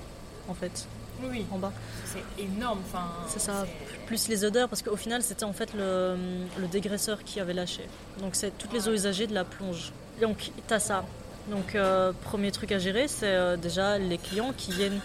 en 0.48 0.54
fait, 0.54 0.86
Oui, 1.22 1.46
en 1.50 1.58
bas. 1.58 1.72
c'est 2.04 2.42
énorme. 2.42 2.80
Enfin, 2.86 3.06
C'est 3.28 3.40
ça, 3.40 3.66
plus 4.06 4.28
les 4.28 4.44
odeurs, 4.44 4.68
parce 4.68 4.82
qu'au 4.82 4.96
final, 4.96 5.22
c'était 5.22 5.44
en 5.44 5.52
fait 5.52 5.72
le, 5.74 6.16
le 6.58 6.66
dégraisseur 6.68 7.24
qui 7.24 7.40
avait 7.40 7.54
lâché. 7.54 7.82
Donc, 8.20 8.34
c'est 8.34 8.56
toutes 8.58 8.72
les 8.72 8.88
eaux 8.88 8.92
usagées 8.92 9.26
de 9.26 9.34
la 9.34 9.44
plonge. 9.44 9.92
Donc, 10.20 10.50
t'as 10.66 10.78
ça. 10.78 11.04
Donc, 11.48 11.74
euh, 11.74 12.12
premier 12.24 12.50
truc 12.50 12.72
à 12.72 12.78
gérer, 12.78 13.06
c'est 13.08 13.26
euh, 13.26 13.56
déjà 13.56 13.98
les 13.98 14.18
clients 14.18 14.52
qui 14.56 14.72
viennent 14.72 15.00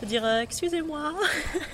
te 0.00 0.04
dire 0.04 0.24
euh, 0.24 0.40
Excusez-moi, 0.40 1.14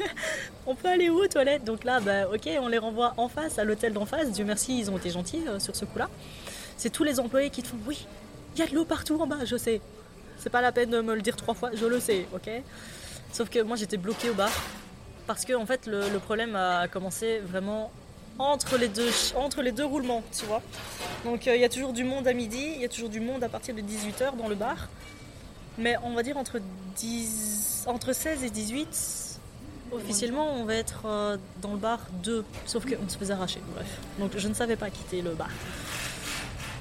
on 0.67 0.75
peut 0.75 0.89
aller 0.89 1.09
où 1.09 1.17
aux 1.23 1.27
toilettes? 1.29 1.65
Donc 1.65 1.85
là, 1.85 2.01
bah, 2.01 2.29
ok, 2.33 2.49
on 2.61 2.69
les 2.69 2.79
renvoie 2.79 3.15
en 3.17 3.29
face, 3.29 3.59
à 3.59 3.65
l'hôtel 3.65 3.93
d'en 3.95 4.05
face. 4.05 4.31
Dieu 4.31 4.45
merci, 4.45 4.79
ils 4.79 4.91
ont 4.91 4.99
été 4.99 5.11
gentils 5.11 5.45
sur 5.59 5.75
ce 5.75 5.85
coup-là. 5.85 6.09
C'est 6.77 6.91
tous 6.91 7.05
les 7.05 7.19
employés 7.19 7.51
qui 7.51 7.63
te 7.63 7.69
font 7.69 7.79
Oui, 7.87 8.07
il 8.55 8.61
y 8.61 8.63
a 8.63 8.67
de 8.67 8.75
l'eau 8.75 8.85
partout 8.85 9.19
en 9.21 9.27
bas, 9.27 9.45
je 9.45 9.57
sais. 9.57 9.81
C'est 10.39 10.51
pas 10.51 10.61
la 10.61 10.73
peine 10.73 10.91
de 10.91 11.01
me 11.01 11.15
le 11.15 11.23
dire 11.23 11.37
trois 11.37 11.55
fois, 11.55 11.71
je 11.75 11.87
le 11.87 12.01
sais, 12.01 12.27
ok? 12.35 12.51
Sauf 13.33 13.49
que 13.49 13.61
moi, 13.61 13.77
j'étais 13.77 13.97
bloquée 13.97 14.31
au 14.31 14.35
bar. 14.35 14.51
Parce 15.27 15.45
que 15.45 15.55
en 15.55 15.67
fait, 15.67 15.87
le, 15.87 16.19
problème 16.19 16.57
a 16.57 16.89
commencé 16.89 17.39
vraiment 17.39 17.91
entre 18.39 18.77
les 18.77 18.89
deux, 18.89 19.11
entre 19.37 19.63
les 19.63 19.73
deux 19.73 19.85
roulements, 19.85 20.23
tu 20.37 20.45
vois. 20.47 20.63
Donc 21.25 21.47
euh, 21.47 21.55
il 21.55 21.61
y 21.61 21.65
a 21.65 21.69
toujours 21.69 21.93
du 21.93 22.05
monde 22.05 22.27
à 22.27 22.33
midi, 22.33 22.73
il 22.75 22.83
y 22.83 22.85
a 22.85 22.89
toujours 22.89 23.09
du 23.09 23.21
monde 23.21 23.45
à 23.45 23.49
partir 23.49 23.75
de 23.75 23.81
18h 23.81 24.37
dans 24.37 24.49
le 24.49 24.55
bar. 24.55 24.89
Mais 25.79 25.97
on 26.03 26.15
va 26.15 26.23
dire 26.23 26.37
entre, 26.37 26.61
10, 26.97 27.85
entre 27.87 28.13
16 28.13 28.45
et 28.45 28.51
18, 28.51 29.41
officiellement, 29.93 30.53
on 30.55 30.65
va 30.65 30.75
être 30.75 31.03
euh, 31.07 31.37
dans 31.61 31.73
le 31.73 31.79
bar 31.79 32.01
2. 32.25 32.45
Sauf 32.67 32.85
qu'on 32.85 33.09
se 33.09 33.17
faisait 33.17 33.33
arracher, 33.33 33.61
bref. 33.75 33.99
Donc 34.19 34.33
je 34.37 34.49
ne 34.49 34.55
savais 34.55 34.77
pas 34.77 34.91
quitter 34.91 35.23
le 35.23 35.31
bar. 35.31 35.51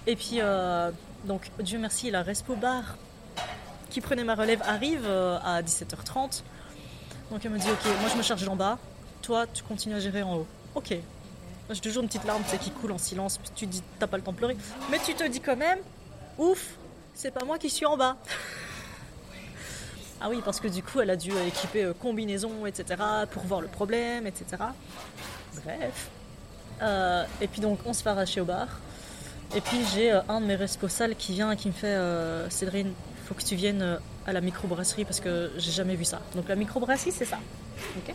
Et 0.08 0.16
puis, 0.16 0.38
euh, 0.39 0.91
donc 1.26 1.52
Dieu 1.60 1.78
merci, 1.78 2.10
la 2.10 2.24
Respo 2.24 2.56
Bar 2.56 2.97
qui 3.92 4.02
prenait 4.02 4.24
ma 4.24 4.34
relève 4.34 4.62
arrive 4.66 5.06
euh, 5.06 5.38
à 5.44 5.62
17h30. 5.62 6.42
Donc 7.30 7.46
elle 7.46 7.52
me 7.52 7.60
dit 7.60 7.70
ok, 7.70 7.86
moi 8.00 8.10
je 8.12 8.18
me 8.18 8.24
charge 8.24 8.44
d'en 8.44 8.56
bas, 8.56 8.80
toi 9.22 9.46
tu 9.46 9.62
continues 9.64 9.96
à 9.96 10.00
gérer 10.00 10.24
en 10.24 10.38
haut. 10.38 10.48
Ok. 10.74 10.96
J'ai 11.70 11.80
toujours 11.80 12.04
une 12.04 12.10
petite 12.10 12.26
larme 12.26 12.44
qui 12.60 12.72
coule 12.72 12.92
en 12.92 12.98
silence, 12.98 13.38
puis 13.38 13.50
tu 13.56 13.66
dis 13.66 13.82
t'as 14.00 14.08
pas 14.08 14.18
le 14.18 14.24
temps 14.24 14.32
de 14.32 14.38
pleurer. 14.38 14.58
Mais 14.89 15.00
tu 15.00 15.14
te 15.14 15.24
dis 15.28 15.39
quand 15.39 15.56
même, 15.56 15.80
ouf, 16.38 16.76
c'est 17.14 17.32
pas 17.32 17.46
moi 17.46 17.58
qui 17.58 17.70
suis 17.70 17.86
en 17.86 17.96
bas. 17.96 18.18
ah 20.20 20.30
oui, 20.30 20.42
parce 20.44 20.60
que 20.60 20.68
du 20.68 20.84
coup, 20.84 21.00
elle 21.00 21.10
a 21.10 21.16
dû 21.16 21.32
équiper 21.48 21.84
euh, 21.84 21.94
combinaison, 21.94 22.66
etc., 22.66 23.02
pour 23.32 23.44
voir 23.44 23.62
le 23.62 23.68
problème, 23.68 24.28
etc. 24.28 24.46
Bref. 25.64 26.10
Euh, 26.82 27.24
et 27.39 27.48
puis 27.48 27.62
donc, 27.62 27.80
on 27.86 27.94
se 27.94 28.04
fait 28.04 28.10
arracher 28.10 28.42
au 28.42 28.46
bar. 28.46 28.68
Et 29.56 29.62
puis 29.62 29.80
j'ai 29.94 30.12
euh, 30.12 30.22
un 30.28 30.42
de 30.42 30.46
mes 30.46 30.56
responsables 30.56 31.16
qui 31.16 31.34
vient 31.34 31.52
et 31.52 31.58
qui 31.58 31.68
me 31.68 31.74
fait 31.74 31.98
Cédrine, 32.50 32.92
faut 33.32 33.39
que 33.39 33.47
tu 33.47 33.55
viennes 33.55 33.82
euh, 33.82 33.97
à 34.25 34.34
la 34.34 34.41
microbrasserie 34.41 35.05
parce 35.05 35.21
que 35.21 35.51
j'ai 35.57 35.71
jamais 35.71 35.95
vu 35.95 36.03
ça. 36.03 36.21
Donc 36.36 36.49
la 36.49 36.55
microbrasserie, 36.55 37.13
c'est 37.13 37.25
ça. 37.25 37.39
Ok? 37.97 38.13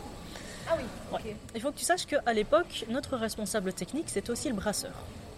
Ah 0.69 0.75
oui, 0.77 0.83
Ouais. 1.11 1.35
Il 1.55 1.61
faut 1.61 1.71
que 1.71 1.77
tu 1.77 1.85
saches 1.85 2.05
qu'à 2.05 2.33
l'époque, 2.33 2.85
notre 2.89 3.17
responsable 3.17 3.73
technique, 3.73 4.09
c'était 4.09 4.29
aussi 4.29 4.47
le 4.49 4.53
brasseur. 4.53 4.93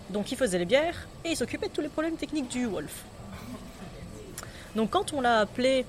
Donc 0.10 0.32
il 0.34 0.38
faisait 0.38 0.58
les 0.58 0.66
bières 0.66 1.08
et 1.24 1.30
il 1.30 1.38
s'occupait 1.38 1.68
de 1.68 1.74
tous 1.74 1.82
les 1.82 1.88
problèmes 1.88 2.18
techniques 2.18 2.50
du 2.50 2.66
Wolf. 2.66 3.06
Donc 4.76 4.90
quand 4.90 5.14
on 5.14 5.22
l'a 5.22 5.40
appelé 5.40 5.86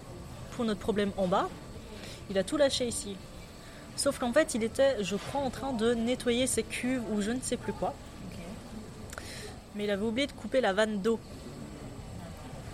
pour 0.52 0.64
notre 0.64 0.80
problème 0.80 1.10
en 1.16 1.26
bas, 1.26 1.48
il 2.30 2.38
a 2.38 2.44
tout 2.44 2.56
lâché 2.56 2.86
ici. 2.86 3.16
Sauf 3.96 4.18
qu'en 4.20 4.32
fait, 4.32 4.54
il 4.54 4.62
était, 4.62 5.02
je 5.02 5.16
crois, 5.16 5.40
en 5.40 5.50
train 5.50 5.72
de 5.72 5.94
nettoyer 5.94 6.46
ses 6.46 6.62
cuves 6.62 7.02
ou 7.10 7.22
je 7.22 7.32
ne 7.32 7.40
sais 7.40 7.56
plus 7.56 7.72
quoi. 7.72 7.92
Mais 9.74 9.84
il 9.84 9.90
avait 9.90 10.04
oublié 10.04 10.26
de 10.26 10.32
couper 10.32 10.60
la 10.60 10.72
vanne 10.72 11.00
d'eau 11.00 11.18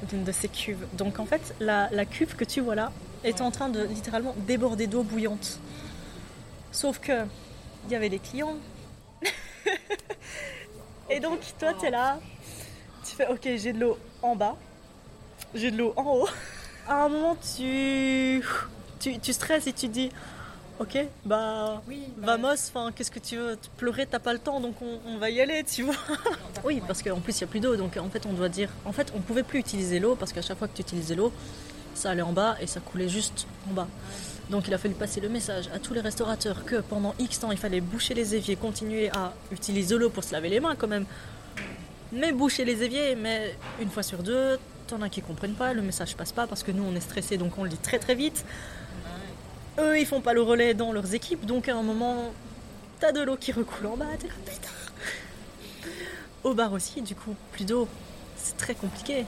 d'une 0.05 0.25
de 0.25 0.33
ses 0.33 0.49
cuves. 0.49 0.87
Donc 0.95 1.19
en 1.19 1.27
fait, 1.27 1.55
la, 1.61 1.89
la 1.91 2.05
cuve 2.05 2.37
que 2.37 2.45
tu 2.45 2.61
vois 2.61 2.75
là 2.75 2.93
est 3.25 3.41
en 3.41 3.51
train 3.51 3.69
de 3.69 3.83
littéralement 3.83 4.35
déborder 4.47 4.87
d'eau 4.87 5.03
bouillante. 5.03 5.59
Sauf 6.73 6.99
que 6.99 7.25
il 7.87 7.93
y 7.93 7.95
avait 7.95 8.09
les 8.09 8.19
clients. 8.19 8.57
Et 11.11 11.21
donc 11.21 11.41
toi 11.59 11.73
t'es 11.75 11.91
là, 11.91 12.19
tu 13.05 13.15
fais 13.15 13.29
ok 13.29 13.43
j'ai 13.57 13.73
de 13.73 13.81
l'eau 13.81 13.99
en 14.23 14.35
bas, 14.37 14.57
j'ai 15.55 15.71
de 15.71 15.79
l'eau 15.79 15.93
en 15.97 16.05
haut. 16.05 16.29
À 16.89 17.05
un 17.05 17.09
moment 17.09 17.37
tu, 17.57 18.43
tu, 19.01 19.19
tu 19.19 19.33
stresses 19.33 19.67
et 19.67 19.73
tu 19.73 19.89
dis 19.89 20.11
ok 20.79 21.07
bah 21.25 21.83
Oui, 21.89 22.03
bah, 22.19 22.37
vamos, 22.37 22.53
enfin 22.69 22.93
qu'est-ce 22.93 23.11
que 23.11 23.19
tu 23.19 23.37
veux? 23.37 23.59
Pleurer 23.77 24.07
t'as 24.07 24.19
pas 24.19 24.33
le 24.33 24.39
temps 24.39 24.61
donc 24.61 24.75
on, 24.83 24.99
on 25.07 25.19
va 25.19 25.31
y 25.31 25.41
aller 25.41 25.65
tu 25.65 25.83
vois. 25.83 25.95
Oui 26.65 26.83
parce 26.87 27.03
qu'en 27.03 27.21
plus 27.21 27.39
il 27.41 27.45
n'y 27.45 27.49
a 27.49 27.51
plus 27.51 27.61
d'eau 27.61 27.77
donc 27.77 27.97
en 27.97 28.09
fait 28.11 28.27
on 28.27 28.33
doit 28.33 28.49
dire 28.49 28.71
en 28.85 28.93
fait 28.93 29.13
on 29.17 29.21
pouvait 29.21 29.43
plus 29.43 29.59
utiliser 29.59 29.99
l'eau 30.01 30.17
parce 30.17 30.33
qu'à 30.33 30.43
chaque 30.43 30.59
fois 30.59 30.69
que 30.69 30.75
tu 30.75 30.83
utilisais 30.83 31.15
l'eau 31.15 31.33
ça 31.95 32.11
allait 32.11 32.23
en 32.23 32.33
bas 32.33 32.57
et 32.61 32.67
ça 32.67 32.81
coulait 32.81 33.09
juste 33.09 33.47
en 33.71 33.73
bas. 33.73 33.89
Donc 34.51 34.69
il 34.69 34.75
a 34.75 34.79
fallu 34.79 34.95
passer 34.95 35.21
le 35.21 35.29
message 35.29 35.69
à 35.75 35.79
tous 35.79 35.95
les 35.95 36.01
restaurateurs 36.01 36.65
que 36.65 36.77
pendant 36.77 37.15
X 37.19 37.41
temps 37.41 37.51
il 37.53 37.59
fallait 37.59 37.81
boucher 37.81 38.15
les 38.15 38.35
éviers, 38.35 38.55
continuer 38.57 39.09
à 39.11 39.33
utiliser 39.51 39.97
l'eau 39.97 40.11
pour 40.11 40.23
se 40.23 40.33
laver 40.33 40.51
les 40.51 40.61
mains 40.61 40.77
quand 40.77 40.89
même. 40.89 41.07
Mais 42.13 42.33
boucher 42.33 42.65
les 42.65 42.83
éviers, 42.85 43.17
mais 43.17 43.57
une 43.81 43.91
fois 43.91 44.05
sur 44.05 44.23
deux, 44.23 44.59
t'en 44.87 45.03
as 45.03 45.09
qui 45.09 45.21
comprennent 45.23 45.55
pas, 45.55 45.73
le 45.73 45.83
message 45.83 46.15
passe 46.17 46.31
pas 46.33 46.47
parce 46.47 46.63
que 46.63 46.71
nous 46.71 46.85
on 46.85 46.95
est 46.95 47.01
stressés 47.01 47.37
donc 47.39 47.59
on 47.59 47.65
le 47.65 47.71
dit 47.71 47.79
très 47.79 47.99
très 47.99 48.15
vite. 48.15 48.45
Eux 49.79 49.99
ils 49.99 50.07
font 50.07 50.21
pas 50.21 50.33
le 50.33 50.43
relais 50.43 50.75
dans 50.75 50.93
leurs 50.93 51.15
équipes 51.15 51.45
donc 51.47 51.69
à 51.69 51.77
un 51.77 51.83
moment 51.83 52.33
t'as 53.01 53.13
de 53.13 53.21
l'eau 53.21 53.37
qui 53.37 53.53
recoule 53.53 53.87
en 53.87 53.97
bas, 53.97 54.07
t'es 54.19 54.29
là. 54.29 54.33
Au 56.45 56.55
bar 56.55 56.73
aussi 56.73 57.03
du 57.03 57.15
coup, 57.15 57.35
plus 57.53 57.65
d'eau, 57.65 57.89
c'est 58.37 58.57
très 58.57 58.75
compliqué. 58.75 59.27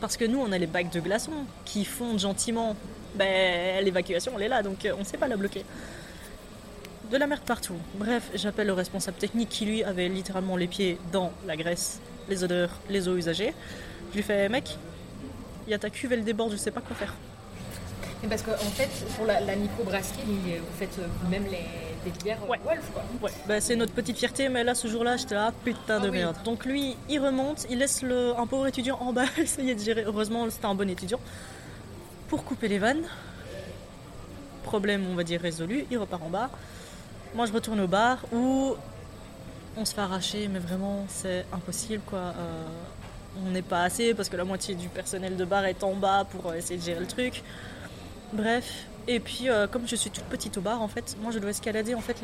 Parce 0.00 0.16
que 0.16 0.24
nous 0.24 0.38
on 0.40 0.50
a 0.52 0.58
les 0.58 0.66
bacs 0.66 0.90
de 0.90 1.00
glaçons 1.00 1.44
qui 1.64 1.84
fondent 1.84 2.18
gentiment 2.18 2.76
ben, 3.14 3.84
l'évacuation 3.84 4.32
elle 4.36 4.42
est 4.42 4.48
là, 4.48 4.62
donc 4.62 4.84
euh, 4.84 4.94
on 4.98 5.04
sait 5.04 5.18
pas 5.18 5.28
la 5.28 5.36
bloquer. 5.36 5.64
De 7.10 7.16
la 7.18 7.26
merde 7.26 7.42
partout. 7.42 7.76
Bref, 7.96 8.30
j'appelle 8.34 8.66
le 8.66 8.72
responsable 8.72 9.18
technique 9.18 9.50
qui 9.50 9.66
lui 9.66 9.84
avait 9.84 10.08
littéralement 10.08 10.56
les 10.56 10.66
pieds 10.66 10.98
dans 11.12 11.32
la 11.46 11.54
graisse, 11.54 12.00
les 12.28 12.42
odeurs, 12.42 12.80
les 12.88 13.08
eaux 13.08 13.16
usagées. 13.16 13.54
Je 14.10 14.16
lui 14.16 14.22
fais, 14.22 14.48
mec, 14.48 14.78
il 15.66 15.70
y 15.70 15.74
a 15.74 15.78
ta 15.78 15.90
cuve, 15.90 16.12
elle 16.12 16.24
déborde, 16.24 16.52
je 16.52 16.56
sais 16.56 16.70
pas 16.70 16.80
quoi 16.80 16.96
faire. 16.96 17.14
Parce 18.28 18.42
qu'en 18.42 18.52
fait, 18.56 18.88
pour 19.16 19.26
la, 19.26 19.40
la 19.40 19.56
microbrasserie, 19.56 20.20
vous 20.58 20.78
faites 20.78 20.98
euh, 20.98 21.06
vous-même 21.22 21.44
les, 21.44 22.10
des 22.10 22.18
bières 22.22 22.38
euh, 22.44 22.48
Ouais. 22.50 22.58
Wolf, 22.64 22.90
quoi. 22.92 23.02
Ouais, 23.22 23.30
bah, 23.46 23.60
c'est 23.60 23.76
notre 23.76 23.92
petite 23.92 24.16
fierté, 24.18 24.48
mais 24.48 24.64
là 24.64 24.74
ce 24.74 24.88
jour-là, 24.88 25.16
j'étais 25.16 25.34
là, 25.34 25.52
putain 25.64 26.00
de 26.00 26.06
Ah 26.08 26.10
oui. 26.10 26.18
merde. 26.18 26.36
Donc 26.44 26.64
lui, 26.64 26.96
il 27.08 27.18
remonte, 27.20 27.66
il 27.70 27.78
laisse 27.78 28.02
le, 28.02 28.34
un 28.38 28.46
pauvre 28.46 28.66
étudiant 28.66 28.98
en 29.00 29.12
bas 29.12 29.24
essayer 29.38 29.74
de 29.74 29.80
gérer. 29.80 30.04
Heureusement, 30.04 30.48
c'était 30.50 30.66
un 30.66 30.74
bon 30.74 30.88
étudiant. 30.88 31.20
Pour 32.28 32.44
couper 32.44 32.68
les 32.68 32.78
vannes. 32.78 33.04
Problème, 34.64 35.04
on 35.10 35.14
va 35.14 35.24
dire, 35.24 35.40
résolu. 35.40 35.84
Il 35.90 35.98
repart 35.98 36.22
en 36.22 36.30
bas. 36.30 36.50
Moi, 37.34 37.46
je 37.46 37.52
retourne 37.52 37.80
au 37.80 37.86
bar 37.88 38.18
où 38.32 38.74
on 39.76 39.84
se 39.84 39.94
fait 39.94 40.00
arracher, 40.00 40.48
mais 40.48 40.58
vraiment, 40.58 41.04
c'est 41.08 41.44
impossible, 41.52 42.02
quoi. 42.06 42.18
Euh, 42.18 42.64
on 43.44 43.50
n'est 43.50 43.62
pas 43.62 43.82
assez 43.82 44.14
parce 44.14 44.28
que 44.28 44.36
la 44.36 44.44
moitié 44.44 44.74
du 44.76 44.88
personnel 44.88 45.36
de 45.36 45.44
bar 45.44 45.64
est 45.66 45.82
en 45.82 45.94
bas 45.94 46.24
pour 46.30 46.50
euh, 46.50 46.54
essayer 46.54 46.78
de 46.78 46.84
gérer 46.84 47.00
le 47.00 47.06
truc. 47.06 47.42
Bref. 48.34 48.86
Et 49.06 49.20
puis, 49.20 49.48
euh, 49.48 49.66
comme 49.66 49.86
je 49.86 49.96
suis 49.96 50.10
toute 50.10 50.24
petite 50.24 50.56
au 50.58 50.60
bar, 50.60 50.80
en 50.80 50.88
fait, 50.88 51.16
moi, 51.22 51.30
je 51.30 51.38
dois 51.38 51.50
escalader 51.50 51.94
en 51.94 52.00
fait 52.00 52.22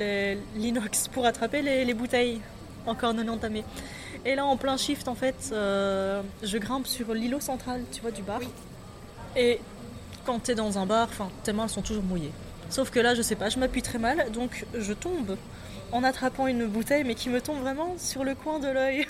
l'inox 0.56 1.08
pour 1.08 1.26
attraper 1.26 1.62
les, 1.62 1.84
les 1.84 1.94
bouteilles 1.94 2.40
encore 2.86 3.14
non 3.14 3.28
entamées. 3.28 3.64
Et 4.24 4.34
là, 4.34 4.44
en 4.44 4.56
plein 4.56 4.76
shift, 4.76 5.08
en 5.08 5.14
fait, 5.14 5.50
euh, 5.52 6.22
je 6.42 6.58
grimpe 6.58 6.86
sur 6.86 7.14
l'îlot 7.14 7.40
central, 7.40 7.82
tu 7.92 8.00
vois, 8.00 8.10
du 8.10 8.22
bar. 8.22 8.40
Et 9.36 9.60
quand 10.24 10.40
t'es 10.40 10.54
dans 10.54 10.78
un 10.78 10.86
bar, 10.86 11.08
enfin, 11.10 11.28
tes 11.42 11.52
mains 11.52 11.64
elles 11.64 11.70
sont 11.70 11.82
toujours 11.82 12.02
mouillées. 12.02 12.32
Sauf 12.68 12.90
que 12.90 13.00
là, 13.00 13.14
je 13.14 13.22
sais 13.22 13.36
pas, 13.36 13.48
je 13.48 13.58
m'appuie 13.58 13.82
très 13.82 13.98
mal, 13.98 14.30
donc 14.32 14.66
je 14.74 14.92
tombe 14.92 15.36
en 15.92 16.04
attrapant 16.04 16.46
une 16.46 16.66
bouteille, 16.66 17.04
mais 17.04 17.14
qui 17.14 17.28
me 17.28 17.40
tombe 17.40 17.60
vraiment 17.60 17.94
sur 17.98 18.24
le 18.24 18.34
coin 18.34 18.58
de 18.58 18.68
l'œil. 18.68 19.06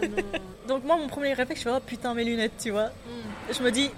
donc 0.68 0.84
moi, 0.84 0.96
mon 0.96 1.08
premier 1.08 1.34
réflexe, 1.34 1.60
je 1.60 1.68
fais 1.68 1.74
oh 1.76 1.80
putain 1.84 2.14
mes 2.14 2.24
lunettes, 2.24 2.56
tu 2.58 2.70
vois. 2.70 2.90
Je 3.52 3.62
me 3.62 3.70
dis, 3.70 3.90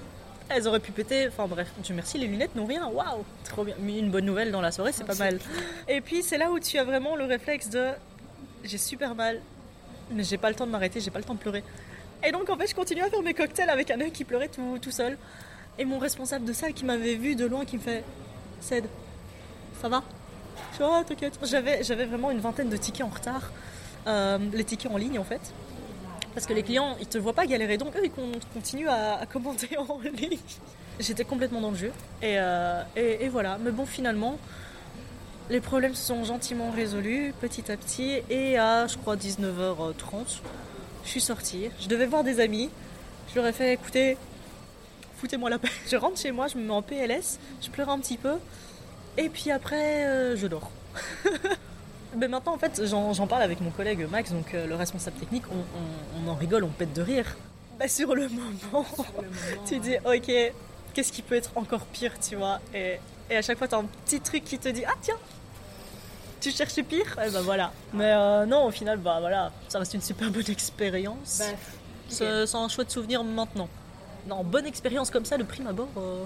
elles 0.48 0.68
auraient 0.68 0.80
pu 0.80 0.92
péter. 0.92 1.28
Enfin 1.28 1.46
bref, 1.46 1.68
Dieu 1.78 1.94
merci, 1.94 2.18
les 2.18 2.26
lunettes 2.26 2.54
n'ont 2.54 2.66
rien. 2.66 2.86
Waouh, 2.86 3.24
trop 3.44 3.64
bien. 3.64 3.74
Mais 3.80 3.98
une 3.98 4.10
bonne 4.10 4.24
nouvelle 4.24 4.50
dans 4.50 4.60
la 4.60 4.72
soirée, 4.72 4.92
c'est 4.92 5.04
pas 5.04 5.14
mal. 5.14 5.38
Et 5.88 6.00
puis 6.00 6.22
c'est 6.22 6.38
là 6.38 6.50
où 6.50 6.58
tu 6.60 6.78
as 6.78 6.84
vraiment 6.84 7.16
le 7.16 7.24
réflexe 7.24 7.68
de, 7.70 7.88
j'ai 8.64 8.78
super 8.78 9.14
mal, 9.14 9.40
mais 10.10 10.22
j'ai 10.22 10.38
pas 10.38 10.48
le 10.48 10.54
temps 10.54 10.66
de 10.66 10.70
m'arrêter, 10.70 11.00
j'ai 11.00 11.10
pas 11.10 11.18
le 11.18 11.24
temps 11.24 11.34
de 11.34 11.40
pleurer. 11.40 11.64
Et 12.24 12.32
donc 12.32 12.48
en 12.48 12.56
fait, 12.56 12.66
je 12.66 12.74
continue 12.74 13.02
à 13.02 13.10
faire 13.10 13.22
mes 13.22 13.34
cocktails 13.34 13.70
avec 13.70 13.90
un 13.90 14.00
œil 14.00 14.10
qui 14.10 14.24
pleurait 14.24 14.48
tout, 14.48 14.78
tout 14.80 14.90
seul. 14.90 15.18
Et 15.78 15.84
mon 15.84 15.98
responsable 15.98 16.44
de 16.44 16.52
salle 16.52 16.72
qui 16.72 16.84
m'avait 16.84 17.16
vu 17.16 17.36
de 17.36 17.44
loin 17.44 17.64
qui 17.64 17.76
me 17.76 17.82
fait 17.82 18.02
Ced, 18.60 18.84
ça 19.80 19.88
va? 19.88 20.02
Je 20.72 20.78
fais 20.78 20.84
Oh, 20.86 21.02
t'inquiète. 21.06 21.38
J'avais, 21.42 21.82
j'avais 21.82 22.06
vraiment 22.06 22.30
une 22.30 22.40
vingtaine 22.40 22.70
de 22.70 22.76
tickets 22.76 23.04
en 23.04 23.10
retard. 23.10 23.50
Euh, 24.06 24.38
les 24.52 24.64
tickets 24.64 24.90
en 24.90 24.96
ligne 24.96 25.18
en 25.18 25.24
fait. 25.24 25.40
Parce 26.36 26.46
que 26.46 26.52
les 26.52 26.62
clients, 26.62 26.96
ils 27.00 27.06
te 27.08 27.16
voient 27.16 27.32
pas 27.32 27.46
galérer, 27.46 27.78
donc 27.78 27.96
eux, 27.96 28.02
ils 28.04 28.10
con- 28.10 28.30
continuent 28.52 28.88
à, 28.88 29.14
à 29.20 29.24
commander 29.26 29.70
en 29.78 29.98
ligne. 30.00 30.38
J'étais 31.00 31.24
complètement 31.24 31.62
dans 31.62 31.70
le 31.70 31.76
jeu. 31.78 31.92
Et, 32.20 32.34
euh, 32.38 32.82
et, 32.94 33.24
et 33.24 33.28
voilà. 33.28 33.56
Mais 33.58 33.70
bon, 33.70 33.86
finalement, 33.86 34.38
les 35.48 35.60
problèmes 35.62 35.94
se 35.94 36.04
sont 36.06 36.24
gentiment 36.24 36.70
résolus 36.70 37.32
petit 37.40 37.72
à 37.72 37.76
petit. 37.78 38.20
Et 38.28 38.58
à, 38.58 38.86
je 38.86 38.98
crois, 38.98 39.16
19h30, 39.16 40.40
je 41.04 41.08
suis 41.08 41.22
sortie. 41.22 41.70
Je 41.80 41.88
devais 41.88 42.04
voir 42.06 42.22
des 42.22 42.38
amis. 42.38 42.68
Je 43.30 43.36
leur 43.36 43.46
ai 43.46 43.52
fait 43.52 43.72
écouter, 43.72 44.18
foutez-moi 45.16 45.48
la 45.48 45.58
paix. 45.58 45.70
Je 45.90 45.96
rentre 45.96 46.18
chez 46.20 46.32
moi, 46.32 46.48
je 46.48 46.56
me 46.58 46.64
mets 46.64 46.72
en 46.72 46.82
PLS, 46.82 47.38
je 47.62 47.70
pleure 47.70 47.88
un 47.88 47.98
petit 47.98 48.18
peu. 48.18 48.34
Et 49.16 49.28
puis 49.30 49.50
après, 49.50 50.04
euh, 50.06 50.36
je 50.36 50.46
dors. 50.46 50.70
Mais 52.16 52.28
maintenant, 52.28 52.54
en 52.54 52.58
fait, 52.58 52.80
j'en 52.86 53.26
parle 53.26 53.42
avec 53.42 53.60
mon 53.60 53.70
collègue 53.70 54.06
Max, 54.10 54.32
donc 54.32 54.54
euh, 54.54 54.66
le 54.66 54.74
responsable 54.74 55.16
technique, 55.18 55.44
on, 55.50 55.56
on- 55.56 56.24
on 56.26 56.30
en 56.30 56.34
rigole, 56.34 56.64
on 56.64 56.68
pète 56.68 56.92
de 56.94 57.02
rire. 57.02 57.36
Bah, 57.78 57.88
sur 57.88 58.14
le 58.14 58.28
moment, 58.28 58.86
tu 59.66 59.78
dis, 59.78 59.96
ok, 60.04 60.32
qu'est-ce 60.94 61.12
qui 61.12 61.20
peut 61.22 61.34
être 61.34 61.50
encore 61.56 61.84
pire, 61.86 62.12
tu 62.18 62.36
vois? 62.36 62.60
Et, 62.74 62.98
et 63.28 63.36
à 63.36 63.42
chaque 63.42 63.58
fois, 63.58 63.68
t'as 63.68 63.78
un 63.78 63.84
petit 64.04 64.20
truc 64.20 64.44
qui 64.44 64.58
te 64.58 64.68
dit, 64.70 64.84
ah 64.86 64.94
tiens, 65.02 65.18
tu 66.40 66.50
cherchais 66.52 66.82
pire? 66.82 67.18
Et 67.24 67.30
bah 67.30 67.40
voilà. 67.42 67.72
Mais 67.92 68.12
euh, 68.12 68.46
non, 68.46 68.64
au 68.66 68.70
final, 68.70 68.98
bah 68.98 69.18
voilà, 69.20 69.52
ça 69.68 69.78
reste 69.78 69.92
une 69.94 70.00
super 70.00 70.30
bonne 70.30 70.48
expérience. 70.50 71.38
Bah, 71.40 71.44
C'est 72.08 72.46
c'est 72.46 72.56
un 72.56 72.68
chouette 72.68 72.90
souvenir 72.90 73.22
maintenant. 73.24 73.68
Non, 74.26 74.42
bonne 74.42 74.66
expérience 74.66 75.10
comme 75.10 75.24
ça, 75.24 75.36
le 75.36 75.44
prime 75.44 75.66
abord. 75.66 75.88
euh, 75.98 76.24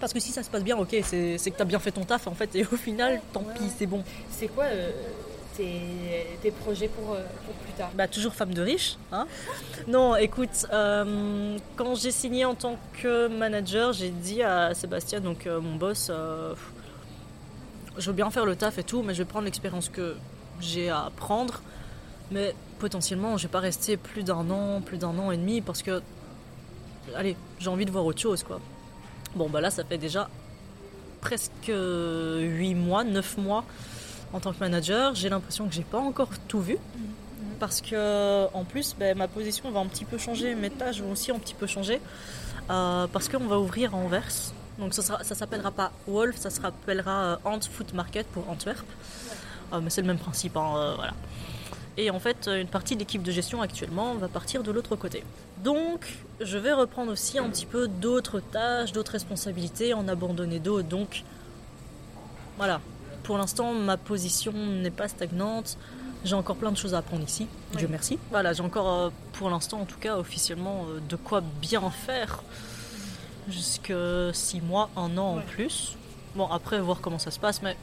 Parce 0.00 0.12
que 0.12 0.20
si 0.20 0.30
ça 0.30 0.42
se 0.42 0.50
passe 0.50 0.62
bien, 0.62 0.76
ok, 0.76 0.96
c'est 1.02 1.36
que 1.38 1.56
t'as 1.56 1.64
bien 1.64 1.78
fait 1.78 1.90
ton 1.90 2.04
taf 2.04 2.26
en 2.26 2.34
fait, 2.34 2.54
et 2.54 2.64
au 2.64 2.76
final, 2.76 3.20
tant 3.32 3.40
Ouais, 3.40 3.54
pis, 3.54 3.64
c'est 3.76 3.86
bon. 3.86 4.02
c'est 4.30 4.46
quoi 4.48 4.64
euh, 4.64 4.90
tes, 5.56 5.80
tes 6.40 6.50
projets 6.52 6.88
pour, 6.88 7.14
euh, 7.14 7.22
pour 7.44 7.54
plus 7.54 7.72
tard? 7.72 7.90
Bah, 7.94 8.06
toujours 8.06 8.32
femme 8.34 8.54
de 8.54 8.62
riche, 8.62 8.96
hein 9.10 9.26
Non, 9.88 10.14
écoute, 10.16 10.66
euh, 10.72 11.58
quand 11.76 11.96
j'ai 11.96 12.12
signé 12.12 12.44
en 12.44 12.54
tant 12.54 12.76
que 13.02 13.26
manager, 13.28 13.92
j'ai 13.92 14.10
dit 14.10 14.42
à 14.42 14.72
Sébastien, 14.74 15.20
donc 15.20 15.46
euh, 15.46 15.60
mon 15.60 15.74
boss, 15.74 16.12
je 17.96 18.06
veux 18.06 18.12
bien 18.16 18.30
faire 18.30 18.44
le 18.46 18.54
taf 18.54 18.78
et 18.78 18.84
tout, 18.84 19.02
mais 19.02 19.14
je 19.14 19.18
vais 19.22 19.28
prendre 19.28 19.46
l'expérience 19.46 19.88
que 19.88 20.14
j'ai 20.60 20.88
à 20.90 21.06
apprendre. 21.06 21.60
Mais 22.30 22.54
potentiellement, 22.78 23.36
je 23.38 23.44
vais 23.44 23.50
pas 23.50 23.58
rester 23.60 23.96
plus 23.96 24.22
d'un 24.22 24.48
an, 24.50 24.80
plus 24.80 24.98
d'un 24.98 25.18
an 25.18 25.32
et 25.32 25.36
demi, 25.36 25.60
parce 25.62 25.82
que, 25.82 26.02
allez, 27.16 27.34
j'ai 27.58 27.68
envie 27.68 27.86
de 27.86 27.90
voir 27.90 28.04
autre 28.04 28.20
chose, 28.20 28.44
quoi. 28.44 28.60
Bon, 29.34 29.48
bah 29.48 29.60
là, 29.60 29.70
ça 29.70 29.84
fait 29.84 29.98
déjà 29.98 30.28
presque 31.20 31.70
8 31.70 32.74
mois, 32.74 33.04
9 33.04 33.38
mois 33.38 33.64
en 34.32 34.40
tant 34.40 34.52
que 34.52 34.58
manager, 34.60 35.14
j'ai 35.14 35.28
l'impression 35.28 35.66
que 35.66 35.74
j'ai 35.74 35.82
pas 35.82 35.98
encore 35.98 36.30
tout 36.48 36.60
vu. 36.60 36.76
Parce 37.58 37.80
que 37.80 38.46
en 38.54 38.64
plus, 38.64 38.94
ben, 38.98 39.16
ma 39.16 39.26
position 39.26 39.70
va 39.70 39.80
un 39.80 39.86
petit 39.86 40.04
peu 40.04 40.18
changer, 40.18 40.54
mes 40.54 40.70
tâches 40.70 41.00
vont 41.00 41.12
aussi 41.12 41.30
un 41.30 41.38
petit 41.38 41.54
peu 41.54 41.66
changer. 41.66 42.00
Euh, 42.70 43.06
parce 43.06 43.28
qu'on 43.28 43.46
va 43.46 43.58
ouvrir 43.58 43.94
à 43.94 43.98
Anvers. 43.98 44.52
Donc 44.78 44.94
ça, 44.94 45.02
ça 45.02 45.34
s'appellera 45.34 45.72
pas 45.72 45.90
Wolf, 46.06 46.36
ça 46.36 46.50
s'appellera 46.50 47.24
euh, 47.24 47.36
Ant 47.44 47.60
Food 47.60 47.94
Market 47.94 48.26
pour 48.28 48.48
Antwerp. 48.48 48.86
Euh, 49.72 49.80
mais 49.82 49.90
c'est 49.90 50.02
le 50.02 50.06
même 50.06 50.18
principe, 50.18 50.56
hein, 50.56 50.74
euh, 50.76 50.94
voilà. 50.94 51.14
Et 51.98 52.10
en 52.10 52.20
fait, 52.20 52.48
une 52.48 52.68
partie 52.68 52.94
de 52.94 53.00
l'équipe 53.00 53.24
de 53.24 53.32
gestion 53.32 53.60
actuellement 53.60 54.14
va 54.14 54.28
partir 54.28 54.62
de 54.62 54.70
l'autre 54.70 54.94
côté. 54.94 55.24
Donc, 55.64 56.06
je 56.40 56.56
vais 56.56 56.72
reprendre 56.72 57.10
aussi 57.10 57.40
un 57.40 57.50
petit 57.50 57.66
peu 57.66 57.88
d'autres 57.88 58.38
tâches, 58.38 58.92
d'autres 58.92 59.10
responsabilités, 59.10 59.94
en 59.94 60.06
abandonner 60.06 60.60
d'autres. 60.60 60.88
Donc, 60.88 61.24
voilà. 62.56 62.80
Pour 63.24 63.36
l'instant, 63.36 63.74
ma 63.74 63.96
position 63.96 64.52
n'est 64.52 64.92
pas 64.92 65.08
stagnante. 65.08 65.76
J'ai 66.24 66.36
encore 66.36 66.56
plein 66.56 66.70
de 66.70 66.76
choses 66.76 66.94
à 66.94 66.98
apprendre 66.98 67.24
ici, 67.24 67.48
Dieu 67.76 67.88
merci. 67.90 68.18
Voilà, 68.30 68.52
j'ai 68.52 68.62
encore, 68.62 68.92
euh, 68.92 69.10
pour 69.32 69.50
l'instant 69.50 69.80
en 69.80 69.84
tout 69.84 69.98
cas, 69.98 70.16
officiellement, 70.16 70.86
euh, 70.88 71.00
de 71.08 71.16
quoi 71.16 71.42
bien 71.60 71.90
faire. 71.90 72.42
Jusque 73.48 73.92
6 74.32 74.60
mois, 74.60 74.88
un 74.96 75.16
an 75.18 75.38
en 75.38 75.40
plus. 75.40 75.96
Bon, 76.36 76.46
après, 76.46 76.80
voir 76.80 77.00
comment 77.00 77.18
ça 77.18 77.30
se 77.30 77.38
passe, 77.38 77.60
mais 77.62 77.76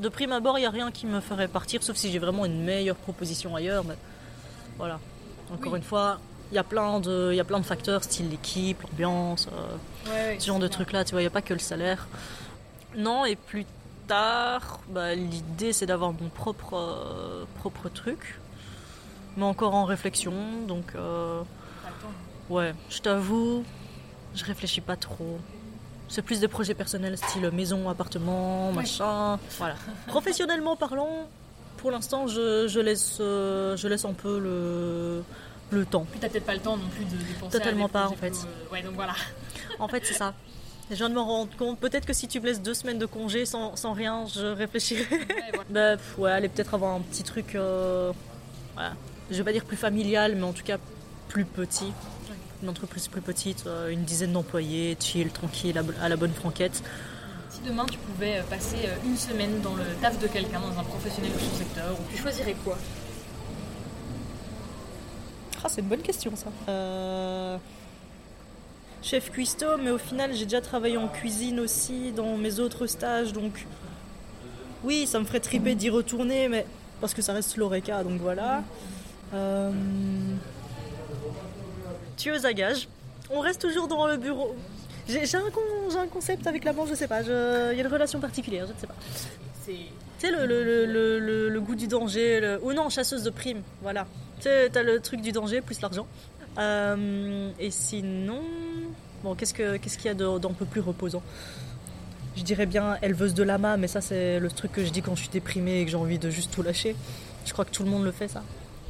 de 0.00 0.08
prime 0.08 0.32
abord, 0.32 0.58
il 0.58 0.62
n'y 0.62 0.66
a 0.66 0.70
rien 0.70 0.90
qui 0.90 1.06
me 1.06 1.20
ferait 1.20 1.48
partir, 1.48 1.82
sauf 1.82 1.96
si 1.96 2.10
j'ai 2.10 2.18
vraiment 2.18 2.44
une 2.44 2.62
meilleure 2.64 2.96
proposition 2.96 3.54
ailleurs. 3.56 3.84
Mais 3.84 3.96
voilà. 4.78 4.98
Encore 5.52 5.72
Oui. 5.72 5.78
une 5.78 5.84
fois, 5.84 6.18
il 6.52 6.54
y, 6.54 6.58
a 6.58 6.64
plein 6.64 7.00
de- 7.00 7.30
il 7.32 7.36
y 7.36 7.40
a 7.40 7.44
plein 7.44 7.58
de 7.60 7.64
facteurs, 7.64 8.04
style 8.04 8.28
l'équipe, 8.30 8.82
l'ambiance, 8.82 9.48
euh, 9.52 10.10
Ouais, 10.10 10.36
ce 10.38 10.46
genre 10.46 10.58
de 10.58 10.68
trucs-là, 10.68 11.04
tu 11.04 11.12
vois, 11.12 11.20
il 11.20 11.24
n'y 11.24 11.28
a 11.28 11.30
pas 11.30 11.42
que 11.42 11.52
le 11.54 11.58
salaire. 11.60 12.06
Non, 12.96 13.24
et 13.24 13.36
plus 13.36 13.64
tard, 14.06 14.80
bah, 14.88 15.14
l'idée 15.14 15.72
c'est 15.72 15.86
d'avoir 15.86 16.12
mon 16.12 16.28
propre, 16.28 16.74
euh, 16.76 17.44
propre 17.58 17.88
truc, 17.88 18.38
mais 19.36 19.44
encore 19.44 19.74
en 19.74 19.84
réflexion, 19.84 20.32
donc 20.68 20.94
euh, 20.94 21.42
ouais, 22.48 22.74
je 22.88 23.00
t'avoue, 23.00 23.64
je 24.34 24.44
réfléchis 24.44 24.80
pas 24.80 24.96
trop. 24.96 25.38
C'est 26.08 26.22
plus 26.22 26.40
des 26.40 26.48
projets 26.48 26.74
personnels, 26.74 27.18
style 27.18 27.50
maison, 27.52 27.88
appartement, 27.88 28.70
machin. 28.72 29.38
Voilà. 29.58 29.74
Professionnellement 30.06 30.76
parlant, 30.76 31.28
pour 31.78 31.90
l'instant, 31.90 32.26
je, 32.28 32.68
je 32.68 32.80
laisse, 32.80 33.18
euh, 33.20 33.76
je 33.76 33.88
laisse 33.88 34.04
un 34.04 34.12
peu 34.12 34.38
le, 34.38 35.22
le 35.70 35.84
temps. 35.84 36.06
Puis 36.10 36.20
t'as 36.20 36.28
peut-être 36.28 36.46
pas 36.46 36.54
le 36.54 36.60
temps 36.60 36.76
non 36.76 36.88
plus 36.88 37.04
de 37.04 37.16
dépenser. 37.22 37.58
Totalement 37.58 37.88
pas, 37.88 38.06
en 38.08 38.12
fait. 38.14 38.32
euh, 38.32 38.72
Ouais, 38.72 38.82
donc 38.82 38.94
voilà. 38.94 39.14
En 39.78 39.88
fait, 39.88 40.02
c'est 40.06 40.14
ça. 40.14 40.32
Je 40.88 40.94
viens 40.94 41.08
de 41.10 41.14
m'en 41.14 41.24
rendre 41.26 41.50
compte. 41.58 41.78
Peut-être 41.80 42.06
que 42.06 42.12
si 42.12 42.28
tu 42.28 42.40
me 42.40 42.46
laisses 42.46 42.62
deux 42.62 42.72
semaines 42.72 42.98
de 42.98 43.06
congé 43.06 43.44
sans, 43.44 43.74
sans 43.74 43.92
rien, 43.92 44.24
je 44.32 44.46
réfléchirai. 44.46 45.02
Ouais, 45.10 45.26
voilà. 45.52 45.64
bah, 45.70 45.96
pff, 45.96 46.18
ouais, 46.18 46.30
aller 46.30 46.48
peut-être 46.48 46.72
avoir 46.74 46.94
un 46.94 47.00
petit 47.00 47.24
truc. 47.24 47.56
euh, 47.56 48.12
voilà. 48.74 48.92
Je 49.30 49.36
vais 49.38 49.42
pas 49.44 49.52
dire 49.52 49.64
plus 49.64 49.76
familial, 49.76 50.36
mais 50.36 50.44
en 50.44 50.52
tout 50.52 50.62
cas 50.62 50.78
plus 51.28 51.44
petit. 51.44 51.92
Une 52.66 52.70
entreprise 52.70 53.06
plus 53.06 53.20
petite, 53.20 53.64
euh, 53.68 53.90
une 53.90 54.02
dizaine 54.02 54.32
d'employés, 54.32 54.96
chill, 54.98 55.30
tranquille, 55.30 55.80
à, 56.02 56.08
la 56.08 56.16
bonne 56.16 56.32
franquette. 56.32 56.82
Si 57.48 57.60
demain 57.60 57.86
tu 57.88 57.96
pouvais 57.96 58.38
euh, 58.38 58.42
passer 58.42 58.78
euh, 58.86 58.96
une 59.06 59.16
semaine 59.16 59.60
dans 59.60 59.76
le 59.76 59.84
taf 60.02 60.18
de 60.18 60.26
quelqu'un, 60.26 60.58
dans 60.58 60.76
un 60.76 60.82
professionnel 60.82 61.30
de 61.32 61.38
son 61.38 61.54
secteur, 61.54 61.96
tu 62.10 62.20
choisirais 62.20 62.56
quoi? 62.64 62.76
Ah, 65.62 65.68
c'est 65.68 65.80
une 65.80 65.86
bonne 65.86 66.02
question 66.02 66.32
ça. 66.34 66.48
Euh, 66.68 67.56
Chef 69.00 69.30
cuistot, 69.30 69.78
mais 69.80 69.92
au 69.92 69.98
final 69.98 70.34
j'ai 70.34 70.46
déjà 70.46 70.60
travaillé 70.60 70.96
en 70.96 71.06
cuisine 71.06 71.60
aussi 71.60 72.10
dans 72.10 72.36
mes 72.36 72.58
autres 72.58 72.88
stages, 72.88 73.32
donc 73.32 73.64
oui, 74.82 75.06
ça 75.06 75.20
me 75.20 75.24
ferait 75.24 75.38
triper 75.38 75.76
d'y 75.76 75.88
retourner, 75.88 76.48
mais 76.48 76.66
parce 77.00 77.14
que 77.14 77.22
ça 77.22 77.32
reste 77.32 77.58
l'oreca, 77.58 78.02
donc 78.02 78.20
voilà. 78.20 78.64
Euh... 79.34 79.70
Tueuse 82.16 82.44
à 82.46 82.52
gages. 82.52 82.88
On 83.30 83.40
reste 83.40 83.60
toujours 83.60 83.88
dans 83.88 84.06
le 84.06 84.16
bureau. 84.16 84.54
J'ai 85.08 85.22
un, 85.36 85.50
con- 85.50 85.98
un 85.98 86.06
concept 86.08 86.46
avec 86.46 86.64
la 86.64 86.72
manche, 86.72 86.88
je 86.90 86.94
sais 86.94 87.06
pas. 87.08 87.22
Il 87.22 87.28
y 87.28 87.30
a 87.32 87.72
une 87.80 87.86
relation 87.86 88.18
particulière, 88.20 88.66
je 88.66 88.72
ne 88.72 88.78
sais 88.78 88.86
pas. 88.86 88.94
C'est. 89.64 89.76
Le, 90.28 90.46
le, 91.48 91.60
goût 91.60 91.74
du 91.76 91.86
danger, 91.88 92.56
ou 92.62 92.72
non, 92.72 92.88
chasseuse 92.88 93.22
de 93.22 93.30
primes, 93.30 93.62
voilà. 93.82 94.06
Tu 94.40 94.48
t'as 94.72 94.82
le 94.82 94.98
truc 95.00 95.20
du 95.20 95.30
danger 95.30 95.60
plus 95.60 95.80
l'argent. 95.80 96.06
Euh, 96.58 97.50
et 97.60 97.70
sinon, 97.70 98.40
bon, 99.22 99.34
qu'est-ce 99.34 99.52
que- 99.54 99.76
qu'est-ce 99.76 99.98
qu'il 99.98 100.06
y 100.06 100.08
a 100.08 100.14
d'un 100.14 100.52
peu 100.52 100.64
plus 100.64 100.80
reposant? 100.80 101.22
Je 102.34 102.42
dirais 102.42 102.66
bien 102.66 102.96
éleveuse 103.02 103.34
de 103.34 103.42
lama, 103.42 103.76
mais 103.76 103.88
ça, 103.88 104.00
c'est 104.00 104.40
le 104.40 104.50
truc 104.50 104.72
que 104.72 104.84
je 104.84 104.90
dis 104.90 105.02
quand 105.02 105.14
je 105.14 105.20
suis 105.20 105.28
déprimée 105.30 105.80
et 105.80 105.84
que 105.84 105.90
j'ai 105.90 105.96
envie 105.96 106.18
de 106.18 106.30
juste 106.30 106.50
tout 106.52 106.62
lâcher. 106.62 106.96
Je 107.44 107.52
crois 107.52 107.64
que 107.64 107.70
tout 107.70 107.84
le 107.84 107.90
monde 107.90 108.04
le 108.04 108.12
fait, 108.12 108.28
ça. 108.28 108.42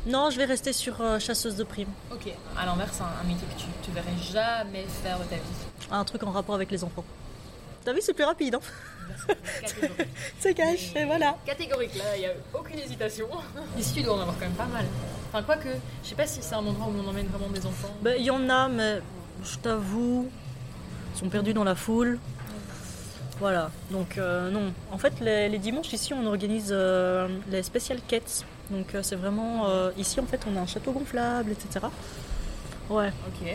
Non, 0.06 0.30
je 0.30 0.36
vais 0.38 0.44
rester 0.44 0.72
sur 0.72 1.00
euh, 1.00 1.18
chasseuse 1.18 1.56
de 1.56 1.64
primes. 1.64 1.90
Ok. 2.12 2.28
À 2.56 2.64
l'envers, 2.64 2.88
c'est 2.92 3.02
un, 3.02 3.06
un 3.22 3.26
métier 3.26 3.46
que 3.48 3.60
tu, 3.60 3.66
tu 3.82 3.90
verrais 3.90 4.06
jamais 4.32 4.84
faire 5.02 5.18
de 5.18 5.24
ta 5.24 5.34
vie. 5.36 5.42
Un 5.90 6.04
truc 6.04 6.22
en 6.22 6.30
rapport 6.30 6.54
avec 6.54 6.70
les 6.70 6.84
enfants. 6.84 7.04
T'as 7.84 7.92
vu, 7.92 8.00
c'est 8.00 8.14
plus 8.14 8.24
rapide, 8.24 8.54
hein. 8.56 8.60
C'est 10.40 10.54
cash, 10.54 10.94
et 10.96 11.04
voilà. 11.04 11.36
Catégorique, 11.44 11.94
là, 11.96 12.04
il 12.16 12.20
n'y 12.20 12.26
a 12.26 12.32
aucune 12.54 12.78
hésitation. 12.78 13.26
Ici, 13.78 13.94
tu 13.94 14.02
dois 14.02 14.14
en 14.16 14.20
avoir 14.20 14.34
quand 14.38 14.44
même 14.46 14.52
pas 14.54 14.66
mal. 14.66 14.84
Enfin, 15.28 15.42
quoique, 15.42 15.68
je 16.02 16.08
sais 16.08 16.14
pas 16.14 16.26
si 16.26 16.40
c'est 16.42 16.54
un 16.54 16.58
endroit 16.66 16.86
où 16.88 16.94
on 17.04 17.08
emmène 17.08 17.26
vraiment 17.26 17.48
des 17.50 17.64
enfants. 17.66 17.90
Ben, 18.02 18.16
Il 18.18 18.24
y 18.24 18.30
en 18.30 18.48
a, 18.48 18.68
mais 18.68 19.00
je 19.44 19.56
t'avoue, 19.58 20.28
ils 21.14 21.18
sont 21.18 21.28
perdus 21.28 21.54
dans 21.54 21.64
la 21.64 21.74
foule. 21.74 22.18
Voilà, 23.38 23.70
donc 23.90 24.18
euh, 24.18 24.50
non. 24.50 24.72
En 24.90 24.98
fait, 24.98 25.20
les, 25.20 25.48
les 25.48 25.58
dimanches 25.58 25.92
ici, 25.92 26.14
on 26.14 26.26
organise 26.26 26.70
euh, 26.70 27.28
les 27.50 27.62
special 27.62 27.98
quêtes. 28.08 28.44
Donc 28.70 28.94
euh, 28.94 29.00
c'est 29.02 29.16
vraiment. 29.16 29.68
euh, 29.68 29.90
ici, 29.96 30.20
en 30.20 30.26
fait, 30.26 30.40
on 30.50 30.56
a 30.56 30.60
un 30.60 30.66
château 30.66 30.92
gonflable, 30.92 31.52
etc. 31.52 31.86
Ouais. 32.90 33.12
Ok. 33.28 33.48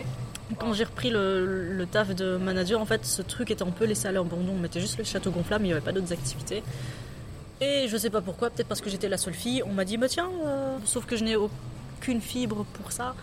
Quand 0.60 0.74
j'ai 0.74 0.84
repris 0.84 1.10
le, 1.10 1.74
le 1.74 1.86
taf 1.86 2.14
de 2.14 2.38
manager, 2.38 2.82
en 2.82 2.86
fait, 2.86 3.06
ce 3.06 3.22
truc 3.22 3.52
était 3.52 3.64
un 3.64 3.72
peu 3.72 3.86
laissé 3.86 4.08
à 4.08 4.12
l'abandon. 4.12 4.54
On 4.56 4.60
mettait 4.60 4.82
juste 4.82 4.98
le 4.98 5.04
château 5.04 5.32
gonflable, 5.32 5.64
mais 5.64 5.70
il 5.70 5.72
n'y 5.72 5.78
avait 5.78 5.86
pas 5.86 5.94
d'autres 5.94 6.12
activités. 6.12 6.62
Et 7.62 7.88
je 7.88 7.96
sais 7.96 8.10
pas 8.10 8.22
pourquoi, 8.22 8.50
peut-être 8.50 8.68
parce 8.68 8.82
que 8.82 8.90
j'étais 8.90 9.08
la 9.08 9.18
seule 9.18 9.34
fille, 9.34 9.64
on 9.64 9.72
m'a 9.72 9.86
dit, 9.86 9.98
bah 9.98 10.08
tiens, 10.10 10.30
euh, 10.46 10.78
sauf 10.84 11.06
que 11.06 11.16
je 11.16 11.24
n'ai 11.24 11.36
aucune 11.36 12.20
fibre 12.20 12.66
pour 12.74 12.92
ça. 12.92 13.16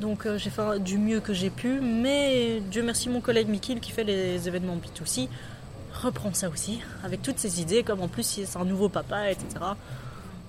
Donc 0.00 0.26
j'ai 0.36 0.50
fait 0.50 0.78
du 0.80 0.98
mieux 0.98 1.20
que 1.20 1.32
j'ai 1.32 1.50
pu, 1.50 1.80
mais 1.80 2.60
Dieu 2.70 2.82
merci 2.82 3.08
mon 3.08 3.20
collègue 3.20 3.48
Mikil 3.48 3.78
qui 3.80 3.92
fait 3.92 4.04
les 4.04 4.48
événements 4.48 4.76
B2C 4.76 5.28
reprend 5.92 6.32
ça 6.32 6.48
aussi, 6.48 6.80
avec 7.04 7.22
toutes 7.22 7.38
ses 7.38 7.60
idées, 7.60 7.82
comme 7.82 8.00
en 8.00 8.08
plus 8.08 8.22
c'est 8.22 8.56
un 8.56 8.64
nouveau 8.64 8.88
papa, 8.88 9.30
etc. 9.30 9.46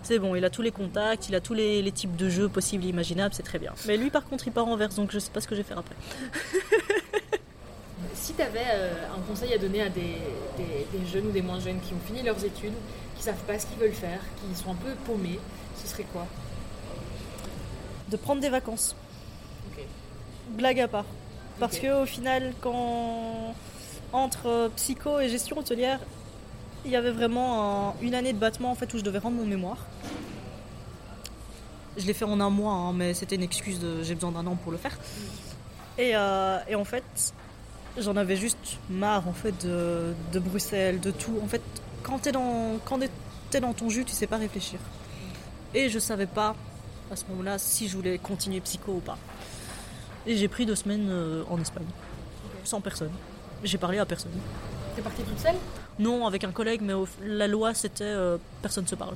C'est 0.04 0.20
bon, 0.20 0.36
il 0.36 0.43
a 0.45 0.49
tous 0.49 0.62
les 0.62 0.72
contacts, 0.72 1.30
il 1.30 1.36
a 1.36 1.39
tous 1.41 1.54
les, 1.54 1.82
les 1.82 1.91
types 1.91 2.16
de 2.16 2.30
jeux 2.30 2.49
possibles 2.49 2.84
et 2.86 2.89
imaginables, 2.89 3.34
c'est 3.34 3.43
très 3.43 3.58
bien. 3.60 3.74
Mais 3.88 3.95
lui 3.97 4.10
par 4.10 4.26
contre 4.26 4.47
il 4.47 4.51
part 4.51 4.68
en 4.68 4.76
verse, 4.76 4.95
donc 4.95 5.12
je 5.12 5.20
sais 5.20 5.32
pas 5.32 5.39
ce 5.41 5.47
que 5.47 5.56
je 5.56 5.62
vais 5.62 5.68
faire 5.68 5.80
après. 5.80 5.95
Si 8.16 8.34
tu 8.34 8.41
avais 8.41 8.60
un 9.16 9.20
conseil 9.28 9.54
à 9.54 9.58
donner 9.58 9.82
à 9.82 9.89
des, 9.89 10.18
des- 10.58 10.97
des 10.97 11.06
jeunes 11.12 11.28
ou 11.28 11.32
des 11.32 11.41
moins 11.41 11.60
jeunes 11.60 11.80
qui 11.82 11.93
ont 11.93 11.99
fini 12.06 12.22
leurs 12.22 12.43
études, 12.43 12.74
qui 13.18 13.24
savent 13.24 13.41
pas 13.47 13.58
ce 13.60 13.66
qu'ils 13.66 13.78
veulent 13.78 13.91
faire, 13.93 14.20
qui 14.49 14.56
sont 14.62 14.72
un 14.72 14.76
peu 14.76 14.91
paumés, 15.06 15.39
ce 15.82 15.88
serait 15.89 16.06
quoi? 16.12 16.26
De 18.10 18.16
prendre 18.18 18.39
des 18.41 18.49
vacances, 18.49 18.95
blague 20.49 20.80
à 20.80 20.88
part. 20.88 21.06
Parce 21.60 21.80
que 21.80 22.04
au 22.04 22.06
final, 22.06 22.54
quand 22.62 23.56
entre 24.12 24.47
euh, 24.47 24.70
psycho 24.76 25.20
et 25.20 25.28
gestion 25.30 25.58
hôtelière, 25.58 25.99
il 26.86 26.91
y 26.91 26.95
avait 26.95 27.11
vraiment 27.11 27.89
un- 27.89 27.93
une 28.01 28.15
année 28.15 28.34
de 28.34 28.38
battement 28.38 28.71
en 28.71 28.75
fait 28.75 28.93
où 28.93 28.97
je 28.97 29.03
devais 29.03 29.19
rendre 29.19 29.38
mon 29.38 29.45
mémoire. 29.45 29.77
Je 31.97 32.05
l'ai 32.07 32.13
fait 32.13 32.25
en 32.25 32.39
un 32.39 32.49
mois, 32.49 32.73
hein, 32.73 32.93
mais 32.93 33.13
c'était 33.13 33.36
une 33.36 33.43
excuse 33.43 33.79
de 33.79 34.01
j'ai 34.03 34.15
besoin 34.15 34.31
d'un 34.31 34.45
an 34.47 34.55
pour 34.55 34.71
le 34.71 34.77
faire. 34.77 34.97
Et, 35.97 36.15
euh, 36.15 36.57
en 36.75 36.84
fait, 36.86 37.03
j'en 37.99 38.15
avais 38.17 38.36
juste 38.36 38.79
marre 38.89 39.27
en 39.27 39.34
fait 39.34 39.63
de, 39.65 40.39
Bruxelles, 40.39 40.99
de 40.99 41.11
tout. 41.11 41.39
En 41.43 41.47
fait, 41.47 41.61
quand 42.01 42.17
t'es 42.19 42.31
dans 42.31 42.79
quand 42.86 42.99
t'es 43.51 43.59
dans 43.59 43.73
ton 43.73 43.89
jus, 43.89 44.05
tu 44.05 44.13
sais 44.13 44.25
pas 44.27 44.38
réfléchir. 44.38 44.79
Et 45.75 45.89
je 45.89 45.99
savais 45.99 46.25
pas 46.25 46.55
à 47.11 47.15
ce 47.15 47.25
moment-là 47.29 47.59
si 47.59 47.88
je 47.88 47.95
voulais 47.95 48.17
continuer 48.17 48.59
psycho 48.61 48.93
ou 48.93 48.99
pas. 48.99 49.17
Et 50.25 50.36
j'ai 50.36 50.47
pris 50.47 50.65
deux 50.65 50.75
semaines 50.75 51.07
euh, 51.09 51.43
en 51.49 51.59
Espagne, 51.61 51.86
sans 52.63 52.81
personne. 52.81 53.11
J'ai 53.63 53.77
parlé 53.77 53.99
à 53.99 54.05
personne. 54.05 54.31
T'es 54.95 55.01
partie 55.01 55.21
toute 55.21 55.39
seule? 55.39 55.55
Non, 56.00 56.26
avec 56.28 56.44
un 56.44 56.52
collègue, 56.52 56.82
mais 56.84 56.94
au- 56.94 57.08
la 57.24 57.48
loi 57.48 57.74
c'était 57.74 58.04
euh, 58.06 58.38
personne 58.62 58.88
se 58.88 58.96
parle. 58.96 59.16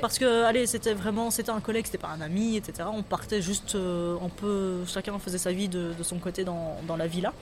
Parce 0.00 0.18
que, 0.18 0.44
allez, 0.44 0.66
c'était 0.66 0.92
vraiment, 0.94 1.30
c'était 1.30 1.50
un 1.50 1.60
collègue, 1.60 1.86
c'était 1.86 1.98
pas 1.98 2.10
un 2.10 2.20
ami, 2.20 2.56
etc. 2.56 2.88
On 2.92 3.02
partait 3.02 3.40
juste 3.42 3.74
euh, 3.74 4.16
un 4.24 4.28
peu, 4.28 4.84
chacun 4.86 5.18
faisait 5.18 5.38
sa 5.38 5.50
vie 5.52 5.68
de, 5.68 5.92
de 5.98 6.02
son 6.02 6.18
côté 6.18 6.44
dans, 6.44 6.76
dans 6.86 6.96
la 6.96 7.06
villa. 7.06 7.32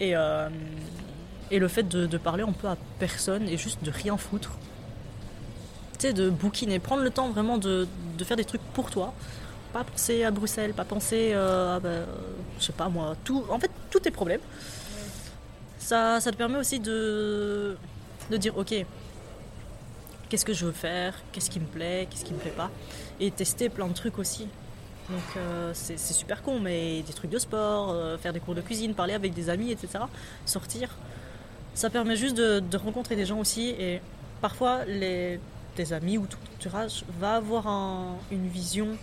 Et, 0.00 0.14
euh, 0.14 0.48
et 1.50 1.58
le 1.58 1.68
fait 1.68 1.84
de, 1.88 2.06
de 2.06 2.18
parler 2.18 2.42
un 2.42 2.52
peu 2.52 2.68
à 2.68 2.76
personne 2.98 3.48
et 3.48 3.56
juste 3.56 3.82
de 3.82 3.90
rien 3.90 4.16
foutre. 4.16 4.50
Tu 5.98 6.08
sais, 6.08 6.12
de 6.12 6.28
bouquiner, 6.30 6.78
prendre 6.78 7.02
le 7.02 7.10
temps 7.10 7.30
vraiment 7.30 7.58
de, 7.58 7.86
de 8.18 8.24
faire 8.24 8.36
des 8.36 8.44
trucs 8.44 8.62
pour 8.74 8.90
toi. 8.90 9.12
Pas 9.72 9.84
penser 9.84 10.24
à 10.24 10.30
Bruxelles, 10.30 10.74
pas 10.74 10.84
penser 10.84 11.30
euh, 11.32 11.76
à, 11.76 11.80
bah, 11.80 11.88
euh, 11.88 12.06
je 12.58 12.64
sais 12.66 12.72
pas 12.72 12.88
moi, 12.90 13.16
tout, 13.24 13.42
en 13.48 13.58
fait, 13.58 13.70
tous 13.90 14.00
tes 14.00 14.10
problèmes. 14.10 14.40
Ça, 15.82 16.20
ça 16.20 16.30
te 16.30 16.36
permet 16.36 16.58
aussi 16.58 16.78
de, 16.78 17.76
de 18.30 18.36
dire, 18.36 18.56
ok, 18.56 18.72
qu'est-ce 20.28 20.44
que 20.44 20.52
je 20.52 20.64
veux 20.64 20.72
faire, 20.72 21.14
qu'est-ce 21.32 21.50
qui 21.50 21.58
me 21.58 21.66
plaît, 21.66 22.06
qu'est-ce 22.08 22.24
qui 22.24 22.32
me 22.32 22.38
plaît 22.38 22.54
pas, 22.56 22.70
et 23.18 23.32
tester 23.32 23.68
plein 23.68 23.88
de 23.88 23.92
trucs 23.92 24.16
aussi. 24.20 24.46
Donc 25.10 25.36
euh, 25.36 25.72
c'est 25.74 25.98
super 25.98 26.40
con, 26.42 26.60
mais 26.60 27.02
des 27.02 27.12
trucs 27.12 27.32
de 27.32 27.38
sport, 27.38 27.90
euh, 27.90 28.16
faire 28.16 28.32
des 28.32 28.38
cours 28.38 28.54
de 28.54 28.60
cuisine, 28.60 28.94
parler 28.94 29.14
avec 29.14 29.34
des 29.34 29.50
amis, 29.50 29.72
etc. 29.72 30.04
Sortir, 30.46 30.96
ça 31.74 31.90
permet 31.90 32.14
juste 32.14 32.36
de, 32.36 32.76
rencontrer 32.76 33.16
des 33.16 33.26
gens 33.26 33.40
aussi. 33.40 33.70
Et 33.70 34.00
parfois, 34.40 34.84
les, 34.84 35.40
tes 35.74 35.92
amis 35.92 36.16
ou 36.16 36.26
tout 36.26 36.38
entourage 36.56 37.04
va 37.18 37.34
avoir 37.34 37.66
une 38.30 38.46
vision 38.46 38.96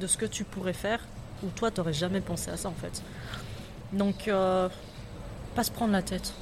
de 0.00 0.06
ce 0.08 0.16
que 0.16 0.26
tu 0.26 0.42
pourrais 0.42 0.72
faire, 0.72 1.00
où 1.44 1.46
toi, 1.54 1.70
tu 1.70 1.78
n'aurais 1.78 1.92
jamais 1.92 2.20
pensé 2.20 2.50
à 2.50 2.56
ça 2.56 2.68
en 2.68 2.74
fait. 2.74 3.00
Donc, 3.92 4.26
euh, 4.26 4.68
pas 5.58 5.64
se 5.64 5.72
prendre 5.72 5.92
la 5.92 6.02
tête, 6.02 6.34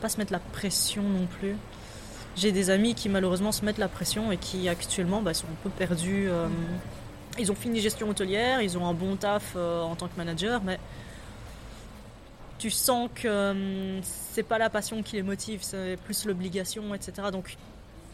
pas 0.00 0.08
se 0.08 0.16
mettre 0.16 0.32
la 0.32 0.38
pression 0.38 1.02
non 1.02 1.26
plus. 1.26 1.54
J'ai 2.34 2.50
des 2.50 2.70
amis 2.70 2.94
qui 2.94 3.10
malheureusement 3.10 3.52
se 3.52 3.62
mettent 3.62 3.76
la 3.76 3.88
pression 3.88 4.32
et 4.32 4.38
qui 4.38 4.70
actuellement 4.70 5.20
bah, 5.20 5.34
sont 5.34 5.48
un 5.48 5.62
peu 5.62 5.68
perdus. 5.68 6.30
Ils 7.38 7.52
ont 7.52 7.54
fini 7.54 7.78
gestion 7.80 8.08
hôtelière, 8.08 8.62
ils 8.62 8.78
ont 8.78 8.86
un 8.86 8.94
bon 8.94 9.16
taf 9.16 9.52
euh, 9.54 9.82
en 9.82 9.96
tant 9.96 10.08
que 10.08 10.16
manager, 10.16 10.62
mais 10.64 10.78
tu 12.56 12.70
sens 12.70 13.10
que 13.14 13.28
euh, 13.28 14.00
c'est 14.02 14.42
pas 14.42 14.56
la 14.56 14.70
passion 14.70 15.02
qui 15.02 15.16
les 15.16 15.22
motive, 15.22 15.60
c'est 15.60 15.98
plus 16.02 16.24
l'obligation, 16.24 16.94
etc. 16.94 17.28
Donc 17.30 17.58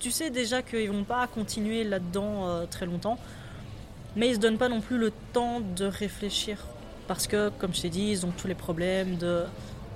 tu 0.00 0.10
sais 0.10 0.30
déjà 0.30 0.62
qu'ils 0.62 0.90
vont 0.90 1.04
pas 1.04 1.28
continuer 1.28 1.84
là-dedans 1.84 2.48
euh, 2.48 2.66
très 2.66 2.86
longtemps, 2.86 3.20
mais 4.16 4.30
ils 4.30 4.34
se 4.34 4.40
donnent 4.40 4.58
pas 4.58 4.68
non 4.68 4.80
plus 4.80 4.98
le 4.98 5.12
temps 5.32 5.60
de 5.60 5.84
réfléchir. 5.84 6.66
Parce 7.06 7.28
que, 7.28 7.48
comme 7.48 7.72
je 7.72 7.82
t'ai 7.82 7.88
dit, 7.88 8.10
ils 8.10 8.26
ont 8.26 8.32
tous 8.36 8.48
les 8.48 8.54
problèmes 8.54 9.16
de 9.16 9.44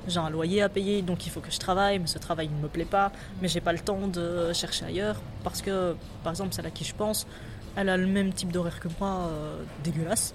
j'ai 0.08 0.18
un 0.18 0.30
loyer 0.30 0.62
à 0.62 0.68
payer, 0.68 1.02
donc 1.02 1.26
il 1.26 1.30
faut 1.30 1.40
que 1.40 1.50
je 1.50 1.58
travaille, 1.58 1.98
mais 1.98 2.06
ce 2.06 2.18
travail 2.18 2.48
ne 2.48 2.62
me 2.62 2.68
plaît 2.68 2.84
pas, 2.84 3.12
mais 3.40 3.48
j'ai 3.48 3.60
pas 3.60 3.72
le 3.72 3.78
temps 3.78 4.08
de 4.08 4.52
chercher 4.52 4.84
ailleurs. 4.84 5.16
Parce 5.44 5.62
que, 5.62 5.94
par 6.22 6.32
exemple, 6.32 6.52
celle 6.54 6.66
à 6.66 6.70
qui 6.70 6.84
je 6.84 6.94
pense, 6.94 7.26
elle 7.76 7.88
a 7.88 7.96
le 7.96 8.06
même 8.06 8.32
type 8.32 8.52
d'horaire 8.52 8.80
que 8.80 8.88
moi, 9.00 9.28
euh, 9.28 9.62
dégueulasse. 9.84 10.34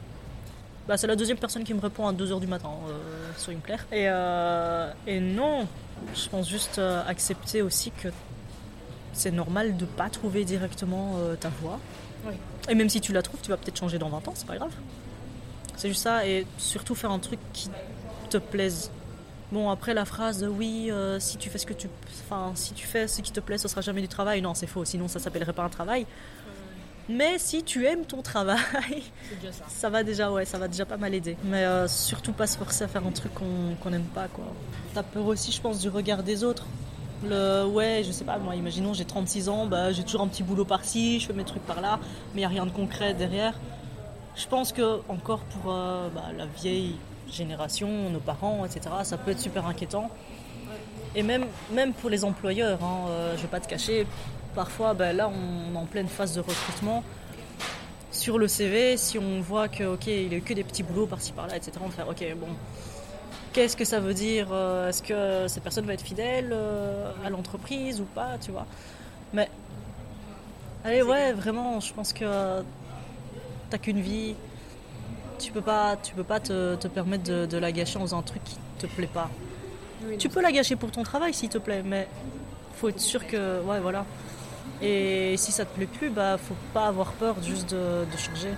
Bah, 0.87 0.95
c'est 0.95 1.07
la 1.07 1.17
deuxième 1.17 1.37
personne 1.37 1.65
qui 1.65 1.73
me 1.73 1.81
répond 1.81 2.07
à 2.07 2.13
2h 2.13 2.39
du 2.39 2.47
matin, 2.47 2.69
euh, 2.87 3.31
soyons 3.35 3.59
clairs. 3.59 3.85
Et, 3.91 4.05
euh, 4.07 4.89
et 5.05 5.19
non, 5.19 5.67
je 6.15 6.29
pense 6.29 6.47
juste 6.47 6.79
euh, 6.79 7.03
accepter 7.05 7.61
aussi 7.61 7.91
que 7.91 8.07
c'est 9.11 9.31
normal 9.31 9.75
de 9.75 9.85
pas 9.85 10.09
trouver 10.09 10.45
directement 10.45 11.15
ta 11.39 11.49
voie. 11.49 11.79
Et 12.69 12.75
même 12.75 12.87
si 12.87 13.01
tu 13.01 13.13
la 13.13 13.21
trouves, 13.21 13.41
tu 13.41 13.49
vas 13.49 13.57
peut-être 13.57 13.77
changer 13.77 13.97
dans 13.97 14.09
20 14.09 14.27
ans, 14.27 14.33
c'est 14.35 14.45
pas 14.45 14.57
grave. 14.57 14.71
C'est 15.75 15.89
juste 15.89 16.03
ça, 16.03 16.25
et 16.25 16.45
surtout 16.57 16.93
faire 16.93 17.11
un 17.11 17.19
truc 17.19 17.39
qui 17.51 17.69
te 18.29 18.37
plaise. 18.37 18.91
Bon, 19.51 19.69
après 19.69 19.93
la 19.93 20.05
phrase 20.05 20.39
de 20.39 20.47
oui, 20.47 20.91
si 21.19 21.37
tu 21.37 21.49
fais 21.49 21.57
ce 21.57 21.65
que 21.65 21.73
tu, 21.73 21.87
enfin, 22.25 22.51
si 22.55 22.73
tu 22.73 22.85
fais 22.85 23.07
ce 23.07 23.21
qui 23.21 23.31
te 23.31 23.39
plaît, 23.39 23.57
ce 23.57 23.67
sera 23.67 23.81
jamais 23.81 24.01
du 24.01 24.07
travail. 24.09 24.41
Non, 24.41 24.53
c'est 24.53 24.67
faux. 24.67 24.83
Sinon, 24.83 25.07
ça 25.07 25.19
s'appellerait 25.19 25.53
pas 25.53 25.63
un 25.63 25.69
travail. 25.69 26.05
Mais 27.09 27.37
si 27.37 27.63
tu 27.63 27.85
aimes 27.85 28.05
ton 28.05 28.21
travail, 28.21 29.03
ça. 29.69 29.89
va 29.89 30.03
déjà, 30.03 30.29
ouais, 30.29 30.43
ça 30.43 30.57
va 30.57 30.67
déjà 30.67 30.85
pas 30.85 30.97
mal 30.97 31.13
aider. 31.13 31.37
Mais 31.45 31.63
euh, 31.63 31.87
surtout 31.87 32.33
pas 32.33 32.47
se 32.47 32.57
forcer 32.57 32.83
à 32.83 32.87
faire 32.87 33.05
un 33.05 33.11
truc 33.11 33.31
qu'on 33.33 33.89
n'aime 33.89 34.03
pas, 34.03 34.27
quoi. 34.27 34.45
T'as 34.93 35.03
peur 35.03 35.25
aussi, 35.25 35.51
je 35.51 35.61
pense, 35.61 35.79
du 35.79 35.87
regard 35.87 36.23
des 36.23 36.43
autres. 36.43 36.65
Le, 37.23 37.65
ouais, 37.65 38.03
je 38.05 38.11
sais 38.11 38.25
pas, 38.25 38.37
moi, 38.37 38.55
imaginons, 38.55 38.93
j'ai 38.93 39.05
36 39.05 39.49
ans, 39.49 39.65
bah, 39.65 39.91
j'ai 39.91 40.03
toujours 40.03 40.21
un 40.21 40.27
petit 40.27 40.43
boulot 40.43 40.65
par-ci, 40.65 41.19
je 41.19 41.27
fais 41.27 41.33
mes 41.33 41.45
trucs 41.45 41.65
par-là, 41.65 41.99
mais 42.35 42.41
il 42.41 42.43
n'y 42.43 42.45
a 42.45 42.49
rien 42.49 42.65
de 42.65 42.71
concret 42.71 43.13
derrière. 43.13 43.57
Je 44.35 44.45
pense 44.47 44.71
que, 44.71 44.99
encore 45.07 45.39
pour 45.39 45.71
euh, 45.71 46.09
bah, 46.13 46.25
la 46.37 46.45
vieille 46.45 46.95
génération, 47.31 48.09
nos 48.09 48.19
parents, 48.19 48.65
etc., 48.65 48.95
ça 49.03 49.17
peut 49.17 49.31
être 49.31 49.39
super 49.39 49.65
inquiétant. 49.65 50.09
Et 51.15 51.23
même, 51.23 51.45
même 51.71 51.93
pour 51.93 52.09
les 52.09 52.23
employeurs, 52.23 52.83
hein, 52.83 53.09
euh, 53.09 53.35
je 53.37 53.41
vais 53.41 53.47
pas 53.47 53.59
te 53.59 53.67
cacher, 53.67 54.05
parfois, 54.53 54.93
ben 54.93 55.15
là, 55.15 55.29
on 55.29 55.73
est 55.73 55.77
en 55.77 55.85
pleine 55.85 56.07
phase 56.07 56.35
de 56.35 56.41
recrutement. 56.41 57.03
Sur 58.11 58.37
le 58.37 58.47
CV, 58.47 58.97
si 58.97 59.17
on 59.17 59.41
voit 59.41 59.67
que, 59.67 59.83
ok, 59.83 60.07
il 60.07 60.33
a 60.33 60.37
eu 60.37 60.41
que 60.41 60.53
des 60.53 60.63
petits 60.63 60.83
boulots 60.83 61.07
par-ci 61.07 61.31
par-là, 61.31 61.55
etc., 61.57 61.71
on 61.83 61.89
fait, 61.89 62.03
ok, 62.03 62.37
bon, 62.39 62.47
qu'est-ce 63.53 63.75
que 63.75 63.85
ça 63.85 63.99
veut 63.99 64.13
dire 64.13 64.49
euh, 64.51 64.89
Est-ce 64.89 65.01
que 65.01 65.47
cette 65.47 65.63
personne 65.63 65.85
va 65.85 65.93
être 65.93 66.03
fidèle 66.03 66.49
euh, 66.51 67.11
à 67.25 67.29
l'entreprise 67.29 67.99
ou 67.99 68.05
pas, 68.05 68.37
tu 68.39 68.51
vois 68.51 68.67
Mais, 69.33 69.49
allez, 70.83 71.01
ouais, 71.01 71.33
vraiment, 71.33 71.79
je 71.79 71.93
pense 71.93 72.13
que 72.13 72.61
t'as 73.69 73.77
qu'une 73.77 74.01
vie. 74.01 74.35
Tu 75.39 75.51
peux 75.51 75.61
pas, 75.61 75.95
tu 75.97 76.13
peux 76.13 76.23
pas 76.23 76.39
te, 76.39 76.87
permettre 76.87 77.23
de, 77.23 77.57
la 77.57 77.71
gâcher 77.71 77.97
en 77.97 78.01
faisant 78.01 78.19
un 78.19 78.23
truc 78.23 78.43
qui 78.43 78.57
te 78.79 78.87
plaît 78.87 79.09
pas. 79.11 79.29
tu 80.17 80.29
peux 80.29 80.41
la 80.41 80.51
gâcher 80.51 80.75
pour 80.75 80.91
ton 80.91 81.03
travail 81.03 81.33
s'il 81.33 81.49
te 81.49 81.57
plaît, 81.57 81.83
mais 81.85 82.07
faut 82.75 82.89
être 82.89 82.99
sûr 82.99 83.25
que, 83.25 83.61
ouais, 83.61 83.79
voilà. 83.79 84.05
Et 84.81 85.35
si 85.37 85.51
ça 85.51 85.65
te 85.65 85.75
plaît 85.75 85.87
plus, 85.87 86.09
bah 86.09 86.37
faut 86.37 86.55
pas 86.73 86.87
avoir 86.87 87.11
peur 87.13 87.35
juste 87.41 87.71
de, 87.71 88.05
changer. 88.17 88.53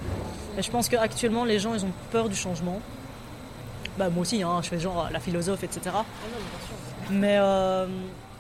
Et 0.58 0.62
je 0.62 0.70
pense 0.70 0.90
qu'actuellement 0.90 1.46
les 1.46 1.60
gens 1.60 1.74
ils 1.74 1.86
ont 1.86 1.92
peur 2.12 2.28
du 2.28 2.36
changement. 2.36 2.82
Bah 3.98 4.10
moi 4.10 4.22
aussi, 4.22 4.44
hein, 4.44 4.60
je 4.62 4.68
fais 4.68 4.80
genre 4.80 5.10
la 5.12 5.20
philosophe, 5.20 5.64
etc. 5.64 5.82
Ah 5.96 6.06
Mais 7.10 7.38
euh, 7.38 7.88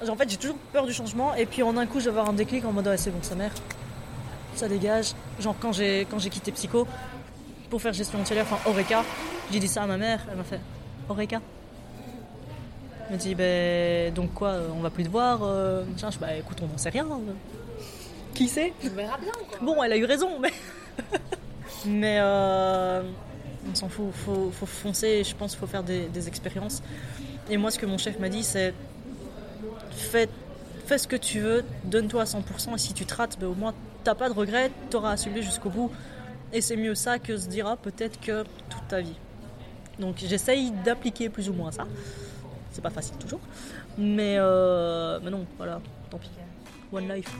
en 0.08 0.16
fait 0.16 0.30
j'ai 0.30 0.38
toujours 0.38 0.58
peur 0.74 0.86
du 0.86 0.94
changement 0.94 1.36
et 1.36 1.46
puis 1.46 1.64
en 1.64 1.78
un 1.78 1.86
coup 1.86 2.00
je 2.00 2.06
vais 2.06 2.10
avoir 2.10 2.28
un 2.28 2.34
déclic 2.34 2.66
en 2.66 2.74
mode 2.74 2.94
c'est 2.98 3.12
bon 3.12 3.20
sa 3.22 3.36
mère, 3.36 3.52
ça 4.56 4.68
dégage. 4.68 5.14
Genre 5.40 5.56
quand 5.58 5.72
j'ai 5.72 6.06
quand 6.10 6.20
j'ai 6.20 6.30
quitté 6.30 6.52
Psycho 6.52 6.86
pour 7.70 7.82
faire 7.82 7.94
gestion 7.94 8.20
hôtelière, 8.22 8.46
enfin 8.50 8.70
Oreca, 8.70 9.04
j'ai 9.52 9.60
dit 9.60 9.68
ça 9.68 9.84
à 9.84 9.88
ma 9.88 9.98
mère, 9.98 10.26
elle 10.30 10.38
m'a 10.38 10.44
fait 10.44 10.60
Oreca. 11.08 11.42
Elle 13.06 13.12
m'a 13.12 13.18
dit 13.18 13.36
ben 13.36 14.14
donc 14.14 14.34
quoi, 14.34 14.56
on 14.76 14.82
va 14.82 14.90
plus 14.90 15.04
te 15.04 15.10
voir. 15.10 15.40
Euh, 15.44 15.84
je 15.98 16.20
bah 16.20 16.36
écoute 16.36 16.58
on 16.62 16.68
n'en 16.68 16.78
sait 16.78 16.90
rien. 16.90 17.08
Qui 18.34 18.48
sait? 18.48 18.74
On 18.84 18.96
verra 18.96 19.18
bien. 19.18 19.32
Bon, 19.62 19.84
elle 19.84 19.94
a 19.94 19.98
eu 19.98 20.06
raison, 20.06 20.40
mais. 20.40 20.54
mais 21.86 22.18
euh, 22.20 23.02
on 23.70 23.76
s'en 23.76 23.90
fout. 23.90 24.12
Faut, 24.14 24.52
faut 24.52 24.66
foncer. 24.66 25.24
Je 25.24 25.36
pense 25.36 25.52
qu'il 25.52 25.60
faut 25.60 25.68
faire 25.68 25.84
des, 25.84 26.28
expériences. 26.28 26.82
Et 27.50 27.58
moi, 27.58 27.72
ce 27.72 27.80
que 27.80 27.86
mon 27.86 27.98
chef 27.98 28.20
m'a 28.20 28.30
dit, 28.30 28.44
c'est 28.44 28.74
fais, 29.92 30.30
fais 30.86 30.98
ce 30.98 31.08
que 31.08 31.16
tu 31.16 31.40
veux, 31.40 31.66
donne-toi 31.84 32.22
à 32.22 32.26
100%. 32.26 32.76
Et 32.76 32.78
si 32.78 32.94
tu 32.94 33.06
te 33.06 33.16
rates, 33.16 33.38
ben, 33.40 33.48
au 33.48 33.56
moins, 33.56 33.74
t'as 34.04 34.16
pas 34.16 34.30
de 34.30 34.34
regrets, 34.34 34.72
t'auras 34.90 35.12
assumé 35.12 35.42
jusqu'au 35.42 35.70
bout. 35.70 35.92
Et 36.52 36.62
c'est 36.62 36.76
mieux 36.76 36.96
ça 36.96 37.20
que 37.20 37.38
se 37.38 37.48
dira 37.48 37.78
peut-être 37.78 38.20
que 38.20 38.44
toute 38.70 38.88
ta 38.88 39.02
vie. 39.02 39.16
Donc 40.00 40.16
j'essaye 40.18 40.72
d'appliquer 40.72 41.30
plus 41.30 41.50
ou 41.50 41.54
moins 41.54 41.72
ça. 41.72 41.86
C'est 42.72 42.82
pas 42.82 42.90
facile 42.90 43.18
toujours. 43.18 43.42
Mais, 43.98 44.36
euh, 44.38 45.20
mais 45.24 45.30
non, 45.30 45.46
voilà, 45.58 45.82
tant 46.10 46.18
pis. 46.18 46.30
One 46.92 47.08
life. 47.08 47.36